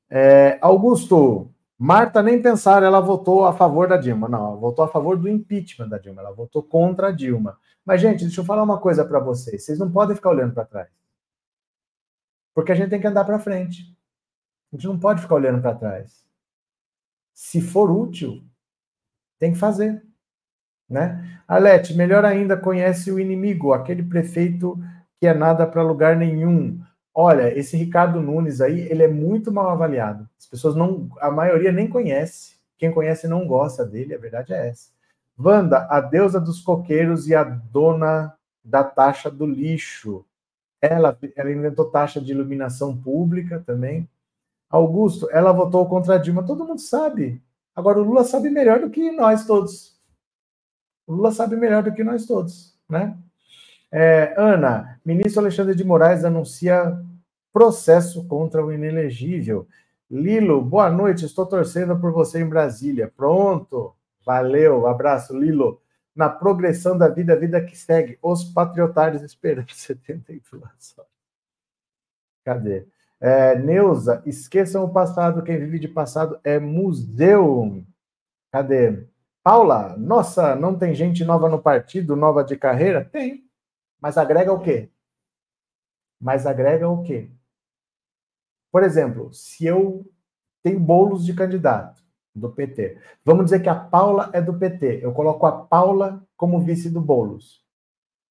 É, 0.08 0.56
Augusto, 0.60 1.50
Marta 1.76 2.22
nem 2.22 2.40
pensar, 2.40 2.84
ela 2.84 3.00
votou 3.00 3.44
a 3.44 3.52
favor 3.52 3.88
da 3.88 3.96
Dilma. 3.96 4.28
Não, 4.28 4.50
ela 4.50 4.56
votou 4.56 4.84
a 4.84 4.88
favor 4.88 5.16
do 5.16 5.28
impeachment 5.28 5.88
da 5.88 5.98
Dilma, 5.98 6.22
ela 6.22 6.30
votou 6.30 6.62
contra 6.62 7.08
a 7.08 7.10
Dilma. 7.10 7.58
Mas, 7.84 8.00
gente, 8.00 8.22
deixa 8.22 8.40
eu 8.40 8.44
falar 8.44 8.62
uma 8.62 8.78
coisa 8.78 9.04
para 9.04 9.18
vocês. 9.18 9.64
Vocês 9.64 9.80
não 9.80 9.90
podem 9.90 10.14
ficar 10.14 10.30
olhando 10.30 10.54
para 10.54 10.64
trás. 10.64 10.88
Porque 12.54 12.70
a 12.70 12.74
gente 12.76 12.90
tem 12.90 13.00
que 13.00 13.06
andar 13.08 13.24
para 13.24 13.40
frente. 13.40 13.82
A 14.72 14.76
gente 14.76 14.86
não 14.86 14.96
pode 14.96 15.22
ficar 15.22 15.34
olhando 15.34 15.60
para 15.60 15.74
trás. 15.74 16.24
Se 17.34 17.60
for 17.60 17.90
útil, 17.90 18.44
tem 19.40 19.52
que 19.52 19.58
fazer. 19.58 20.06
Né? 20.88 21.40
Alete, 21.48 21.94
melhor 21.94 22.24
ainda, 22.24 22.56
conhece 22.56 23.10
o 23.10 23.18
inimigo, 23.18 23.72
aquele 23.72 24.02
prefeito 24.02 24.78
que 25.20 25.26
é 25.26 25.34
nada 25.34 25.66
para 25.66 25.82
lugar 25.82 26.16
nenhum. 26.16 26.80
Olha, 27.14 27.56
esse 27.56 27.76
Ricardo 27.76 28.20
Nunes 28.20 28.60
aí, 28.60 28.80
ele 28.90 29.02
é 29.02 29.08
muito 29.08 29.52
mal 29.52 29.68
avaliado. 29.70 30.28
As 30.38 30.46
pessoas 30.46 30.74
não, 30.74 31.08
a 31.20 31.30
maioria 31.30 31.70
nem 31.70 31.86
conhece. 31.86 32.56
Quem 32.78 32.90
conhece 32.90 33.28
não 33.28 33.46
gosta 33.46 33.84
dele, 33.84 34.14
a 34.14 34.18
verdade 34.18 34.52
é 34.52 34.68
essa. 34.68 34.90
Wanda, 35.38 35.86
a 35.90 36.00
deusa 36.00 36.40
dos 36.40 36.60
coqueiros 36.60 37.28
e 37.28 37.34
a 37.34 37.44
dona 37.44 38.34
da 38.64 38.82
taxa 38.82 39.30
do 39.30 39.46
lixo. 39.46 40.24
Ela, 40.80 41.16
ela 41.36 41.52
inventou 41.52 41.90
taxa 41.90 42.20
de 42.20 42.32
iluminação 42.32 42.96
pública 42.96 43.62
também. 43.64 44.08
Augusto, 44.68 45.28
ela 45.30 45.52
votou 45.52 45.86
contra 45.88 46.14
a 46.14 46.18
Dilma. 46.18 46.44
Todo 46.44 46.64
mundo 46.64 46.80
sabe. 46.80 47.42
Agora, 47.74 48.00
o 48.00 48.02
Lula 48.02 48.24
sabe 48.24 48.50
melhor 48.50 48.80
do 48.80 48.90
que 48.90 49.12
nós 49.12 49.46
todos. 49.46 49.91
Lula 51.12 51.30
sabe 51.30 51.56
melhor 51.56 51.82
do 51.82 51.92
que 51.92 52.02
nós 52.02 52.26
todos, 52.26 52.74
né? 52.88 53.16
É, 53.90 54.34
Ana, 54.38 54.98
ministro 55.04 55.42
Alexandre 55.42 55.74
de 55.74 55.84
Moraes 55.84 56.24
anuncia 56.24 56.98
processo 57.52 58.26
contra 58.26 58.64
o 58.64 58.72
inelegível. 58.72 59.68
Lilo, 60.10 60.62
boa 60.62 60.90
noite, 60.90 61.26
estou 61.26 61.44
torcendo 61.44 61.98
por 61.98 62.12
você 62.12 62.40
em 62.40 62.48
Brasília. 62.48 63.12
Pronto, 63.14 63.94
valeu, 64.24 64.86
abraço, 64.86 65.38
Lilo. 65.38 65.80
Na 66.14 66.28
progressão 66.28 66.96
da 66.96 67.08
vida, 67.08 67.34
a 67.34 67.36
vida 67.36 67.62
que 67.62 67.76
segue, 67.76 68.18
os 68.22 68.44
patriotários 68.44 69.22
esperando 69.22 69.68
72 69.72 70.94
horas. 70.98 71.10
Cadê? 72.44 72.86
É, 73.20 73.56
Neuza, 73.56 74.22
esqueçam 74.26 74.84
o 74.84 74.92
passado, 74.92 75.42
quem 75.42 75.58
vive 75.58 75.78
de 75.78 75.88
passado 75.88 76.40
é 76.42 76.58
museu. 76.58 77.84
Cadê? 78.50 79.06
Paula, 79.42 79.96
nossa, 79.98 80.54
não 80.54 80.78
tem 80.78 80.94
gente 80.94 81.24
nova 81.24 81.48
no 81.48 81.60
partido, 81.60 82.14
nova 82.14 82.44
de 82.44 82.56
carreira? 82.56 83.04
Tem. 83.04 83.44
Mas 84.00 84.16
agrega 84.16 84.52
o 84.52 84.60
quê? 84.60 84.88
Mas 86.20 86.46
agrega 86.46 86.88
o 86.88 87.02
quê? 87.02 87.28
Por 88.70 88.84
exemplo, 88.84 89.32
se 89.32 89.66
eu 89.66 90.08
tenho 90.62 90.78
bolos 90.78 91.24
de 91.26 91.34
candidato 91.34 92.02
do 92.34 92.50
PT, 92.50 92.98
vamos 93.24 93.46
dizer 93.46 93.60
que 93.60 93.68
a 93.68 93.74
Paula 93.74 94.30
é 94.32 94.40
do 94.40 94.56
PT, 94.56 95.00
eu 95.02 95.12
coloco 95.12 95.44
a 95.44 95.66
Paula 95.66 96.24
como 96.36 96.60
vice 96.60 96.88
do 96.88 97.00
Bolos. 97.00 97.64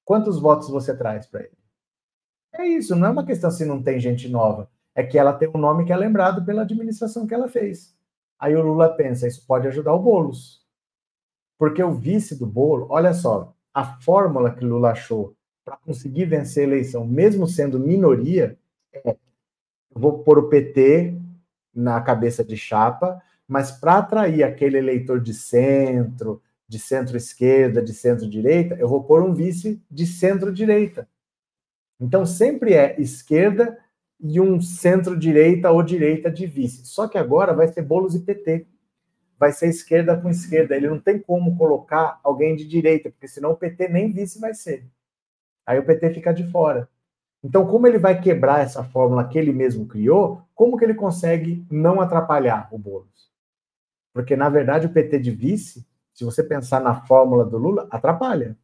Quantos 0.06 0.40
votos 0.40 0.70
você 0.70 0.96
traz 0.98 1.28
para 1.28 1.42
ele? 1.42 1.58
É 2.54 2.66
isso, 2.66 2.96
não 2.96 3.08
é 3.08 3.12
uma 3.12 3.26
questão 3.26 3.52
se 3.52 3.66
não 3.66 3.84
tem 3.84 4.00
gente 4.00 4.30
nova, 4.30 4.70
é 4.96 5.04
que 5.04 5.18
ela 5.18 5.34
tem 5.34 5.50
um 5.54 5.60
nome 5.60 5.86
que 5.86 5.94
é 5.94 5.98
lembrado 5.98 6.44
pela 6.46 6.64
administração 6.64 7.28
que 7.28 7.34
ela 7.34 7.50
fez. 7.50 7.96
Aí 8.40 8.56
o 8.56 8.62
Lula 8.62 8.90
pensa, 8.96 9.28
isso 9.28 9.46
pode 9.46 9.68
ajudar 9.68 9.94
o 9.94 10.02
Bolos. 10.02 10.61
Porque 11.62 11.84
o 11.84 11.94
vice 11.94 12.34
do 12.34 12.48
Bolo, 12.48 12.88
olha 12.90 13.14
só, 13.14 13.54
a 13.72 13.86
fórmula 14.02 14.52
que 14.52 14.66
Lula 14.66 14.94
achou 14.94 15.36
para 15.64 15.78
conseguir 15.78 16.26
vencer 16.26 16.64
a 16.64 16.68
eleição, 16.68 17.06
mesmo 17.06 17.48
sendo 17.48 17.80
minoria, 17.80 18.58
é 18.92 19.16
vou 19.94 20.24
pôr 20.24 20.40
o 20.40 20.50
PT 20.50 21.16
na 21.72 22.02
cabeça 22.02 22.44
de 22.44 22.58
chapa, 22.58 23.22
mas 23.48 23.70
para 23.70 24.00
atrair 24.00 24.42
aquele 24.42 24.80
eleitor 24.80 25.22
de 25.22 25.36
centro, 25.36 26.42
de 26.68 26.80
centro-esquerda, 26.80 27.80
de 27.80 27.94
centro-direita, 27.94 28.74
eu 28.80 28.88
vou 28.88 29.04
pôr 29.04 29.22
um 29.22 29.32
vice 29.32 29.80
de 29.88 30.08
centro-direita. 30.08 31.08
Então 32.00 32.26
sempre 32.26 32.74
é 32.74 33.00
esquerda 33.00 33.78
e 34.20 34.42
um 34.42 34.60
centro-direita 34.60 35.70
ou 35.70 35.84
direita 35.84 36.32
de 36.32 36.48
vice. 36.48 36.88
Só 36.88 37.08
que 37.08 37.20
agora 37.20 37.54
vai 37.54 37.68
ser 37.68 37.84
bolos 37.84 38.16
e 38.16 38.20
PT. 38.20 38.66
Vai 39.42 39.52
ser 39.52 39.70
esquerda 39.70 40.16
com 40.16 40.30
esquerda. 40.30 40.76
Ele 40.76 40.88
não 40.88 41.00
tem 41.00 41.18
como 41.18 41.58
colocar 41.58 42.20
alguém 42.24 42.56
de 42.56 42.64
direita, 42.64 43.10
porque 43.10 43.28
senão 43.28 43.54
o 43.54 43.58
PT 43.58 43.88
nem 43.88 44.12
vice 44.12 44.40
vai 44.40 44.54
ser. 44.54 44.86
Aí 45.66 45.80
o 45.80 45.84
PT 45.84 46.12
fica 46.12 46.32
de 46.32 46.44
fora. 46.52 46.88
Então, 47.44 47.66
como 47.66 47.88
ele 47.88 47.98
vai 47.98 48.22
quebrar 48.22 48.60
essa 48.60 48.84
fórmula 48.84 49.28
que 49.28 49.40
ele 49.40 49.52
mesmo 49.52 49.88
criou, 49.88 50.44
como 50.54 50.78
que 50.78 50.86
ele 50.86 50.94
consegue 50.94 51.66
não 51.72 52.00
atrapalhar 52.00 52.70
o 52.72 52.78
Boulos? 52.78 53.32
Porque, 54.14 54.36
na 54.36 54.48
verdade, 54.48 54.86
o 54.86 54.94
PT 54.94 55.18
de 55.18 55.32
vice, 55.32 55.84
se 56.14 56.24
você 56.24 56.44
pensar 56.44 56.80
na 56.80 57.02
fórmula 57.08 57.44
do 57.44 57.58
Lula, 57.58 57.88
atrapalha. 57.90 58.56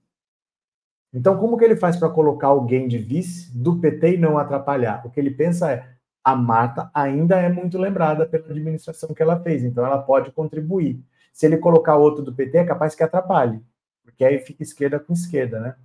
Então, 1.12 1.40
como 1.40 1.58
que 1.58 1.66
ele 1.66 1.76
faz 1.76 1.98
para 1.98 2.12
colocar 2.12 2.50
alguém 2.50 2.88
de 2.88 3.00
vice 3.00 3.52
do 3.58 3.80
PT 3.80 4.14
e 4.14 4.18
não 4.20 4.38
atrapalhar? 4.38 5.04
O 5.08 5.10
que 5.10 5.20
ele 5.20 5.32
pensa 5.32 5.72
é, 5.72 5.97
a 6.28 6.36
Marta 6.36 6.92
ainda 6.94 7.38
é 7.38 7.48
muito 7.48 7.78
lembrada 7.78 8.26
pela 8.26 8.48
administração 8.48 9.14
que 9.14 9.24
ela 9.24 9.40
fez, 9.40 9.64
então 9.64 9.86
ela 9.86 9.98
pode 9.98 10.30
contribuir. 10.34 11.02
Se 11.32 11.46
ele 11.46 11.56
colocar 11.56 11.96
outro 11.96 12.22
do 12.22 12.36
PT, 12.36 12.58
é 12.58 12.66
capaz 12.66 12.94
que 12.94 13.02
atrapalhe, 13.02 13.64
porque 14.04 14.26
aí 14.26 14.38
fica 14.40 14.62
esquerda 14.62 15.00
com 15.00 15.14
esquerda, 15.14 15.58
né? 15.58 15.76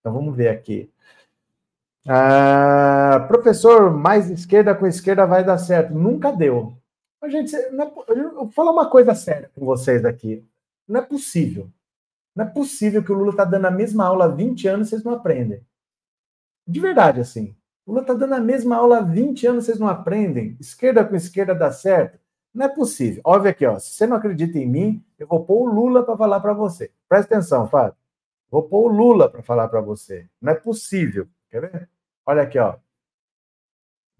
Então 0.00 0.14
vamos 0.14 0.34
ver 0.34 0.48
aqui. 0.48 0.90
Ah, 2.08 3.26
professor, 3.28 3.90
mais 3.90 4.30
esquerda 4.30 4.74
com 4.74 4.86
esquerda 4.86 5.26
vai 5.26 5.44
dar 5.44 5.58
certo. 5.58 5.92
Nunca 5.92 6.32
deu. 6.32 6.78
Mas, 7.20 7.32
gente, 7.32 7.54
é, 7.54 7.68
eu 8.08 8.34
vou 8.34 8.50
falar 8.50 8.72
uma 8.72 8.88
coisa 8.88 9.14
séria 9.14 9.50
com 9.54 9.66
vocês 9.66 10.06
aqui. 10.06 10.42
Não 10.88 11.00
é 11.00 11.02
possível. 11.02 11.68
Não 12.34 12.46
é 12.46 12.48
possível 12.48 13.04
que 13.04 13.12
o 13.12 13.14
Lula 13.14 13.32
está 13.32 13.44
dando 13.44 13.66
a 13.66 13.70
mesma 13.70 14.06
aula 14.06 14.24
há 14.24 14.28
20 14.28 14.68
anos 14.68 14.86
e 14.86 14.90
vocês 14.90 15.04
não 15.04 15.12
aprendem. 15.12 15.60
De 16.66 16.80
verdade, 16.80 17.20
assim. 17.20 17.54
Lula 17.86 18.00
está 18.00 18.14
dando 18.14 18.34
a 18.34 18.40
mesma 18.40 18.76
aula 18.76 18.98
há 18.98 19.00
20 19.00 19.46
anos 19.46 19.64
vocês 19.64 19.78
não 19.78 19.86
aprendem. 19.86 20.56
Esquerda 20.58 21.04
com 21.04 21.14
esquerda 21.14 21.54
dá 21.54 21.70
certo. 21.70 22.18
Não 22.52 22.66
é 22.66 22.68
possível. 22.68 23.20
Óbvio 23.24 23.50
aqui, 23.50 23.64
ó. 23.64 23.78
Se 23.78 23.92
você 23.92 24.06
não 24.06 24.16
acredita 24.16 24.58
em 24.58 24.66
mim, 24.66 25.04
eu 25.18 25.26
vou 25.26 25.44
pôr 25.44 25.68
o 25.68 25.72
Lula 25.72 26.02
para 26.02 26.16
falar 26.16 26.40
para 26.40 26.52
você. 26.52 26.90
Presta 27.08 27.34
atenção, 27.34 27.68
Fábio. 27.68 27.96
Vou 28.50 28.62
pôr 28.62 28.90
o 28.90 28.94
Lula 28.94 29.28
para 29.28 29.42
falar 29.42 29.68
para 29.68 29.80
você. 29.80 30.26
Não 30.40 30.52
é 30.52 30.54
possível. 30.54 31.28
Quer 31.48 31.60
ver? 31.60 31.88
Olha 32.24 32.42
aqui, 32.42 32.58
ó. 32.58 32.76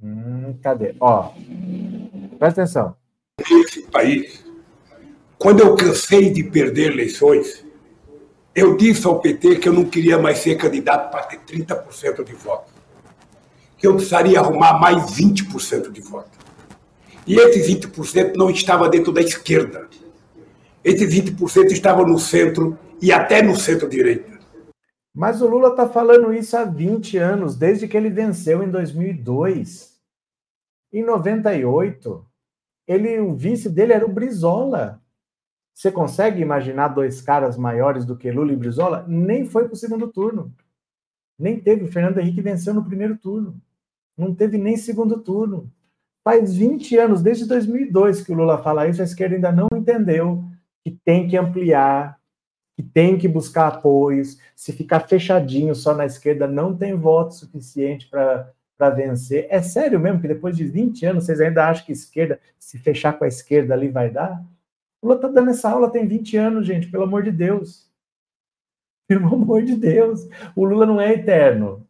Hum, 0.01 0.57
cadê? 0.63 0.95
Ó. 1.01 1.33
Presta 2.39 2.63
atenção. 2.63 2.97
Esse 3.41 3.83
país, 3.91 4.45
quando 5.39 5.61
eu 5.61 5.75
cansei 5.75 6.31
de 6.31 6.45
perder 6.45 6.93
eleições, 6.93 7.67
eu 8.55 8.77
disse 8.77 9.07
ao 9.07 9.21
PT 9.21 9.57
que 9.57 9.69
eu 9.69 9.73
não 9.73 9.87
queria 9.87 10.19
mais 10.19 10.39
ser 10.39 10.57
candidato 10.57 11.11
para 11.11 11.25
ter 11.25 11.41
30% 11.41 12.23
de 12.23 12.33
voto. 12.35 12.76
Eu 13.87 13.95
precisaria 13.95 14.41
arrumar 14.41 14.81
mais 14.81 15.17
20% 15.17 15.93
de 15.93 16.01
voto. 16.01 16.37
E 17.25 17.37
esse 17.37 17.73
20% 17.73 18.35
não 18.35 18.51
estava 18.51 18.89
dentro 18.89 19.13
da 19.13 19.21
esquerda. 19.21 19.89
Esse 20.83 21.07
20% 21.07 21.71
estava 21.71 22.05
no 22.05 22.19
centro 22.19 22.77
e 23.01 23.13
até 23.13 23.43
no 23.43 23.55
centro-direita. 23.55 24.41
Mas 25.15 25.41
o 25.41 25.47
Lula 25.47 25.69
está 25.69 25.89
falando 25.89 26.35
isso 26.35 26.57
há 26.57 26.65
20 26.65 27.17
anos, 27.17 27.57
desde 27.57 27.87
que 27.87 27.97
ele 27.97 28.11
venceu 28.11 28.61
em 28.61 28.71
2002. 28.71 29.97
Em 30.93 31.05
98, 31.05 32.27
ele, 32.89 33.21
o 33.21 33.35
vice 33.35 33.69
dele 33.69 33.93
era 33.93 34.05
o 34.05 34.13
Brizola. 34.13 35.01
Você 35.73 35.93
consegue 35.93 36.43
imaginar 36.43 36.89
dois 36.89 37.21
caras 37.23 37.57
maiores 37.57 38.05
do 38.05 38.17
que 38.17 38.33
Lula 38.33 38.53
e 38.53 38.57
Brizola? 38.57 39.05
Nem 39.07 39.47
foi 39.47 39.65
para 39.65 39.75
o 39.75 39.77
segundo 39.77 40.09
turno. 40.09 40.53
Nem 41.39 41.61
teve. 41.61 41.85
O 41.85 41.93
Fernando 41.93 42.19
Henrique 42.19 42.41
venceu 42.41 42.75
no 42.75 42.85
primeiro 42.85 43.17
turno. 43.17 43.61
Não 44.17 44.35
teve 44.35 44.59
nem 44.59 44.77
segundo 44.77 45.21
turno. 45.21 45.71
Faz 46.25 46.55
20 46.55 46.97
anos, 46.97 47.23
desde 47.23 47.47
2002, 47.47 48.23
que 48.23 48.33
o 48.33 48.35
Lula 48.35 48.63
fala 48.63 48.89
isso, 48.89 49.01
a 49.01 49.05
esquerda 49.05 49.37
ainda 49.37 49.53
não 49.53 49.69
entendeu 49.73 50.45
que 50.83 50.91
tem 50.91 51.29
que 51.29 51.37
ampliar 51.37 52.19
que 52.77 52.83
tem 52.83 53.17
que 53.17 53.27
buscar 53.27 53.69
apoios. 53.69 54.39
Se 54.55 54.71
ficar 54.71 55.01
fechadinho 55.01 55.75
só 55.75 55.95
na 55.95 56.05
esquerda, 56.05 56.47
não 56.47 56.77
tem 56.77 56.95
voto 56.95 57.35
suficiente 57.35 58.07
para 58.09 58.91
vencer. 58.91 59.47
É 59.49 59.63
sério 59.63 59.99
mesmo 59.99 60.21
que 60.21 60.29
depois 60.29 60.55
de 60.55 60.65
20 60.65 61.07
anos 61.07 61.25
vocês 61.25 61.41
ainda 61.41 61.67
acham 61.67 61.87
que 61.87 61.93
esquerda, 61.93 62.39
se 62.59 62.79
fechar 62.79 63.15
com 63.19 63.25
a 63.25 63.29
esquerda 63.29 63.73
ali, 63.73 63.89
vai 63.89 64.11
dar? 64.11 64.45
O 65.01 65.07
Lula 65.07 65.17
está 65.17 65.29
dando 65.29 65.51
essa 65.51 65.71
aula 65.71 65.91
tem 65.91 66.07
20 66.07 66.37
anos, 66.37 66.67
gente, 66.67 66.91
pelo 66.91 67.05
amor 67.05 67.23
de 67.23 67.33
Deus. 67.33 67.91
Pelo 69.09 69.35
amor 69.35 69.63
de 69.63 69.77
Deus. 69.77 70.29
O 70.55 70.65
Lula 70.65 70.85
não 70.85 71.01
é 71.01 71.15
eterno. 71.15 71.86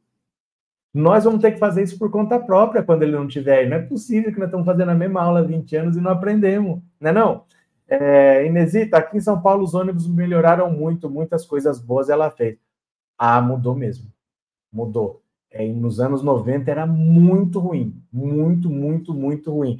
Nós 0.96 1.24
vamos 1.24 1.42
ter 1.42 1.52
que 1.52 1.58
fazer 1.58 1.82
isso 1.82 1.98
por 1.98 2.10
conta 2.10 2.40
própria 2.40 2.82
quando 2.82 3.02
ele 3.02 3.12
não 3.12 3.28
tiver. 3.28 3.68
Não 3.68 3.76
é 3.76 3.82
possível 3.82 4.32
que 4.32 4.38
nós 4.38 4.48
estamos 4.48 4.64
fazendo 4.64 4.90
a 4.90 4.94
mesma 4.94 5.20
aula 5.20 5.40
há 5.40 5.42
20 5.42 5.76
anos 5.76 5.96
e 5.96 6.00
não 6.00 6.10
aprendemos. 6.10 6.80
Não 6.98 7.10
é 7.10 7.12
não? 7.12 7.44
É, 7.86 8.46
Inesita, 8.46 8.96
aqui 8.96 9.18
em 9.18 9.20
São 9.20 9.42
Paulo 9.42 9.62
os 9.62 9.74
ônibus 9.74 10.08
melhoraram 10.08 10.70
muito, 10.70 11.10
muitas 11.10 11.44
coisas 11.44 11.78
boas 11.78 12.08
ela 12.08 12.30
fez. 12.30 12.58
Ah, 13.18 13.42
mudou 13.42 13.74
mesmo. 13.74 14.10
Mudou. 14.72 15.22
É, 15.50 15.66
nos 15.68 16.00
anos 16.00 16.22
90 16.22 16.70
era 16.70 16.86
muito 16.86 17.58
ruim, 17.60 18.02
muito, 18.10 18.70
muito, 18.70 19.12
muito 19.12 19.52
ruim. 19.52 19.78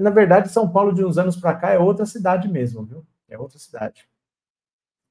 Na 0.00 0.10
verdade, 0.10 0.48
São 0.50 0.68
Paulo 0.68 0.92
de 0.92 1.04
uns 1.04 1.16
anos 1.16 1.36
para 1.36 1.54
cá 1.54 1.70
é 1.70 1.78
outra 1.78 2.04
cidade 2.06 2.48
mesmo, 2.48 2.84
viu? 2.84 3.06
É 3.28 3.38
outra 3.38 3.58
cidade. 3.58 4.08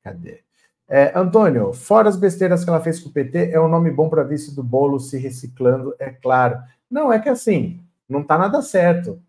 Cadê? 0.03 0.43
É, 0.88 1.18
Antônio, 1.18 1.74
fora 1.74 2.08
as 2.08 2.16
besteiras 2.16 2.64
que 2.64 2.70
ela 2.70 2.80
fez 2.80 3.00
com 3.00 3.10
o 3.10 3.12
PT, 3.12 3.50
é 3.52 3.60
um 3.60 3.68
nome 3.68 3.90
bom 3.90 4.08
para 4.08 4.24
vice 4.24 4.56
do 4.56 4.64
bolo 4.64 5.00
se 5.00 5.18
reciclando, 5.18 5.96
é 5.98 6.12
claro. 6.12 6.60
Não, 6.90 7.12
é 7.12 7.20
que 7.20 7.28
assim, 7.28 7.82
não 8.08 8.22
está 8.22 8.38
nada 8.38 8.62
certo. 8.62 9.20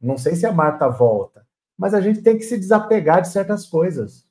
Não 0.00 0.16
sei 0.18 0.36
se 0.36 0.44
a 0.44 0.52
Marta 0.52 0.88
volta, 0.88 1.46
mas 1.76 1.94
a 1.94 2.00
gente 2.00 2.22
tem 2.22 2.36
que 2.36 2.44
se 2.44 2.58
desapegar 2.58 3.22
de 3.22 3.28
certas 3.28 3.66
coisas. 3.66 4.26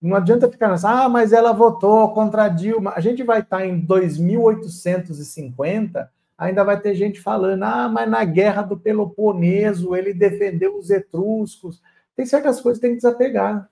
Não 0.00 0.16
adianta 0.16 0.48
ficar 0.48 0.68
nessa, 0.68 0.88
ah, 0.88 1.08
mas 1.08 1.32
ela 1.32 1.52
votou 1.52 2.14
contra 2.14 2.44
a 2.44 2.48
Dilma. 2.48 2.92
A 2.94 3.00
gente 3.00 3.24
vai 3.24 3.40
estar 3.40 3.66
em 3.66 3.80
2850, 3.80 6.08
ainda 6.36 6.62
vai 6.62 6.80
ter 6.80 6.94
gente 6.94 7.20
falando, 7.20 7.64
ah, 7.64 7.88
mas 7.88 8.08
na 8.08 8.24
guerra 8.24 8.62
do 8.62 8.78
Peloponeso 8.78 9.96
ele 9.96 10.14
defendeu 10.14 10.78
os 10.78 10.88
etruscos. 10.88 11.82
Tem 12.14 12.24
certas 12.24 12.60
coisas 12.60 12.80
que 12.80 12.86
tem 12.86 12.94
que 12.94 13.02
desapegar. 13.02 13.68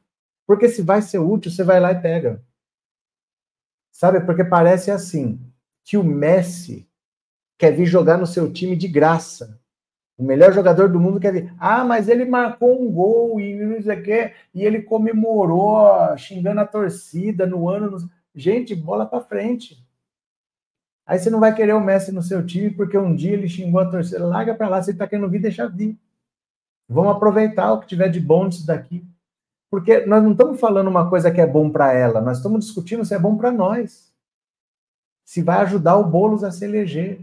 Porque 0.46 0.68
se 0.68 0.82
vai 0.82 1.02
ser 1.02 1.18
útil, 1.18 1.50
você 1.50 1.64
vai 1.64 1.80
lá 1.80 1.92
e 1.92 2.00
pega. 2.00 2.42
Sabe? 3.90 4.20
Porque 4.20 4.44
parece 4.44 4.90
assim 4.90 5.40
que 5.84 5.96
o 5.96 6.04
Messi 6.04 6.88
quer 7.58 7.72
vir 7.72 7.86
jogar 7.86 8.18
no 8.18 8.26
seu 8.26 8.52
time 8.52 8.76
de 8.76 8.86
graça. 8.86 9.60
O 10.18 10.24
melhor 10.24 10.52
jogador 10.52 10.88
do 10.88 11.00
mundo 11.00 11.20
quer 11.20 11.32
vir. 11.32 11.54
Ah, 11.58 11.84
mas 11.84 12.08
ele 12.08 12.24
marcou 12.24 12.80
um 12.80 12.90
gol 12.90 13.40
e 13.40 13.54
não 13.54 13.82
sei 13.82 13.98
o 13.98 14.02
quê, 14.02 14.34
e 14.54 14.62
ele 14.62 14.82
comemorou 14.82 16.16
xingando 16.16 16.60
a 16.60 16.66
torcida 16.66 17.46
no 17.46 17.68
ano. 17.68 17.98
Gente, 18.34 18.74
bola 18.74 19.06
para 19.06 19.24
frente. 19.24 19.84
Aí 21.06 21.18
você 21.18 21.30
não 21.30 21.38
vai 21.38 21.54
querer 21.54 21.72
o 21.72 21.80
Messi 21.80 22.10
no 22.12 22.22
seu 22.22 22.44
time 22.44 22.70
porque 22.70 22.98
um 22.98 23.14
dia 23.14 23.32
ele 23.32 23.48
xingou 23.48 23.80
a 23.80 23.90
torcida. 23.90 24.26
Larga 24.26 24.54
para 24.54 24.68
lá, 24.68 24.82
se 24.82 24.90
ele 24.90 24.98
tá 24.98 25.06
querendo 25.06 25.28
vir, 25.28 25.40
deixa 25.40 25.68
vir. 25.68 25.98
Vamos 26.88 27.14
aproveitar 27.14 27.72
o 27.72 27.80
que 27.80 27.86
tiver 27.86 28.08
de 28.08 28.20
bom 28.20 28.48
disso 28.48 28.66
daqui. 28.66 29.06
Porque 29.70 30.06
nós 30.06 30.22
não 30.22 30.32
estamos 30.32 30.60
falando 30.60 30.88
uma 30.88 31.08
coisa 31.08 31.30
que 31.30 31.40
é 31.40 31.46
bom 31.46 31.70
para 31.70 31.92
ela, 31.92 32.20
nós 32.20 32.38
estamos 32.38 32.64
discutindo 32.64 33.04
se 33.04 33.14
é 33.14 33.18
bom 33.18 33.36
para 33.36 33.50
nós. 33.50 34.12
Se 35.24 35.42
vai 35.42 35.58
ajudar 35.58 35.96
o 35.96 36.04
Boulos 36.04 36.44
a 36.44 36.50
se 36.50 36.64
eleger. 36.64 37.20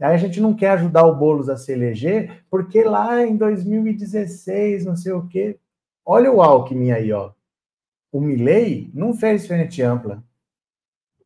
Aí 0.00 0.14
a 0.14 0.16
gente 0.16 0.40
não 0.40 0.54
quer 0.54 0.70
ajudar 0.70 1.04
o 1.04 1.14
Boulos 1.14 1.48
a 1.48 1.56
se 1.56 1.72
eleger, 1.72 2.44
porque 2.48 2.82
lá 2.82 3.24
em 3.26 3.36
2016, 3.36 4.84
não 4.84 4.96
sei 4.96 5.12
o 5.12 5.26
quê. 5.26 5.58
Olha 6.04 6.32
o 6.32 6.40
Alckmin 6.40 6.92
aí, 6.92 7.12
ó. 7.12 7.32
O 8.10 8.20
Milley 8.20 8.90
não 8.94 9.12
fez 9.12 9.46
frente 9.46 9.82
ampla. 9.82 10.22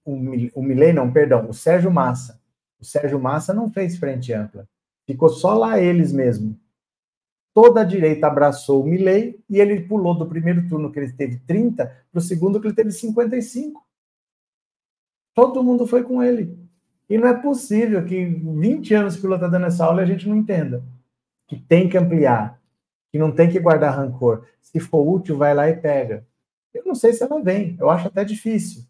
O, 0.05 0.17
Milley, 0.17 0.93
não, 0.93 1.13
perdão, 1.13 1.49
o 1.49 1.55
Sérgio 1.55 1.91
Massa. 1.91 2.41
O 2.81 2.85
Sérgio 2.85 3.21
Massa 3.21 3.55
não 3.55 3.71
fez 3.71 3.97
frente 3.97 4.33
ampla. 4.33 4.69
Ficou 5.07 5.29
só 5.29 5.55
lá 5.55 5.79
eles 5.79 6.13
mesmo. 6.13 6.59
Toda 7.55 7.83
a 7.83 7.85
direita 7.85 8.27
abraçou 8.27 8.83
o 8.83 8.87
Milley 8.87 9.39
e 9.49 9.61
ele 9.61 9.81
pulou 9.83 10.15
do 10.15 10.27
primeiro 10.27 10.67
turno 10.69 10.91
que 10.91 10.99
ele 10.99 11.13
teve 11.13 11.39
30 11.47 11.87
para 12.11 12.19
o 12.19 12.23
segundo 12.23 12.61
que 12.61 12.67
ele 12.67 12.75
teve 12.75 12.91
55. 12.91 13.85
Todo 15.35 15.63
mundo 15.63 15.87
foi 15.87 16.03
com 16.03 16.23
ele. 16.23 16.59
E 17.09 17.19
não 17.19 17.29
é 17.29 17.35
possível 17.35 18.05
que 18.05 18.25
20 18.25 18.95
anos 18.95 19.17
que 19.17 19.23
o 19.23 19.25
Lula 19.25 19.37
está 19.37 19.49
dando 19.49 19.67
essa 19.67 19.85
aula 19.85 20.01
e 20.01 20.05
a 20.05 20.07
gente 20.07 20.27
não 20.27 20.37
entenda. 20.37 20.83
Que 21.47 21.57
tem 21.57 21.89
que 21.89 21.99
ampliar, 21.99 22.59
que 23.11 23.19
não 23.19 23.31
tem 23.31 23.51
que 23.51 23.61
guardar 23.61 23.97
rancor. 23.97 24.47
Se 24.63 24.81
for 24.81 25.07
útil, 25.07 25.37
vai 25.37 25.55
lá 25.55 25.69
e 25.69 25.77
pega. 25.77 26.27
Eu 26.73 26.85
não 26.87 26.95
sei 26.95 27.13
se 27.13 27.23
ela 27.23 27.43
vem, 27.43 27.77
eu 27.79 27.91
acho 27.91 28.09
até 28.09 28.25
difícil. 28.25 28.85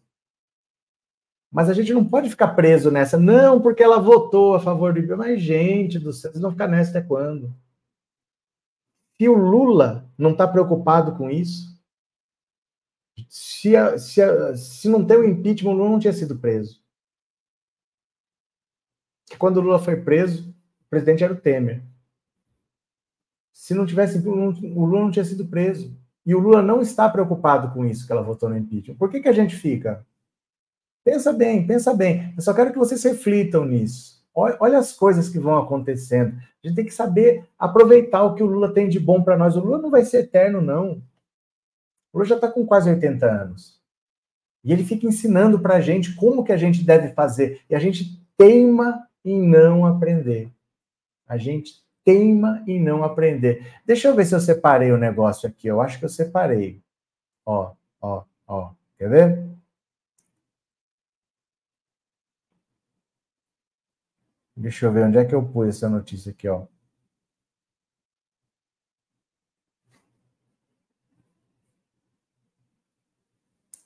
Mas 1.51 1.69
a 1.69 1.73
gente 1.73 1.93
não 1.93 2.03
pode 2.03 2.29
ficar 2.29 2.49
preso 2.49 2.89
nessa. 2.89 3.17
Não, 3.17 3.61
porque 3.61 3.83
ela 3.83 3.99
votou 3.99 4.55
a 4.55 4.59
favor 4.59 4.93
do 4.93 5.17
Mas, 5.17 5.41
gente 5.41 5.99
do 5.99 6.13
céu, 6.13 6.31
vocês 6.31 6.41
vão 6.41 6.51
ficar 6.51 6.67
nessa 6.67 6.97
até 6.97 7.01
quando? 7.01 7.53
Se 9.23 9.29
o 9.29 9.35
Lula 9.35 10.11
não 10.17 10.31
está 10.31 10.45
preocupado 10.45 11.15
com 11.15 11.29
isso, 11.29 11.81
se, 13.29 13.73
a, 13.73 13.97
se, 13.97 14.21
a, 14.21 14.53
se 14.53 14.89
não 14.89 15.05
tem 15.05 15.15
o 15.15 15.23
impeachment, 15.23 15.71
o 15.71 15.73
Lula 15.73 15.91
não 15.91 15.99
tinha 15.99 16.11
sido 16.11 16.37
preso 16.37 16.83
que 19.25 19.37
quando 19.37 19.55
o 19.57 19.61
Lula 19.61 19.79
foi 19.79 19.95
preso, 19.95 20.49
o 20.49 20.89
presidente 20.89 21.23
era 21.23 21.31
o 21.31 21.39
Temer. 21.39 21.81
Se 23.53 23.73
não 23.73 23.85
tivesse, 23.85 24.17
o 24.17 24.29
Lula 24.29 24.99
não 24.99 25.11
tinha 25.11 25.23
sido 25.23 25.47
preso. 25.47 25.97
E 26.25 26.35
o 26.35 26.39
Lula 26.39 26.61
não 26.61 26.81
está 26.81 27.09
preocupado 27.09 27.73
com 27.73 27.85
isso 27.85 28.05
que 28.05 28.11
ela 28.11 28.21
votou 28.21 28.49
no 28.49 28.57
impeachment. 28.57 28.97
Por 28.97 29.09
que, 29.09 29.21
que 29.21 29.29
a 29.29 29.33
gente 29.33 29.55
fica? 29.55 30.05
Pensa 31.01 31.31
bem, 31.31 31.65
pensa 31.65 31.93
bem. 31.93 32.33
Eu 32.35 32.41
só 32.41 32.53
quero 32.53 32.73
que 32.73 32.77
vocês 32.77 33.01
reflitam 33.01 33.63
nisso. 33.63 34.21
Olha 34.35 34.79
as 34.79 34.91
coisas 34.91 35.29
que 35.29 35.37
vão 35.37 35.57
acontecendo. 35.57 36.35
A 36.63 36.67
gente 36.67 36.75
tem 36.75 36.85
que 36.85 36.93
saber 36.93 37.45
aproveitar 37.57 38.23
o 38.23 38.33
que 38.33 38.41
o 38.41 38.47
Lula 38.47 38.73
tem 38.73 38.89
de 38.89 38.99
bom 38.99 39.21
para 39.21 39.37
nós. 39.37 39.55
O 39.55 39.59
Lula 39.59 39.77
não 39.77 39.91
vai 39.91 40.03
ser 40.03 40.19
eterno, 40.19 40.59
não. 40.59 41.03
O 42.11 42.17
Lula 42.17 42.25
já 42.25 42.35
está 42.35 42.47
com 42.47 42.65
quase 42.65 42.89
80 42.89 43.25
anos. 43.25 43.79
E 44.63 44.71
ele 44.71 44.83
fica 44.83 45.05
ensinando 45.05 45.59
para 45.59 45.75
a 45.75 45.81
gente 45.81 46.15
como 46.15 46.43
que 46.43 46.51
a 46.51 46.57
gente 46.57 46.83
deve 46.83 47.09
fazer. 47.09 47.61
E 47.69 47.75
a 47.75 47.79
gente 47.79 48.19
teima 48.37 49.07
em 49.23 49.39
não 49.39 49.85
aprender. 49.85 50.51
A 51.27 51.37
gente 51.37 51.83
teima 52.03 52.63
em 52.67 52.81
não 52.81 53.03
aprender. 53.03 53.67
Deixa 53.85 54.07
eu 54.07 54.15
ver 54.15 54.25
se 54.25 54.33
eu 54.33 54.39
separei 54.39 54.91
o 54.91 54.97
negócio 54.97 55.47
aqui. 55.47 55.67
Eu 55.67 55.81
acho 55.81 55.99
que 55.99 56.05
eu 56.05 56.09
separei. 56.09 56.81
Ó, 57.45 57.73
ó, 58.01 58.23
ó. 58.47 58.71
Quer 58.97 59.09
ver? 59.09 59.52
Deixa 64.63 64.85
eu 64.85 64.93
ver 64.93 65.03
onde 65.03 65.17
é 65.17 65.25
que 65.25 65.35
eu 65.35 65.43
pus 65.45 65.67
essa 65.67 65.89
notícia 65.89 66.31
aqui, 66.31 66.47
ó. 66.47 66.65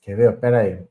Quer 0.00 0.16
ver? 0.16 0.38
Pera 0.40 0.60
aí. 0.60 0.86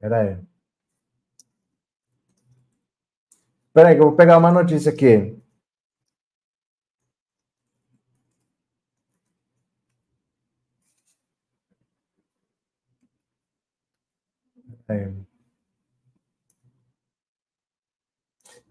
Pera 0.00 0.18
aí. 0.20 0.36
Pera 3.72 3.88
aí, 3.88 3.94
que 3.96 4.00
eu 4.02 4.08
vou 4.08 4.16
pegar 4.16 4.36
uma 4.38 4.50
notícia 4.52 4.92
aqui. 4.92 5.37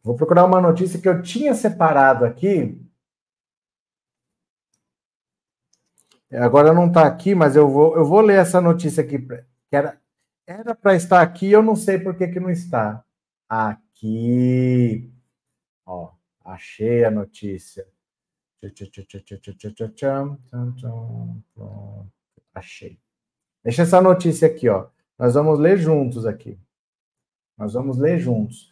Vou 0.03 0.15
procurar 0.15 0.45
uma 0.45 0.61
notícia 0.61 0.99
que 1.01 1.07
eu 1.07 1.21
tinha 1.21 1.53
separado 1.53 2.23
aqui. 2.25 2.81
Agora 6.31 6.73
não 6.73 6.87
está 6.87 7.05
aqui, 7.05 7.35
mas 7.35 7.55
eu 7.55 7.69
vou, 7.69 7.95
eu 7.95 8.05
vou 8.05 8.21
ler 8.21 8.39
essa 8.39 8.59
notícia 8.59 9.03
aqui, 9.03 9.19
que 9.19 9.75
era, 9.75 10.01
era 10.45 10.75
para 10.75 10.95
estar 10.95 11.21
aqui, 11.21 11.51
eu 11.51 11.61
não 11.61 11.75
sei 11.75 11.99
por 11.99 12.17
que, 12.17 12.27
que 12.27 12.39
não 12.39 12.49
está. 12.49 13.03
Aqui. 13.47 15.09
Ó, 15.85 16.11
achei 16.43 17.05
a 17.05 17.11
notícia. 17.11 17.87
Achei. 22.53 22.99
Deixa 23.63 23.83
essa 23.83 24.01
notícia 24.01 24.47
aqui, 24.47 24.67
ó. 24.67 24.89
Nós 25.17 25.33
vamos 25.33 25.59
ler 25.59 25.77
juntos 25.77 26.25
aqui. 26.25 26.57
Nós 27.57 27.73
vamos 27.73 27.97
ler 27.97 28.19
juntos. 28.19 28.71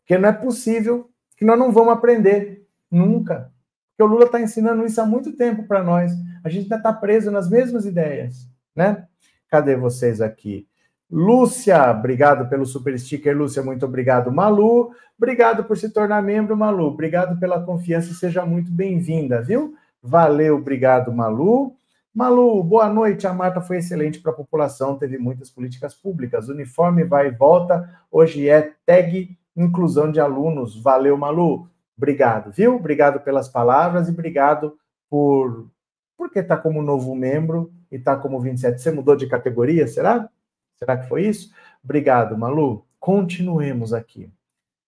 Porque 0.00 0.18
não 0.18 0.28
é 0.28 0.32
possível 0.32 1.10
que 1.36 1.44
nós 1.44 1.58
não 1.58 1.72
vamos 1.72 1.92
aprender. 1.92 2.66
Nunca. 2.90 3.50
Porque 3.90 4.02
o 4.02 4.06
Lula 4.06 4.26
está 4.26 4.40
ensinando 4.40 4.84
isso 4.84 5.00
há 5.00 5.06
muito 5.06 5.32
tempo 5.32 5.64
para 5.64 5.82
nós. 5.82 6.12
A 6.44 6.48
gente 6.48 6.64
ainda 6.64 6.76
está 6.76 6.92
preso 6.92 7.30
nas 7.30 7.48
mesmas 7.48 7.84
ideias, 7.84 8.48
né? 8.74 9.06
Cadê 9.48 9.76
vocês 9.76 10.20
aqui? 10.20 10.68
Lúcia, 11.10 11.90
obrigado 11.90 12.48
pelo 12.48 12.66
super 12.66 12.98
sticker, 12.98 13.36
Lúcia, 13.36 13.62
muito 13.62 13.84
obrigado. 13.86 14.30
Malu, 14.30 14.92
obrigado 15.16 15.64
por 15.64 15.76
se 15.76 15.88
tornar 15.88 16.22
membro, 16.22 16.56
Malu. 16.56 16.84
Obrigado 16.84 17.40
pela 17.40 17.62
confiança, 17.62 18.12
seja 18.12 18.44
muito 18.44 18.70
bem-vinda, 18.70 19.40
viu? 19.40 19.74
Valeu, 20.02 20.56
obrigado, 20.56 21.10
Malu. 21.10 21.74
Malu, 22.14 22.62
boa 22.64 22.88
noite. 22.88 23.26
A 23.26 23.32
Marta 23.32 23.60
foi 23.60 23.78
excelente 23.78 24.20
para 24.20 24.32
a 24.32 24.34
população, 24.34 24.98
teve 24.98 25.18
muitas 25.18 25.50
políticas 25.50 25.94
públicas. 25.94 26.48
Uniforme 26.48 27.04
vai 27.04 27.28
e 27.28 27.30
volta. 27.30 27.88
Hoje 28.10 28.48
é 28.48 28.74
tag 28.84 29.36
inclusão 29.56 30.10
de 30.10 30.20
alunos. 30.20 30.80
Valeu, 30.80 31.16
Malu. 31.16 31.68
Obrigado, 31.96 32.50
viu? 32.50 32.76
Obrigado 32.76 33.20
pelas 33.20 33.48
palavras 33.48 34.08
e 34.08 34.12
obrigado 34.12 34.78
por 35.10 35.68
porque 36.16 36.40
está 36.40 36.56
como 36.56 36.82
novo 36.82 37.14
membro 37.14 37.72
e 37.90 37.96
está 37.96 38.16
como 38.16 38.40
27. 38.40 38.80
Você 38.80 38.90
mudou 38.90 39.14
de 39.14 39.28
categoria, 39.28 39.86
será? 39.86 40.28
Será 40.76 40.96
que 40.96 41.08
foi 41.08 41.26
isso? 41.26 41.52
Obrigado, 41.82 42.36
Malu. 42.36 42.84
Continuemos 42.98 43.92
aqui. 43.92 44.30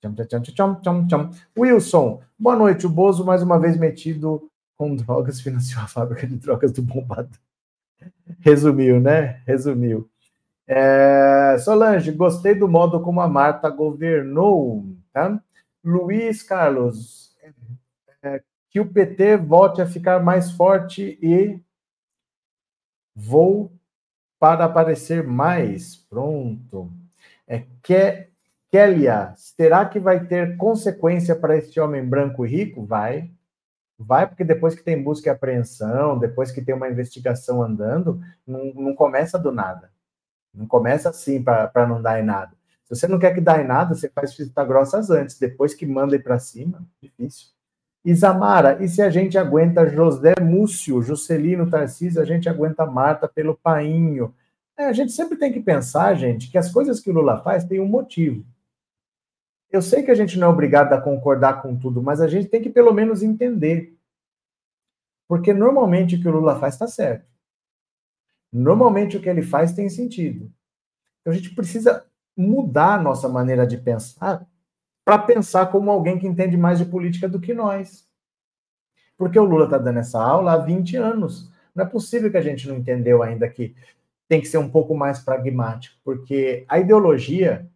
Tcham, 0.00 0.14
tcham, 0.14 0.42
tcham, 0.42 0.80
tcham, 0.80 1.06
tcham. 1.06 1.30
Wilson, 1.56 2.20
boa 2.38 2.56
noite. 2.56 2.86
O 2.86 2.90
Bozo, 2.90 3.24
mais 3.24 3.42
uma 3.42 3.58
vez 3.58 3.76
metido 3.76 4.49
com 4.80 4.96
drogas, 4.96 5.42
financiou 5.42 5.82
a 5.82 5.86
fábrica 5.86 6.26
de 6.26 6.36
drogas 6.36 6.72
do 6.72 6.80
Bombado. 6.80 7.38
Resumiu, 8.38 8.98
né? 8.98 9.42
Resumiu. 9.46 10.08
É, 10.66 11.58
Solange, 11.58 12.10
gostei 12.12 12.54
do 12.54 12.66
modo 12.66 12.98
como 13.02 13.20
a 13.20 13.28
Marta 13.28 13.68
governou. 13.68 14.86
Tá? 15.12 15.38
Luiz 15.84 16.42
Carlos, 16.42 17.36
é, 18.22 18.42
que 18.70 18.80
o 18.80 18.90
PT 18.90 19.36
volte 19.36 19.82
a 19.82 19.86
ficar 19.86 20.18
mais 20.22 20.50
forte 20.50 21.18
e 21.20 21.60
vou 23.14 23.70
para 24.38 24.64
aparecer 24.64 25.22
mais. 25.22 25.94
Pronto. 25.94 26.90
É 27.46 27.66
que 27.82 28.28
Kélia, 28.70 29.34
será 29.36 29.84
que 29.84 30.00
vai 30.00 30.24
ter 30.24 30.56
consequência 30.56 31.36
para 31.36 31.58
este 31.58 31.78
homem 31.78 32.02
branco 32.02 32.46
e 32.46 32.48
rico? 32.48 32.86
Vai. 32.86 33.30
Vai, 34.02 34.26
porque 34.26 34.42
depois 34.42 34.74
que 34.74 34.82
tem 34.82 35.02
busca 35.02 35.28
e 35.28 35.30
apreensão, 35.30 36.18
depois 36.18 36.50
que 36.50 36.62
tem 36.62 36.74
uma 36.74 36.88
investigação 36.88 37.62
andando, 37.62 38.18
não, 38.46 38.72
não 38.72 38.94
começa 38.94 39.38
do 39.38 39.52
nada. 39.52 39.90
Não 40.54 40.66
começa 40.66 41.10
assim 41.10 41.42
para 41.42 41.86
não 41.86 42.00
dar 42.00 42.18
em 42.18 42.24
nada. 42.24 42.52
Se 42.84 42.96
você 42.96 43.06
não 43.06 43.18
quer 43.18 43.34
que 43.34 43.42
dá 43.42 43.60
em 43.60 43.66
nada, 43.66 43.94
você 43.94 44.08
faz 44.08 44.34
vistas 44.34 44.66
grossas 44.66 45.10
antes. 45.10 45.38
Depois 45.38 45.74
que 45.74 45.84
manda 45.84 46.16
ir 46.16 46.22
para 46.22 46.38
cima, 46.38 46.82
difícil. 47.00 47.48
Isamara, 48.02 48.82
e 48.82 48.88
se 48.88 49.02
a 49.02 49.10
gente 49.10 49.36
aguenta 49.36 49.86
José 49.86 50.32
Múcio, 50.40 51.02
Juscelino 51.02 51.68
Tarcísio, 51.68 52.22
a 52.22 52.24
gente 52.24 52.48
aguenta 52.48 52.86
Marta 52.86 53.28
pelo 53.28 53.54
painho. 53.54 54.34
É, 54.78 54.86
a 54.86 54.94
gente 54.94 55.12
sempre 55.12 55.36
tem 55.36 55.52
que 55.52 55.60
pensar, 55.60 56.14
gente, 56.14 56.50
que 56.50 56.56
as 56.56 56.72
coisas 56.72 57.00
que 57.00 57.10
o 57.10 57.12
Lula 57.12 57.42
faz 57.42 57.64
têm 57.64 57.80
um 57.80 57.86
motivo. 57.86 58.42
Eu 59.70 59.80
sei 59.80 60.02
que 60.02 60.10
a 60.10 60.14
gente 60.14 60.38
não 60.38 60.48
é 60.48 60.50
obrigado 60.50 60.92
a 60.92 61.00
concordar 61.00 61.62
com 61.62 61.76
tudo, 61.76 62.02
mas 62.02 62.20
a 62.20 62.26
gente 62.26 62.48
tem 62.48 62.60
que 62.60 62.70
pelo 62.70 62.92
menos 62.92 63.22
entender. 63.22 63.96
Porque 65.28 65.54
normalmente 65.54 66.16
o 66.16 66.20
que 66.20 66.28
o 66.28 66.32
Lula 66.32 66.58
faz 66.58 66.74
está 66.74 66.88
certo. 66.88 67.30
Normalmente 68.52 69.16
o 69.16 69.20
que 69.20 69.28
ele 69.28 69.42
faz 69.42 69.72
tem 69.72 69.88
sentido. 69.88 70.52
Então 71.20 71.32
a 71.32 71.36
gente 71.36 71.54
precisa 71.54 72.04
mudar 72.36 72.94
a 72.94 73.02
nossa 73.02 73.28
maneira 73.28 73.66
de 73.66 73.76
pensar 73.76 74.44
para 75.04 75.18
pensar 75.18 75.66
como 75.66 75.90
alguém 75.90 76.18
que 76.18 76.26
entende 76.26 76.56
mais 76.56 76.78
de 76.78 76.84
política 76.84 77.28
do 77.28 77.40
que 77.40 77.54
nós. 77.54 78.08
Porque 79.16 79.38
o 79.38 79.44
Lula 79.44 79.64
está 79.64 79.78
dando 79.78 79.98
essa 79.98 80.20
aula 80.20 80.52
há 80.52 80.56
20 80.56 80.96
anos. 80.96 81.50
Não 81.74 81.84
é 81.84 81.88
possível 81.88 82.30
que 82.30 82.36
a 82.36 82.42
gente 82.42 82.66
não 82.66 82.76
entendeu 82.76 83.22
ainda 83.22 83.48
que 83.48 83.74
tem 84.28 84.40
que 84.40 84.48
ser 84.48 84.58
um 84.58 84.70
pouco 84.70 84.94
mais 84.94 85.18
pragmático, 85.18 85.98
porque 86.04 86.64
a 86.68 86.78
ideologia, 86.78 87.68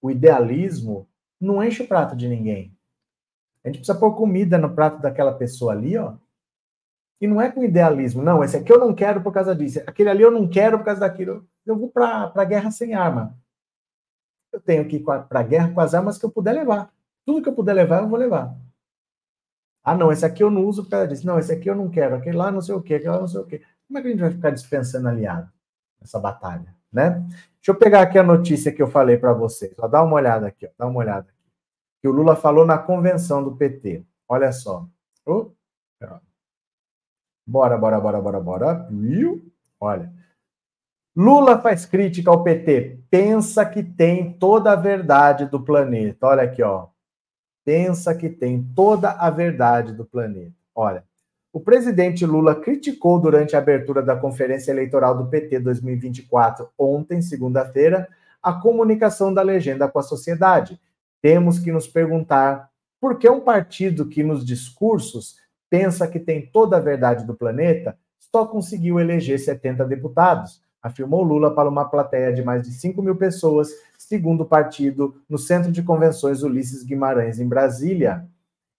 o 0.00 0.10
idealismo, 0.10 1.08
não 1.44 1.62
enche 1.62 1.82
o 1.82 1.88
prato 1.88 2.16
de 2.16 2.28
ninguém. 2.28 2.76
A 3.64 3.68
gente 3.68 3.78
precisa 3.78 3.98
pôr 3.98 4.14
comida 4.14 4.58
no 4.58 4.74
prato 4.74 5.00
daquela 5.00 5.32
pessoa 5.34 5.72
ali, 5.72 5.96
ó. 5.96 6.14
E 7.20 7.26
não 7.26 7.40
é 7.40 7.50
com 7.50 7.62
idealismo, 7.62 8.22
não. 8.22 8.42
Esse 8.42 8.56
aqui 8.56 8.72
eu 8.72 8.78
não 8.78 8.94
quero 8.94 9.22
por 9.22 9.32
causa 9.32 9.54
disso. 9.54 9.80
Aquele 9.86 10.08
ali 10.08 10.22
eu 10.22 10.30
não 10.30 10.48
quero 10.48 10.78
por 10.78 10.84
causa 10.84 11.00
daquilo. 11.00 11.46
Eu 11.64 11.76
vou 11.76 11.88
para 11.88 12.32
a 12.34 12.44
guerra 12.44 12.70
sem 12.72 12.94
arma. 12.94 13.38
Eu 14.52 14.60
tenho 14.60 14.86
que 14.86 14.96
ir 14.96 15.04
para 15.04 15.26
a 15.30 15.42
guerra 15.42 15.72
com 15.72 15.80
as 15.80 15.94
armas 15.94 16.18
que 16.18 16.26
eu 16.26 16.30
puder 16.30 16.52
levar. 16.52 16.92
Tudo 17.24 17.40
que 17.40 17.48
eu 17.48 17.54
puder 17.54 17.74
levar, 17.74 18.02
eu 18.02 18.08
vou 18.08 18.18
levar. 18.18 18.56
Ah, 19.84 19.94
não, 19.96 20.10
esse 20.10 20.24
aqui 20.24 20.42
eu 20.42 20.50
não 20.50 20.64
uso 20.64 20.84
por 20.84 20.90
causa 20.90 21.06
disso. 21.06 21.26
Não, 21.26 21.38
esse 21.38 21.52
aqui 21.52 21.70
eu 21.70 21.76
não 21.76 21.88
quero. 21.88 22.16
Aquele 22.16 22.36
lá 22.36 22.50
não 22.50 22.60
sei 22.60 22.74
o 22.74 22.82
quê, 22.82 22.94
aquele 22.94 23.10
lá 23.10 23.20
não 23.20 23.28
sei 23.28 23.40
o 23.40 23.46
quê. 23.46 23.62
Como 23.86 23.98
é 23.98 24.02
que 24.02 24.08
a 24.08 24.10
gente 24.10 24.20
vai 24.20 24.30
ficar 24.30 24.50
dispensando 24.50 25.08
aliado 25.08 25.50
nessa 26.00 26.18
batalha, 26.18 26.74
né? 26.92 27.10
Deixa 27.56 27.70
eu 27.70 27.74
pegar 27.76 28.02
aqui 28.02 28.18
a 28.18 28.22
notícia 28.24 28.72
que 28.72 28.82
eu 28.82 28.88
falei 28.88 29.16
para 29.16 29.32
vocês. 29.32 29.72
Dá 29.90 30.02
uma 30.02 30.14
olhada 30.14 30.48
aqui, 30.48 30.66
ó, 30.66 30.70
dá 30.76 30.86
uma 30.86 30.98
olhada. 30.98 31.31
Que 32.02 32.08
o 32.08 32.12
Lula 32.12 32.34
falou 32.34 32.66
na 32.66 32.76
convenção 32.76 33.42
do 33.42 33.56
PT. 33.56 34.04
Olha 34.28 34.52
só. 34.52 34.86
Oh, 35.24 35.52
bora, 37.46 37.78
bora, 37.78 38.00
bora, 38.00 38.20
bora, 38.20 38.40
bora. 38.40 38.88
Olha. 39.80 40.12
Lula 41.14 41.60
faz 41.60 41.86
crítica 41.86 42.28
ao 42.28 42.42
PT. 42.42 42.98
Pensa 43.08 43.64
que 43.64 43.84
tem 43.84 44.32
toda 44.32 44.72
a 44.72 44.76
verdade 44.76 45.46
do 45.46 45.60
planeta. 45.60 46.26
Olha 46.26 46.42
aqui, 46.42 46.62
ó. 46.62 46.88
Pensa 47.64 48.14
que 48.14 48.28
tem 48.28 48.62
toda 48.74 49.12
a 49.12 49.30
verdade 49.30 49.92
do 49.92 50.04
planeta. 50.04 50.54
Olha. 50.74 51.04
O 51.52 51.60
presidente 51.60 52.24
Lula 52.24 52.54
criticou 52.54 53.20
durante 53.20 53.54
a 53.54 53.58
abertura 53.58 54.02
da 54.02 54.16
Conferência 54.16 54.72
Eleitoral 54.72 55.16
do 55.16 55.26
PT 55.26 55.60
2024, 55.60 56.66
ontem, 56.78 57.20
segunda-feira, 57.20 58.08
a 58.42 58.54
comunicação 58.54 59.32
da 59.32 59.42
legenda 59.42 59.86
com 59.86 59.98
a 59.98 60.02
sociedade. 60.02 60.80
Temos 61.22 61.60
que 61.60 61.70
nos 61.70 61.86
perguntar 61.86 62.68
por 63.00 63.18
que 63.18 63.28
um 63.30 63.40
partido 63.40 64.08
que 64.08 64.22
nos 64.22 64.44
discursos 64.44 65.36
pensa 65.70 66.06
que 66.06 66.20
tem 66.20 66.44
toda 66.44 66.76
a 66.76 66.80
verdade 66.80 67.24
do 67.24 67.34
planeta 67.34 67.96
só 68.18 68.44
conseguiu 68.46 68.98
eleger 68.98 69.38
70 69.38 69.84
deputados, 69.84 70.60
afirmou 70.82 71.22
Lula 71.22 71.54
para 71.54 71.68
uma 71.68 71.84
plateia 71.84 72.32
de 72.32 72.42
mais 72.42 72.62
de 72.62 72.72
5 72.72 73.00
mil 73.02 73.16
pessoas, 73.16 73.70
segundo 73.96 74.42
o 74.42 74.46
partido, 74.46 75.14
no 75.28 75.38
Centro 75.38 75.70
de 75.70 75.82
Convenções 75.82 76.42
Ulisses 76.42 76.82
Guimarães, 76.82 77.38
em 77.38 77.48
Brasília. 77.48 78.26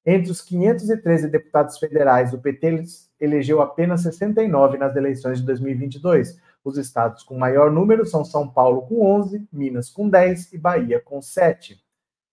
Entre 0.06 0.32
os 0.32 0.42
513 0.42 1.30
deputados 1.30 1.78
federais, 1.78 2.34
o 2.34 2.40
PT 2.40 2.84
elegeu 3.20 3.62
apenas 3.62 4.02
69 4.02 4.78
nas 4.78 4.96
eleições 4.96 5.40
de 5.40 5.46
2022. 5.46 6.40
Os 6.64 6.78
estados 6.78 7.24
com 7.24 7.38
maior 7.38 7.72
número 7.72 8.06
são 8.06 8.24
São 8.24 8.50
Paulo 8.50 8.82
com 8.84 9.06
11, 9.06 9.48
Minas 9.52 9.90
com 9.90 10.10
10 10.10 10.54
e 10.54 10.58
Bahia 10.58 11.00
com 11.00 11.22
7. 11.22 11.83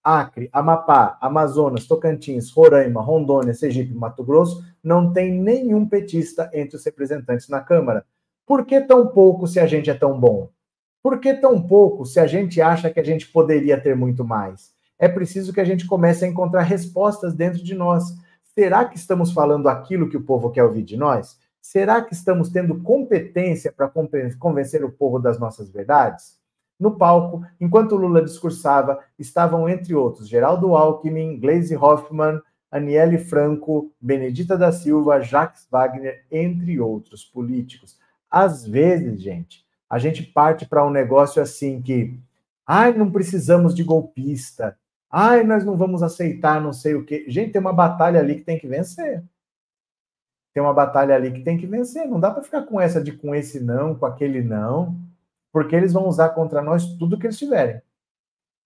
Acre, 0.03 0.49
Amapá, 0.53 1.19
Amazonas, 1.21 1.87
Tocantins, 1.87 2.51
Roraima, 2.51 3.03
Rondônia, 3.03 3.55
Sergipe 3.55 3.95
Mato 3.95 4.25
Grosso 4.25 4.65
não 4.83 5.13
tem 5.13 5.33
nenhum 5.33 5.87
petista 5.87 6.51
entre 6.53 6.77
os 6.77 6.85
representantes 6.85 7.49
na 7.49 7.61
Câmara. 7.61 8.05
Por 8.47 8.65
que 8.65 8.81
tão 8.81 9.07
pouco 9.07 9.47
se 9.47 9.61
a 9.61 9.67
gente 9.67 9.91
é 9.91 9.95
tão 9.95 10.19
bom? 10.19 10.49
Por 11.03 11.19
que 11.19 11.35
tão 11.35 11.61
pouco 11.61 12.05
se 12.05 12.19
a 12.19 12.27
gente 12.27 12.61
acha 12.61 12.91
que 12.91 13.01
a 13.01 13.05
gente 13.05 13.29
poderia 13.29 13.81
ter 13.81 13.95
muito 13.95 14.25
mais? 14.25 14.75
é 15.01 15.09
preciso 15.09 15.53
que 15.53 15.61
a 15.61 15.65
gente 15.65 15.87
comece 15.87 16.27
a 16.27 16.29
encontrar 16.29 16.61
respostas 16.61 17.33
dentro 17.33 17.65
de 17.65 17.75
nós. 17.75 18.05
Será 18.55 18.85
que 18.85 18.99
estamos 18.99 19.33
falando 19.33 19.67
aquilo 19.67 20.11
que 20.11 20.17
o 20.17 20.23
povo 20.23 20.51
quer 20.51 20.63
ouvir 20.63 20.83
de 20.83 20.97
nós? 20.97 21.39
Será 21.61 22.03
que 22.03 22.13
estamos 22.13 22.51
tendo 22.51 22.83
competência 22.83 23.73
para 23.73 23.91
convencer 24.39 24.85
o 24.85 24.93
povo 24.93 25.19
das 25.19 25.39
nossas 25.39 25.71
verdades? 25.71 26.39
No 26.81 26.97
palco, 26.97 27.45
enquanto 27.61 27.95
Lula 27.95 28.23
discursava, 28.23 28.99
estavam, 29.19 29.69
entre 29.69 29.95
outros, 29.95 30.27
Geraldo 30.27 30.75
Alckmin, 30.75 31.39
Gleisi 31.39 31.77
Hoffmann, 31.77 32.41
Aniele 32.71 33.19
Franco, 33.19 33.93
Benedita 34.01 34.57
da 34.57 34.73
Silva, 34.73 35.21
Jacques 35.21 35.69
Wagner, 35.71 36.25
entre 36.31 36.81
outros 36.81 37.23
políticos. 37.23 37.99
Às 38.31 38.67
vezes, 38.67 39.21
gente, 39.21 39.65
a 39.89 39.99
gente 39.99 40.23
parte 40.23 40.67
para 40.67 40.87
um 40.87 40.91
negócio 40.91 41.43
assim 41.43 41.83
que, 41.83 42.19
ai, 42.67 42.95
não 42.95 43.11
precisamos 43.11 43.75
de 43.75 43.85
golpista, 43.85 44.77
Ai, 45.11 45.43
nós 45.43 45.65
não 45.65 45.77
vamos 45.77 46.03
aceitar 46.05 46.61
não 46.61 46.73
sei 46.73 46.95
o 46.95 47.05
quê. 47.05 47.25
Gente, 47.27 47.51
tem 47.53 47.61
uma 47.61 47.73
batalha 47.73 48.21
ali 48.21 48.37
que 48.37 48.45
tem 48.45 48.59
que 48.59 48.69
vencer. 48.69 49.25
Tem 50.55 50.63
uma 50.63 50.73
batalha 50.73 51.17
ali 51.17 51.33
que 51.33 51.43
tem 51.43 51.59
que 51.59 51.67
vencer. 51.67 52.07
Não 52.07 52.21
dá 52.21 52.31
para 52.31 52.45
ficar 52.45 52.63
com 52.63 52.81
essa 52.81 53.03
de 53.03 53.13
com 53.13 53.35
esse 53.35 53.59
não, 53.59 53.95
com 53.97 54.07
aquele 54.07 54.41
não, 54.41 54.97
porque 55.53 55.75
eles 55.75 55.93
vão 55.93 56.07
usar 56.07 56.31
contra 56.31 56.63
nós 56.63 56.95
tudo 56.95 57.19
que 57.19 57.27
eles 57.27 57.39
tiverem. 57.39 57.81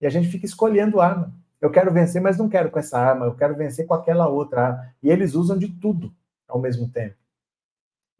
E 0.00 0.06
a 0.06 0.10
gente 0.10 0.28
fica 0.28 0.46
escolhendo 0.46 1.00
arma. 1.00 1.32
Eu 1.60 1.70
quero 1.70 1.92
vencer, 1.92 2.20
mas 2.20 2.36
não 2.36 2.48
quero 2.48 2.70
com 2.70 2.78
essa 2.78 2.98
arma. 2.98 3.26
Eu 3.26 3.34
quero 3.34 3.56
vencer 3.56 3.86
com 3.86 3.94
aquela 3.94 4.28
outra 4.28 4.68
arma. 4.68 4.94
E 5.02 5.08
eles 5.08 5.34
usam 5.34 5.56
de 5.56 5.68
tudo 5.68 6.14
ao 6.46 6.58
mesmo 6.58 6.88
tempo. 6.88 7.16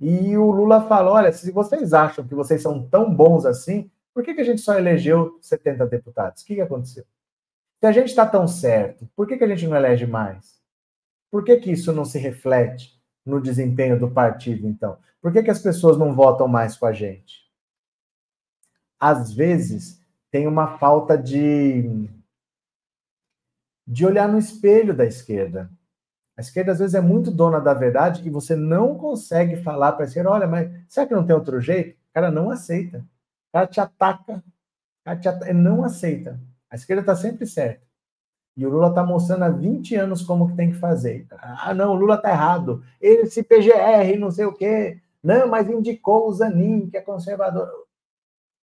E 0.01 0.37
o 0.37 0.51
Lula 0.51 0.89
fala: 0.89 1.11
olha, 1.11 1.33
se 1.33 1.51
vocês 1.51 1.93
acham 1.93 2.27
que 2.27 2.35
vocês 2.35 2.63
são 2.63 2.87
tão 2.89 3.15
bons 3.15 3.45
assim, 3.45 3.91
por 4.13 4.23
que, 4.23 4.35
que 4.35 4.41
a 4.41 4.45
gente 4.45 4.61
só 4.61 4.79
elegeu 4.79 5.39
70 5.43 5.87
deputados? 5.87 6.43
O 6.43 6.47
que, 6.47 6.55
que 6.55 6.61
aconteceu? 6.61 7.05
Se 7.81 7.87
a 7.87 7.93
gente 7.93 8.09
está 8.09 8.25
tão 8.25 8.49
certo, 8.49 9.09
por 9.15 9.27
que, 9.27 9.37
que 9.37 9.45
a 9.45 9.49
gente 9.49 9.67
não 9.67 9.77
elege 9.77 10.07
mais? 10.07 10.59
Por 11.31 11.45
que, 11.45 11.57
que 11.57 11.71
isso 11.71 11.93
não 11.93 12.05
se 12.05 12.19
reflete 12.19 12.99
no 13.27 13.41
desempenho 13.41 13.99
do 13.99 14.11
partido, 14.11 14.67
então? 14.67 14.97
Por 15.21 15.33
que, 15.33 15.43
que 15.43 15.51
as 15.51 15.59
pessoas 15.59 15.99
não 15.99 16.15
votam 16.15 16.47
mais 16.47 16.77
com 16.77 16.87
a 16.87 16.93
gente? 16.93 17.44
Às 18.99 19.33
vezes, 19.33 20.01
tem 20.31 20.47
uma 20.47 20.79
falta 20.79 21.17
de, 21.17 22.09
de 23.87 24.05
olhar 24.07 24.29
no 24.29 24.39
espelho 24.39 24.95
da 24.95 25.05
esquerda. 25.05 25.71
A 26.37 26.41
esquerda, 26.41 26.73
às 26.73 26.79
vezes, 26.79 26.95
é 26.95 27.01
muito 27.01 27.31
dona 27.31 27.61
da 27.61 27.73
verdade 27.73 28.27
e 28.27 28.31
você 28.31 28.57
não 28.57 28.97
consegue 28.97 29.57
falar 29.57 29.93
para 29.93 30.05
a 30.05 30.09
esquerda: 30.09 30.31
olha, 30.31 30.47
mas 30.47 30.71
será 30.89 31.07
que 31.07 31.15
não 31.15 31.25
tem 31.25 31.37
outro 31.37 31.61
jeito? 31.61 31.97
O 32.11 32.13
cara 32.15 32.31
não 32.31 32.51
aceita. 32.51 32.99
O 32.99 33.53
cara 33.53 33.67
te 33.67 33.81
ataca. 33.81 34.37
O 34.37 35.05
cara 35.05 35.21
te 35.21 35.29
ataca, 35.29 35.53
não 35.53 35.85
aceita. 35.85 36.41
A 36.71 36.75
esquerda 36.75 37.03
está 37.03 37.15
sempre 37.15 37.47
certa. 37.47 37.85
E 38.57 38.65
o 38.65 38.71
Lula 38.71 38.89
está 38.89 39.05
mostrando 39.05 39.45
há 39.45 39.49
20 39.49 39.97
anos 39.97 40.23
como 40.23 40.49
que 40.49 40.57
tem 40.57 40.71
que 40.71 40.79
fazer. 40.79 41.27
Ah, 41.31 41.75
não, 41.75 41.93
o 41.93 41.97
Lula 41.97 42.15
está 42.17 42.31
errado. 42.31 42.85
Esse 43.01 43.43
PGR, 43.43 44.17
não 44.19 44.31
sei 44.31 44.45
o 44.45 44.53
quê. 44.53 45.01
Não, 45.23 45.49
mas 45.49 45.69
indicou 45.69 46.29
o 46.29 46.33
Zanin, 46.33 46.89
que 46.89 46.97
é 46.97 47.01
conservador. 47.01 47.69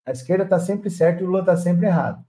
A 0.07 0.13
esquerda 0.13 0.45
está 0.45 0.61
sempre 0.61 0.89
certa 0.89 1.21
e 1.21 1.25
o 1.25 1.27
Lula 1.27 1.41
está 1.41 1.57
sempre 1.57 1.87
errado. 1.87 2.25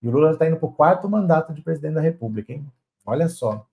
E 0.00 0.08
o 0.08 0.12
Lula 0.12 0.30
está 0.30 0.46
indo 0.46 0.56
para 0.56 0.68
o 0.68 0.72
quarto 0.72 1.08
mandato 1.08 1.52
de 1.52 1.60
presidente 1.60 1.94
da 1.94 2.00
República, 2.00 2.52
hein? 2.52 2.64
Olha 3.04 3.28
só. 3.28 3.66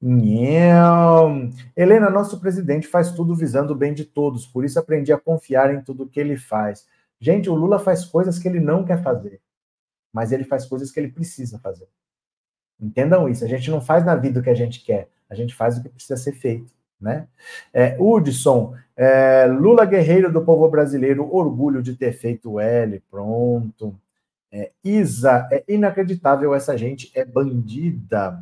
Nham. 0.00 1.50
Helena, 1.76 2.10
nosso 2.10 2.40
presidente 2.40 2.88
faz 2.88 3.12
tudo 3.12 3.36
visando 3.36 3.72
o 3.72 3.76
bem 3.76 3.94
de 3.94 4.04
todos, 4.04 4.46
por 4.46 4.64
isso 4.64 4.78
aprendi 4.78 5.12
a 5.12 5.18
confiar 5.18 5.72
em 5.72 5.82
tudo 5.82 6.08
que 6.08 6.18
ele 6.18 6.36
faz. 6.36 6.88
Gente, 7.20 7.48
o 7.48 7.54
Lula 7.54 7.78
faz 7.78 8.04
coisas 8.04 8.38
que 8.38 8.48
ele 8.48 8.58
não 8.58 8.84
quer 8.84 9.00
fazer, 9.00 9.40
mas 10.12 10.32
ele 10.32 10.42
faz 10.42 10.66
coisas 10.66 10.90
que 10.90 10.98
ele 10.98 11.12
precisa 11.12 11.58
fazer. 11.60 11.86
Entendam 12.80 13.28
isso. 13.28 13.44
A 13.44 13.48
gente 13.48 13.70
não 13.70 13.80
faz 13.80 14.04
na 14.04 14.16
vida 14.16 14.40
o 14.40 14.42
que 14.42 14.50
a 14.50 14.54
gente 14.54 14.82
quer, 14.84 15.08
a 15.30 15.34
gente 15.34 15.54
faz 15.54 15.78
o 15.78 15.82
que 15.82 15.88
precisa 15.88 16.16
ser 16.16 16.32
feito. 16.32 16.72
Né? 17.02 17.26
É, 17.74 17.96
Hudson, 17.98 18.74
é, 18.96 19.46
Lula 19.46 19.84
guerreiro 19.84 20.32
do 20.32 20.44
povo 20.44 20.68
brasileiro, 20.68 21.28
orgulho 21.34 21.82
de 21.82 21.96
ter 21.96 22.12
feito 22.12 22.52
o 22.52 22.60
L, 22.60 23.02
pronto. 23.10 23.98
É, 24.52 24.70
Isa, 24.84 25.48
é 25.50 25.64
inacreditável, 25.66 26.54
essa 26.54 26.78
gente 26.78 27.10
é 27.14 27.24
bandida. 27.24 28.40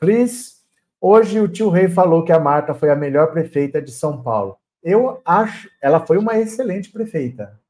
Cris, 0.00 0.64
hoje 0.98 1.38
o 1.38 1.48
tio 1.48 1.68
Rei 1.68 1.88
falou 1.88 2.24
que 2.24 2.32
a 2.32 2.40
Marta 2.40 2.72
foi 2.72 2.90
a 2.90 2.96
melhor 2.96 3.30
prefeita 3.30 3.82
de 3.82 3.92
São 3.92 4.22
Paulo. 4.22 4.56
Eu 4.82 5.20
acho, 5.24 5.68
ela 5.80 6.04
foi 6.04 6.16
uma 6.16 6.38
excelente 6.38 6.90
prefeita. 6.90 7.60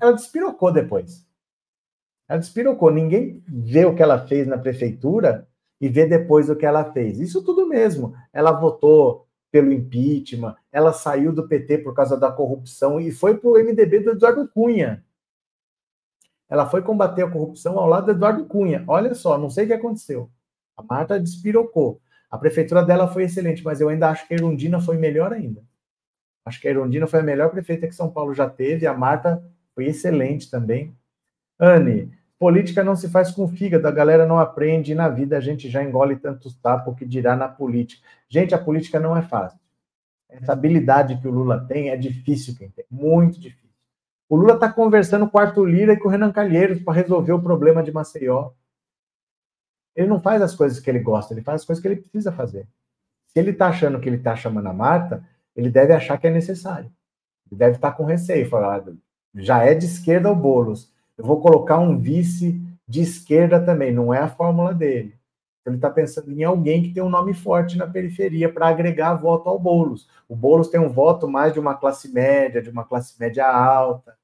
Ela 0.00 0.12
despirocou 0.12 0.72
depois. 0.72 1.26
Ela 2.28 2.38
despirocou. 2.38 2.90
Ninguém 2.90 3.42
vê 3.46 3.84
o 3.84 3.94
que 3.94 4.02
ela 4.02 4.26
fez 4.26 4.46
na 4.46 4.58
prefeitura 4.58 5.46
e 5.80 5.88
vê 5.88 6.06
depois 6.06 6.50
o 6.50 6.56
que 6.56 6.66
ela 6.66 6.92
fez. 6.92 7.20
Isso 7.20 7.42
tudo 7.42 7.66
mesmo. 7.66 8.14
Ela 8.32 8.52
votou 8.52 9.26
pelo 9.50 9.72
impeachment, 9.72 10.54
ela 10.70 10.92
saiu 10.92 11.32
do 11.32 11.48
PT 11.48 11.78
por 11.78 11.94
causa 11.94 12.16
da 12.16 12.30
corrupção 12.30 13.00
e 13.00 13.10
foi 13.10 13.36
para 13.38 13.48
o 13.48 13.54
MDB 13.54 14.00
do 14.00 14.10
Eduardo 14.10 14.46
Cunha. 14.48 15.02
Ela 16.48 16.68
foi 16.68 16.82
combater 16.82 17.22
a 17.22 17.30
corrupção 17.30 17.78
ao 17.78 17.86
lado 17.86 18.06
do 18.06 18.12
Eduardo 18.12 18.44
Cunha. 18.46 18.84
Olha 18.86 19.14
só, 19.14 19.38
não 19.38 19.50
sei 19.50 19.64
o 19.64 19.66
que 19.68 19.72
aconteceu. 19.72 20.30
A 20.76 20.82
Marta 20.82 21.18
despirocou. 21.18 22.00
A 22.30 22.38
prefeitura 22.38 22.84
dela 22.84 23.08
foi 23.08 23.24
excelente, 23.24 23.64
mas 23.64 23.80
eu 23.80 23.88
ainda 23.88 24.10
acho 24.10 24.26
que 24.26 24.34
a 24.34 24.36
Erundina 24.36 24.80
foi 24.80 24.96
melhor 24.96 25.32
ainda. 25.32 25.62
Acho 26.44 26.60
que 26.60 26.68
a 26.68 26.70
Erundina 26.70 27.06
foi 27.06 27.20
a 27.20 27.22
melhor 27.22 27.50
prefeita 27.50 27.86
que 27.86 27.94
São 27.94 28.10
Paulo 28.10 28.34
já 28.34 28.48
teve. 28.48 28.86
A 28.86 28.94
Marta 28.94 29.42
foi 29.74 29.86
excelente 29.86 30.50
também. 30.50 30.96
Anne, 31.58 32.17
política 32.38 32.84
não 32.84 32.94
se 32.94 33.08
faz 33.08 33.30
com 33.30 33.48
fígado, 33.48 33.86
a 33.88 33.90
galera 33.90 34.24
não 34.24 34.38
aprende 34.38 34.92
e 34.92 34.94
na 34.94 35.08
vida 35.08 35.36
a 35.36 35.40
gente 35.40 35.68
já 35.68 35.82
engole 35.82 36.16
tantos 36.16 36.54
tapos 36.54 36.96
que 36.96 37.04
dirá 37.04 37.34
na 37.34 37.48
política. 37.48 38.06
Gente, 38.28 38.54
a 38.54 38.58
política 38.58 39.00
não 39.00 39.16
é 39.16 39.22
fácil. 39.22 39.58
Essa 40.28 40.52
habilidade 40.52 41.18
que 41.20 41.26
o 41.26 41.30
Lula 41.30 41.66
tem 41.66 41.90
é 41.90 41.96
difícil 41.96 42.54
quem 42.56 42.70
tem, 42.70 42.84
muito 42.90 43.40
difícil. 43.40 43.68
O 44.28 44.36
Lula 44.36 44.54
está 44.54 44.70
conversando 44.70 45.28
com 45.28 45.38
o 45.38 45.40
Arthur 45.40 45.64
Lira 45.64 45.94
e 45.94 45.96
com 45.96 46.08
o 46.08 46.10
Renan 46.10 46.30
Calheiros 46.30 46.82
para 46.82 46.92
resolver 46.94 47.32
o 47.32 47.42
problema 47.42 47.82
de 47.82 47.90
Maceió. 47.90 48.50
Ele 49.96 50.06
não 50.06 50.20
faz 50.20 50.42
as 50.42 50.54
coisas 50.54 50.78
que 50.78 50.88
ele 50.88 51.00
gosta, 51.00 51.32
ele 51.32 51.42
faz 51.42 51.62
as 51.62 51.66
coisas 51.66 51.82
que 51.82 51.88
ele 51.88 51.96
precisa 51.96 52.30
fazer. 52.30 52.68
Se 53.26 53.38
ele 53.38 53.50
está 53.50 53.68
achando 53.68 53.98
que 53.98 54.08
ele 54.08 54.16
está 54.16 54.36
chamando 54.36 54.66
a 54.66 54.72
Marta, 54.72 55.26
ele 55.56 55.70
deve 55.70 55.94
achar 55.94 56.18
que 56.18 56.26
é 56.26 56.30
necessário. 56.30 56.92
Ele 57.50 57.58
deve 57.58 57.76
estar 57.76 57.90
tá 57.90 57.96
com 57.96 58.04
receio, 58.04 58.48
falar, 58.48 58.76
ah, 58.76 58.92
já 59.34 59.64
é 59.64 59.74
de 59.74 59.86
esquerda 59.86 60.30
o 60.30 60.36
Boulos 60.36 60.92
eu 61.18 61.24
vou 61.24 61.40
colocar 61.40 61.78
um 61.78 61.98
vice 61.98 62.62
de 62.86 63.02
esquerda 63.02 63.60
também, 63.62 63.92
não 63.92 64.14
é 64.14 64.20
a 64.20 64.28
fórmula 64.28 64.72
dele. 64.72 65.18
Ele 65.66 65.76
está 65.76 65.90
pensando 65.90 66.32
em 66.32 66.44
alguém 66.44 66.82
que 66.82 66.94
tem 66.94 67.02
um 67.02 67.10
nome 67.10 67.34
forte 67.34 67.76
na 67.76 67.86
periferia 67.86 68.50
para 68.50 68.68
agregar 68.68 69.14
voto 69.14 69.50
ao 69.50 69.58
Boulos. 69.58 70.08
O 70.26 70.34
Boulos 70.34 70.68
tem 70.68 70.80
um 70.80 70.88
voto 70.88 71.28
mais 71.28 71.52
de 71.52 71.60
uma 71.60 71.74
classe 71.74 72.10
média, 72.10 72.62
de 72.62 72.70
uma 72.70 72.84
classe 72.84 73.18
média 73.20 73.46
alta. 73.46 74.16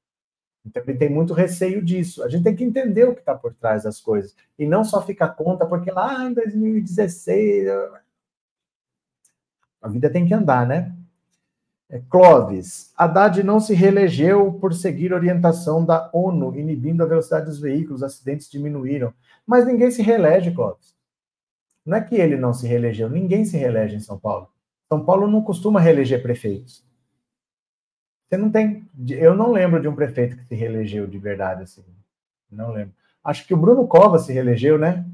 Então 0.65 0.81
ele 0.87 0.97
tem 0.97 1.09
muito 1.09 1.33
receio 1.33 1.83
disso. 1.83 2.23
A 2.23 2.29
gente 2.29 2.43
tem 2.43 2.55
que 2.55 2.63
entender 2.63 3.03
o 3.03 3.13
que 3.13 3.19
está 3.19 3.35
por 3.35 3.53
trás 3.53 3.83
das 3.83 4.01
coisas. 4.01 4.35
E 4.57 4.65
não 4.65 4.83
só 4.83 5.01
ficar 5.01 5.29
conta, 5.29 5.65
porque 5.67 5.91
lá 5.91 6.25
em 6.25 6.33
2016. 6.33 7.67
A 9.81 9.87
vida 9.87 10.09
tem 10.09 10.25
que 10.25 10.33
andar, 10.33 10.65
né? 10.65 10.95
É, 11.89 12.01
Clóvis, 12.09 12.91
Haddad 12.97 13.43
não 13.43 13.59
se 13.59 13.73
reelegeu 13.73 14.53
por 14.53 14.73
seguir 14.73 15.13
orientação 15.13 15.85
da 15.85 16.09
ONU, 16.11 16.57
inibindo 16.57 17.03
a 17.03 17.05
velocidade 17.05 17.45
dos 17.45 17.59
veículos, 17.59 18.01
acidentes 18.01 18.49
diminuíram. 18.49 19.13
Mas 19.45 19.65
ninguém 19.65 19.91
se 19.91 20.01
reelege, 20.01 20.51
Clóvis. 20.51 20.95
Não 21.85 21.97
é 21.97 22.01
que 22.01 22.15
ele 22.15 22.35
não 22.35 22.53
se 22.53 22.65
reelegeu, 22.65 23.09
ninguém 23.09 23.45
se 23.45 23.55
reelege 23.57 23.95
em 23.95 23.99
São 23.99 24.17
Paulo. 24.17 24.49
São 24.89 25.03
Paulo 25.05 25.27
não 25.27 25.43
costuma 25.43 25.79
reeleger 25.79 26.21
prefeitos. 26.21 26.83
Você 28.27 28.37
não 28.37 28.49
tem. 28.49 28.89
Eu 29.09 29.35
não 29.35 29.51
lembro 29.51 29.79
de 29.79 29.87
um 29.87 29.95
prefeito 29.95 30.35
que 30.35 30.45
se 30.45 30.55
reelegeu 30.55 31.05
de 31.05 31.17
verdade 31.19 31.63
assim. 31.63 31.83
Não 32.51 32.71
lembro. 32.71 32.93
Acho 33.23 33.45
que 33.45 33.53
o 33.53 33.57
Bruno 33.57 33.87
Covas 33.87 34.23
se 34.23 34.33
reelegeu, 34.33 34.77
né? 34.77 35.05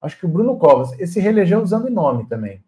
Acho 0.00 0.18
que 0.18 0.26
o 0.26 0.28
Bruno 0.28 0.56
Covas. 0.56 0.92
Ele 0.92 1.06
se 1.06 1.20
reelegeu 1.20 1.60
usando 1.60 1.90
nome 1.90 2.26
também. 2.28 2.62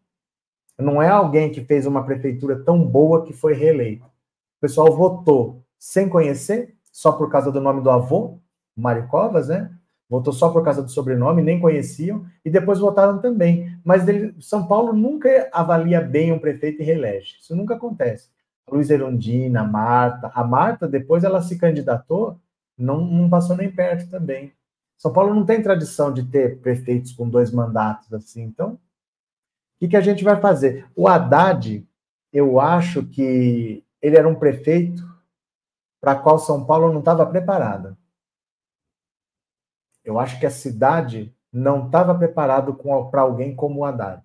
Não 0.79 1.01
é 1.01 1.09
alguém 1.09 1.51
que 1.51 1.65
fez 1.65 1.87
uma 1.87 2.05
prefeitura 2.05 2.63
tão 2.65 2.85
boa 2.85 3.25
que 3.25 3.33
foi 3.33 3.55
reeleito. 3.55 4.05
O 4.05 4.61
pessoal 4.61 4.95
votou 4.97 5.63
sem 5.79 6.09
conhecer, 6.09 6.75
só 6.91 7.13
por 7.13 7.31
causa 7.31 7.53
do 7.53 7.61
nome 7.61 7.83
do 7.83 7.91
avô, 7.91 8.39
Mário 8.77 9.07
Covas, 9.09 9.49
né? 9.49 9.71
Votou 10.09 10.33
só 10.33 10.51
por 10.51 10.63
causa 10.63 10.83
do 10.83 10.91
sobrenome, 10.91 11.43
nem 11.43 11.61
conheciam, 11.61 12.25
e 12.45 12.51
depois 12.51 12.79
votaram 12.79 13.19
também. 13.21 13.77
Mas 13.85 14.07
ele, 14.07 14.35
São 14.41 14.67
Paulo 14.67 14.93
nunca 14.93 15.49
avalia 15.53 16.01
bem 16.01 16.33
um 16.33 16.39
prefeito 16.39 16.83
e 16.83 16.85
reelege. 16.85 17.37
Isso 17.41 17.55
nunca 17.57 17.75
acontece. 17.75 18.29
Luiz 18.71 18.91
Erundina, 18.91 19.65
Marta. 19.65 20.31
A 20.35 20.45
Marta, 20.45 20.89
depois 20.89 21.25
ela 21.25 21.41
se 21.43 21.59
candidatou, 21.59 22.39
não, 22.77 23.01
não 23.01 23.29
passou 23.29 23.57
nem 23.57 23.71
perto 23.71 24.09
também. 24.11 24.53
São 24.97 25.13
Paulo 25.13 25.35
não 25.35 25.45
tem 25.45 25.63
tradição 25.63 26.13
de 26.13 26.25
ter 26.25 26.61
prefeitos 26.61 27.13
com 27.13 27.29
dois 27.29 27.51
mandatos 27.51 28.13
assim. 28.13 28.43
Então, 28.43 28.79
que, 29.85 29.89
que 29.89 29.97
a 29.97 30.01
gente 30.01 30.25
vai 30.25 30.41
fazer? 30.41 30.87
O 30.97 31.07
Haddad, 31.07 31.87
eu 32.33 32.59
acho 32.59 33.05
que 33.07 33.85
ele 34.01 34.17
era 34.17 34.29
um 34.29 34.35
prefeito 34.35 35.03
para 36.01 36.15
qual 36.17 36.39
São 36.39 36.65
Paulo 36.65 36.93
não 36.93 37.01
estava 37.01 37.27
preparada. 37.27 37.97
Eu 40.05 40.19
acho 40.19 40.39
que 40.39 40.47
a 40.47 40.51
cidade 40.51 41.35
não 41.53 41.87
estava 41.87 42.15
preparada 42.15 42.73
para 43.11 43.21
alguém 43.21 43.55
como 43.55 43.81
o 43.81 43.85
Haddad. 43.85 44.23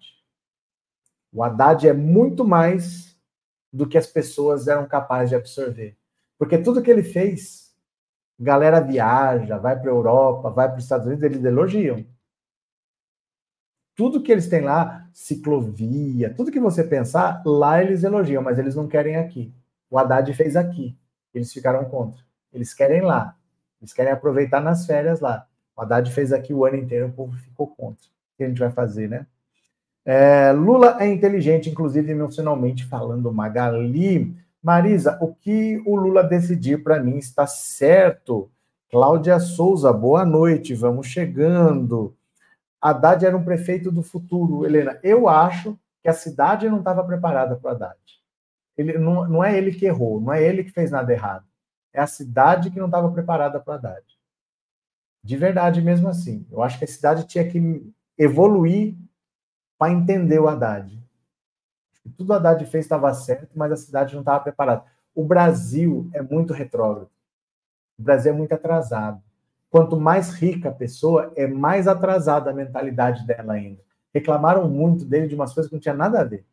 O 1.32 1.43
Haddad 1.43 1.88
é 1.88 1.93
muito 1.93 2.45
mais 2.45 3.18
do 3.72 3.88
que 3.88 3.97
as 3.97 4.07
pessoas 4.07 4.68
eram 4.68 4.88
capazes 4.88 5.30
de 5.30 5.36
absorver. 5.36 5.97
Porque 6.38 6.57
tudo 6.57 6.82
que 6.82 6.89
ele 6.89 7.03
fez, 7.03 7.76
galera 8.39 8.80
viaja, 8.80 9.57
vai 9.57 9.80
para 9.80 9.89
a 9.89 9.93
Europa, 9.93 10.49
vai 10.49 10.68
para 10.68 10.78
os 10.78 10.84
Estados 10.84 11.05
Unidos, 11.05 11.24
eles 11.24 11.43
elogiam 11.43 12.05
tudo 14.00 14.22
que 14.22 14.32
eles 14.32 14.47
têm 14.47 14.62
lá, 14.62 15.10
ciclovia, 15.12 16.34
tudo 16.34 16.54
que 16.54 16.60
você 16.62 16.86
pensar, 16.86 17.43
lá 17.45 17.84
eles 17.84 18.02
elogiam, 18.02 18.41
mas 18.41 18.58
eles 18.58 18.74
não 18.74 18.88
querem 18.88 19.18
aqui. 19.18 19.54
O 19.91 20.00
Haddad 20.00 20.34
fez 20.34 20.56
aqui, 20.56 20.97
eles 21.34 21.52
ficaram 21.52 21.84
contra. 21.84 22.22
Eles 22.54 22.74
querem 22.74 23.02
lá, 23.02 23.36
eles 23.82 23.91
querem 23.91 24.14
aproveitar 24.14 24.62
nas 24.62 24.86
férias 24.86 25.20
lá. 25.20 25.45
O 25.76 25.82
Haddad 25.82 26.10
fez 26.14 26.32
aqui 26.32 26.54
o 26.54 26.64
ano 26.64 26.78
inteiro, 26.78 27.08
o 27.08 27.12
povo 27.12 27.36
ficou 27.36 27.68
contra. 27.68 28.08
O 28.08 28.38
que 28.38 28.45
a 28.45 28.47
gente 28.47 28.62
vai 28.62 28.72
fazer, 28.72 29.10
né? 29.10 29.28
É, 30.06 30.54
Lula 30.54 30.95
é 31.02 31.06
inteligente, 31.06 31.70
inclusive 31.70 32.10
emocionalmente 32.10 32.86
falando, 32.86 33.34
Magali. 33.34 34.34
Marisa, 34.64 35.18
o 35.20 35.36
que 35.36 35.84
o 35.86 35.97
Lula 35.97 36.24
decidir 36.24 36.84
para 36.84 37.04
mim 37.04 37.18
está 37.18 37.45
certo. 37.45 38.50
Cláudia 38.89 39.41
Souza, 39.41 39.91
boa 39.91 40.24
noite, 40.24 40.74
vamos 40.74 41.08
chegando. 41.08 42.16
Haddad 42.82 43.25
era 43.25 43.36
um 43.36 43.43
prefeito 43.43 43.91
do 43.91 44.01
futuro, 44.01 44.65
Helena. 44.65 44.99
Eu 45.03 45.27
acho 45.27 45.77
que 46.01 46.09
a 46.09 46.13
cidade 46.13 46.69
não 46.69 46.80
estava 46.80 47.03
preparada 47.03 47.55
para 47.55 47.71
o 47.71 47.75
Haddad. 47.75 47.99
Ele, 48.77 48.97
não, 48.97 49.27
não 49.27 49.43
é 49.43 49.57
ele 49.57 49.73
que 49.73 49.86
errou, 49.86 50.21
não 50.21 50.32
é 50.32 50.41
ele 50.41 50.63
que 50.63 50.71
fez 50.71 50.89
nada 50.89 51.11
errado. 51.11 51.45
É 51.93 51.99
a 51.99 52.07
cidade 52.07 52.71
que 52.71 52.80
não 52.80 52.86
estava 52.86 53.11
preparada 53.11 53.59
para 53.59 53.71
o 53.71 53.75
Haddad. 53.75 54.05
De 55.21 55.36
verdade, 55.36 55.82
mesmo 55.82 56.07
assim. 56.07 56.47
Eu 56.49 56.63
acho 56.63 56.80
que 56.80 56.86
a 56.86 56.88
cidade 56.88 57.27
tinha 57.27 57.45
que 57.47 57.93
evoluir 58.17 58.95
para 59.77 59.91
entender 59.91 60.39
o 60.39 60.47
Haddad. 60.47 60.97
Tudo 62.17 62.32
o 62.32 62.34
Haddad 62.34 62.65
fez 62.65 62.86
estava 62.86 63.13
certo, 63.13 63.49
mas 63.55 63.71
a 63.71 63.77
cidade 63.77 64.13
não 64.13 64.21
estava 64.21 64.39
preparada. 64.39 64.86
O 65.13 65.25
Brasil 65.25 66.09
é 66.13 66.21
muito 66.21 66.53
retrógrado. 66.53 67.09
O 67.97 68.03
Brasil 68.03 68.32
é 68.34 68.36
muito 68.36 68.53
atrasado. 68.53 69.21
Quanto 69.70 69.99
mais 69.99 70.32
rica 70.32 70.70
a 70.70 70.74
pessoa, 70.74 71.32
é 71.36 71.45
mais 71.47 71.88
atrasada 71.88 72.49
a 72.49 72.53
mentalidade 72.53 73.26
dela 73.26 73.53
ainda. 73.53 73.82
Reclamaram 74.13 74.67
muito 74.67 75.05
dele 75.05 75.28
de 75.28 75.36
umas 75.36 75.53
coisas 75.53 75.70
que 75.70 75.76
não 75.76 75.82
tinha 75.82 75.93
nada 75.93 76.22
a 76.22 76.24
ver. 76.24 76.45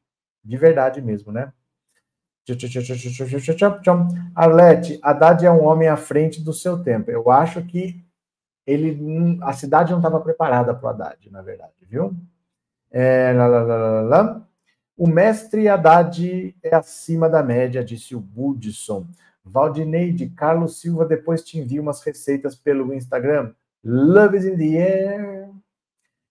De 0.44 0.56
verdade 0.56 1.00
mesmo, 1.00 1.32
né? 1.32 1.52
Arlete, 4.34 5.00
Haddad 5.02 5.44
é 5.44 5.50
um 5.50 5.64
homem 5.64 5.88
à 5.88 5.96
frente 5.96 6.40
do 6.40 6.52
seu 6.52 6.82
tempo. 6.82 7.10
Eu 7.10 7.28
acho 7.28 7.60
que 7.64 8.04
ele, 8.64 9.38
a 9.42 9.52
cidade 9.52 9.90
não 9.90 9.98
estava 9.98 10.20
preparada 10.20 10.74
para 10.74 10.86
o 10.86 10.90
Haddad, 10.90 11.30
na 11.30 11.42
verdade, 11.42 11.72
viu? 11.82 12.14
É, 12.90 13.32
lá, 13.32 13.46
lá, 13.46 14.02
lá, 14.02 14.46
O 14.96 15.08
mestre 15.08 15.68
Haddad 15.68 16.56
é 16.62 16.74
acima 16.74 17.28
da 17.28 17.42
média, 17.42 17.84
disse 17.84 18.14
o 18.14 18.20
Budson. 18.20 19.06
Valdineide, 19.46 20.28
Carlos 20.30 20.80
Silva 20.80 21.04
depois 21.04 21.42
te 21.42 21.58
envia 21.58 21.80
umas 21.80 22.02
receitas 22.02 22.56
pelo 22.56 22.92
Instagram. 22.92 23.54
Love 23.84 24.36
is 24.36 24.44
in 24.44 24.56
the 24.56 24.76
air. 24.76 25.50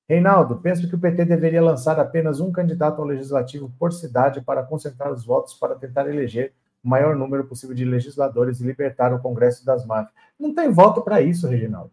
Reinaldo, 0.07 0.57
penso 0.57 0.88
que 0.88 0.95
o 0.95 0.99
PT 0.99 1.26
deveria 1.26 1.63
lançar 1.63 1.99
apenas 1.99 2.39
um 2.39 2.51
candidato 2.51 3.01
ao 3.01 3.07
legislativo 3.07 3.74
por 3.80 3.91
cidade 3.93 4.41
para 4.41 4.63
concentrar 4.63 5.11
os 5.11 5.26
votos 5.26 5.53
para 5.55 5.76
tentar 5.76 6.07
eleger 6.07 6.53
o 6.84 6.89
maior 6.89 7.16
número 7.16 7.45
possível 7.45 7.76
de 7.76 7.86
legisladores 7.86 8.59
e 8.59 8.66
libertar 8.66 9.13
o 9.13 9.20
Congresso 9.20 9.66
das 9.66 9.86
máfias. 9.86 10.13
Não 10.38 10.53
tem 10.53 10.70
voto 10.70 11.01
para 11.01 11.22
isso, 11.22 11.47
Reginaldo. 11.47 11.91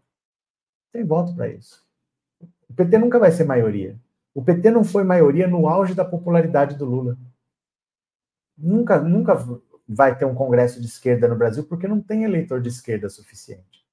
Não 0.93 1.01
tem 1.01 1.07
voto 1.07 1.33
para 1.33 1.47
isso. 1.47 1.83
O 2.69 2.73
PT 2.75 2.97
nunca 2.97 3.17
vai 3.17 3.31
ser 3.31 3.45
maioria. 3.45 3.97
O 4.35 4.43
PT 4.43 4.69
não 4.69 4.83
foi 4.83 5.03
maioria 5.03 5.47
no 5.47 5.67
auge 5.67 5.95
da 5.95 6.03
popularidade 6.05 6.75
do 6.75 6.85
Lula. 6.85 7.17
Nunca, 8.57 8.99
nunca 8.99 9.33
vai 9.87 10.17
ter 10.17 10.25
um 10.25 10.35
congresso 10.35 10.79
de 10.79 10.87
esquerda 10.87 11.27
no 11.27 11.35
Brasil 11.35 11.63
porque 11.63 11.87
não 11.87 12.01
tem 12.01 12.23
eleitor 12.23 12.61
de 12.61 12.69
esquerda 12.69 13.09
suficiente. 13.09 13.83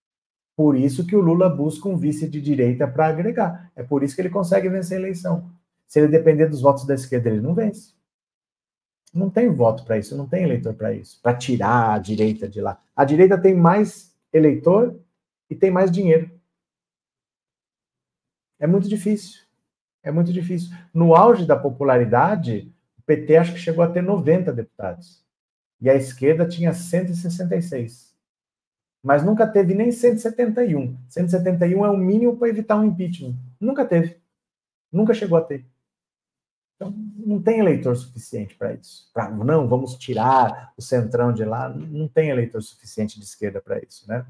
Por 0.57 0.77
isso 0.77 1.07
que 1.07 1.17
o 1.17 1.21
Lula 1.21 1.49
busca 1.49 1.89
um 1.89 1.97
vice 1.97 2.29
de 2.29 2.41
direita 2.41 2.87
para 2.87 3.07
agregar. 3.07 3.73
É 3.75 3.83
por 3.83 4.03
isso 4.03 4.15
que 4.15 4.21
ele 4.21 4.31
consegue 4.31 4.69
vencer 4.69 4.99
a 4.99 5.01
eleição. 5.01 5.51
Se 5.87 5.99
ele 5.99 6.09
depender 6.09 6.47
dos 6.47 6.61
votos 6.61 6.87
da 6.87 6.95
esquerda, 6.95 7.31
ele 7.31 7.41
não 7.41 7.55
vence. 7.55 7.95
Não 9.13 9.29
tem 9.29 9.49
voto 9.49 9.85
para 9.85 9.99
isso, 9.99 10.17
não 10.17 10.29
tem 10.29 10.45
eleitor 10.45 10.75
para 10.75 10.93
isso, 10.93 11.21
para 11.21 11.37
tirar 11.37 11.95
a 11.95 11.99
direita 11.99 12.49
de 12.49 12.61
lá. 12.61 12.81
A 12.95 13.05
direita 13.05 13.37
tem 13.37 13.55
mais 13.55 14.15
eleitor 14.33 15.01
e 15.49 15.55
tem 15.57 15.71
mais 15.71 15.91
dinheiro. 15.91 16.31
É 18.59 18.67
muito 18.67 18.89
difícil. 18.89 19.41
É 20.03 20.11
muito 20.11 20.33
difícil. 20.33 20.77
No 20.95 21.15
auge 21.15 21.45
da 21.45 21.57
popularidade, 21.57 22.73
o 22.99 23.03
PT 23.03 23.37
acho 23.37 23.53
que 23.55 23.59
chegou 23.59 23.83
a 23.83 23.89
ter 23.89 24.03
90 24.03 24.53
deputados. 24.53 25.25
E 25.81 25.89
a 25.89 25.95
esquerda 25.95 26.47
tinha 26.47 26.73
166. 26.73 28.15
Mas 29.03 29.25
nunca 29.25 29.47
teve 29.47 29.75
nem 29.75 29.91
171. 29.91 30.99
171 31.09 31.87
é 31.87 31.91
o 31.91 31.97
mínimo 31.97 32.37
para 32.37 32.49
evitar 32.49 32.77
um 32.77 32.85
impeachment. 32.85 33.35
Nunca 33.59 33.85
teve. 33.85 34.21
Nunca 34.93 35.15
chegou 35.15 35.39
a 35.39 35.43
ter. 35.43 35.65
Então, 36.77 36.95
não 37.17 37.41
tem 37.41 37.61
eleitor 37.61 37.95
suficiente 37.97 38.55
para 38.55 38.73
isso. 38.73 39.11
Pra, 39.13 39.31
não, 39.31 39.69
vamos 39.69 39.97
tirar 39.97 40.73
o 40.77 40.83
centrão 40.83 41.33
de 41.33 41.45
lá. 41.45 41.69
Não 41.69 42.09
tem 42.09 42.31
eleitor 42.31 42.63
suficiente 42.63 43.19
de 43.19 43.25
esquerda 43.25 43.61
para 43.61 43.79
isso, 43.79 44.07
né? 44.09 44.27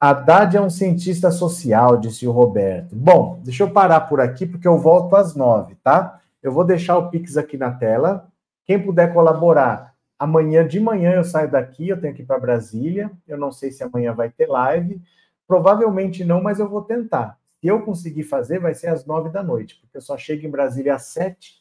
Haddad 0.00 0.56
é 0.56 0.60
um 0.60 0.70
cientista 0.70 1.30
social, 1.30 1.96
disse 1.98 2.26
o 2.26 2.30
Roberto. 2.30 2.94
Bom, 2.94 3.40
deixa 3.42 3.64
eu 3.64 3.70
parar 3.70 4.02
por 4.02 4.20
aqui, 4.20 4.46
porque 4.46 4.68
eu 4.68 4.78
volto 4.78 5.16
às 5.16 5.34
nove, 5.34 5.74
tá? 5.76 6.20
Eu 6.40 6.52
vou 6.52 6.64
deixar 6.64 6.96
o 6.96 7.10
Pix 7.10 7.36
aqui 7.36 7.56
na 7.56 7.72
tela. 7.72 8.28
Quem 8.64 8.80
puder 8.80 9.12
colaborar, 9.12 9.87
amanhã 10.18 10.66
de 10.66 10.80
manhã 10.80 11.12
eu 11.12 11.24
saio 11.24 11.50
daqui, 11.50 11.88
eu 11.88 12.00
tenho 12.00 12.14
que 12.14 12.22
ir 12.22 12.26
para 12.26 12.40
Brasília. 12.40 13.10
Eu 13.26 13.38
não 13.38 13.52
sei 13.52 13.70
se 13.70 13.82
amanhã 13.82 14.12
vai 14.12 14.30
ter 14.30 14.46
live. 14.46 15.00
Provavelmente 15.46 16.24
não, 16.24 16.42
mas 16.42 16.58
eu 16.58 16.68
vou 16.68 16.82
tentar. 16.82 17.38
Se 17.60 17.66
eu 17.66 17.82
conseguir 17.82 18.24
fazer, 18.24 18.58
vai 18.58 18.74
ser 18.74 18.88
às 18.88 19.06
nove 19.06 19.30
da 19.30 19.42
noite, 19.42 19.76
porque 19.80 19.96
eu 19.96 20.00
só 20.00 20.16
chego 20.16 20.46
em 20.46 20.50
Brasília 20.50 20.94
às 20.94 21.06
sete. 21.06 21.54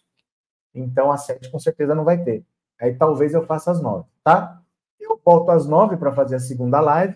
Então, 0.73 1.11
às 1.11 1.25
sete 1.25 1.49
com 1.49 1.59
certeza 1.59 1.95
não 1.95 2.03
vai 2.03 2.23
ter. 2.23 2.45
Aí 2.79 2.93
talvez 2.93 3.33
eu 3.33 3.45
faça 3.45 3.71
às 3.71 3.81
nove, 3.81 4.07
tá? 4.23 4.61
Eu 4.99 5.19
volto 5.23 5.49
às 5.49 5.67
nove 5.67 5.97
para 5.97 6.11
fazer 6.11 6.35
a 6.35 6.39
segunda 6.39 6.79
live. 6.79 7.15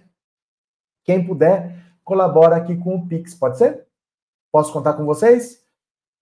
Quem 1.04 1.26
puder, 1.26 1.76
colabora 2.04 2.56
aqui 2.56 2.76
com 2.76 2.96
o 2.96 3.08
Pix, 3.08 3.36
pode 3.36 3.58
ser? 3.58 3.86
Posso 4.52 4.74
contar 4.74 4.94
com 4.94 5.06
vocês? 5.06 5.64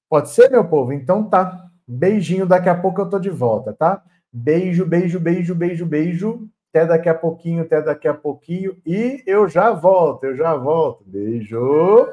Pode 0.10 0.30
ser, 0.30 0.50
meu 0.50 0.68
povo? 0.68 0.92
Então 0.92 1.30
tá. 1.30 1.70
Beijinho, 1.88 2.46
daqui 2.46 2.70
a 2.70 2.80
pouco 2.80 3.02
eu 3.02 3.10
tô 3.10 3.20
de 3.20 3.30
volta, 3.30 3.74
tá? 3.74 4.04
Beijo, 4.32 4.86
beijo, 4.86 5.20
beijo, 5.20 5.56
beijo, 5.56 5.86
beijo. 5.86 6.48
Até 6.70 6.86
daqui 6.86 7.10
a 7.10 7.16
pouquinho, 7.16 7.64
até 7.64 7.82
daqui 7.82 8.08
a 8.08 8.14
pouquinho. 8.14 8.78
E 8.86 9.24
eu 9.26 9.48
já 9.48 9.72
volto, 9.72 10.26
eu 10.26 10.36
já 10.36 10.56
volto. 10.56 11.04
Beijo. 11.06 12.08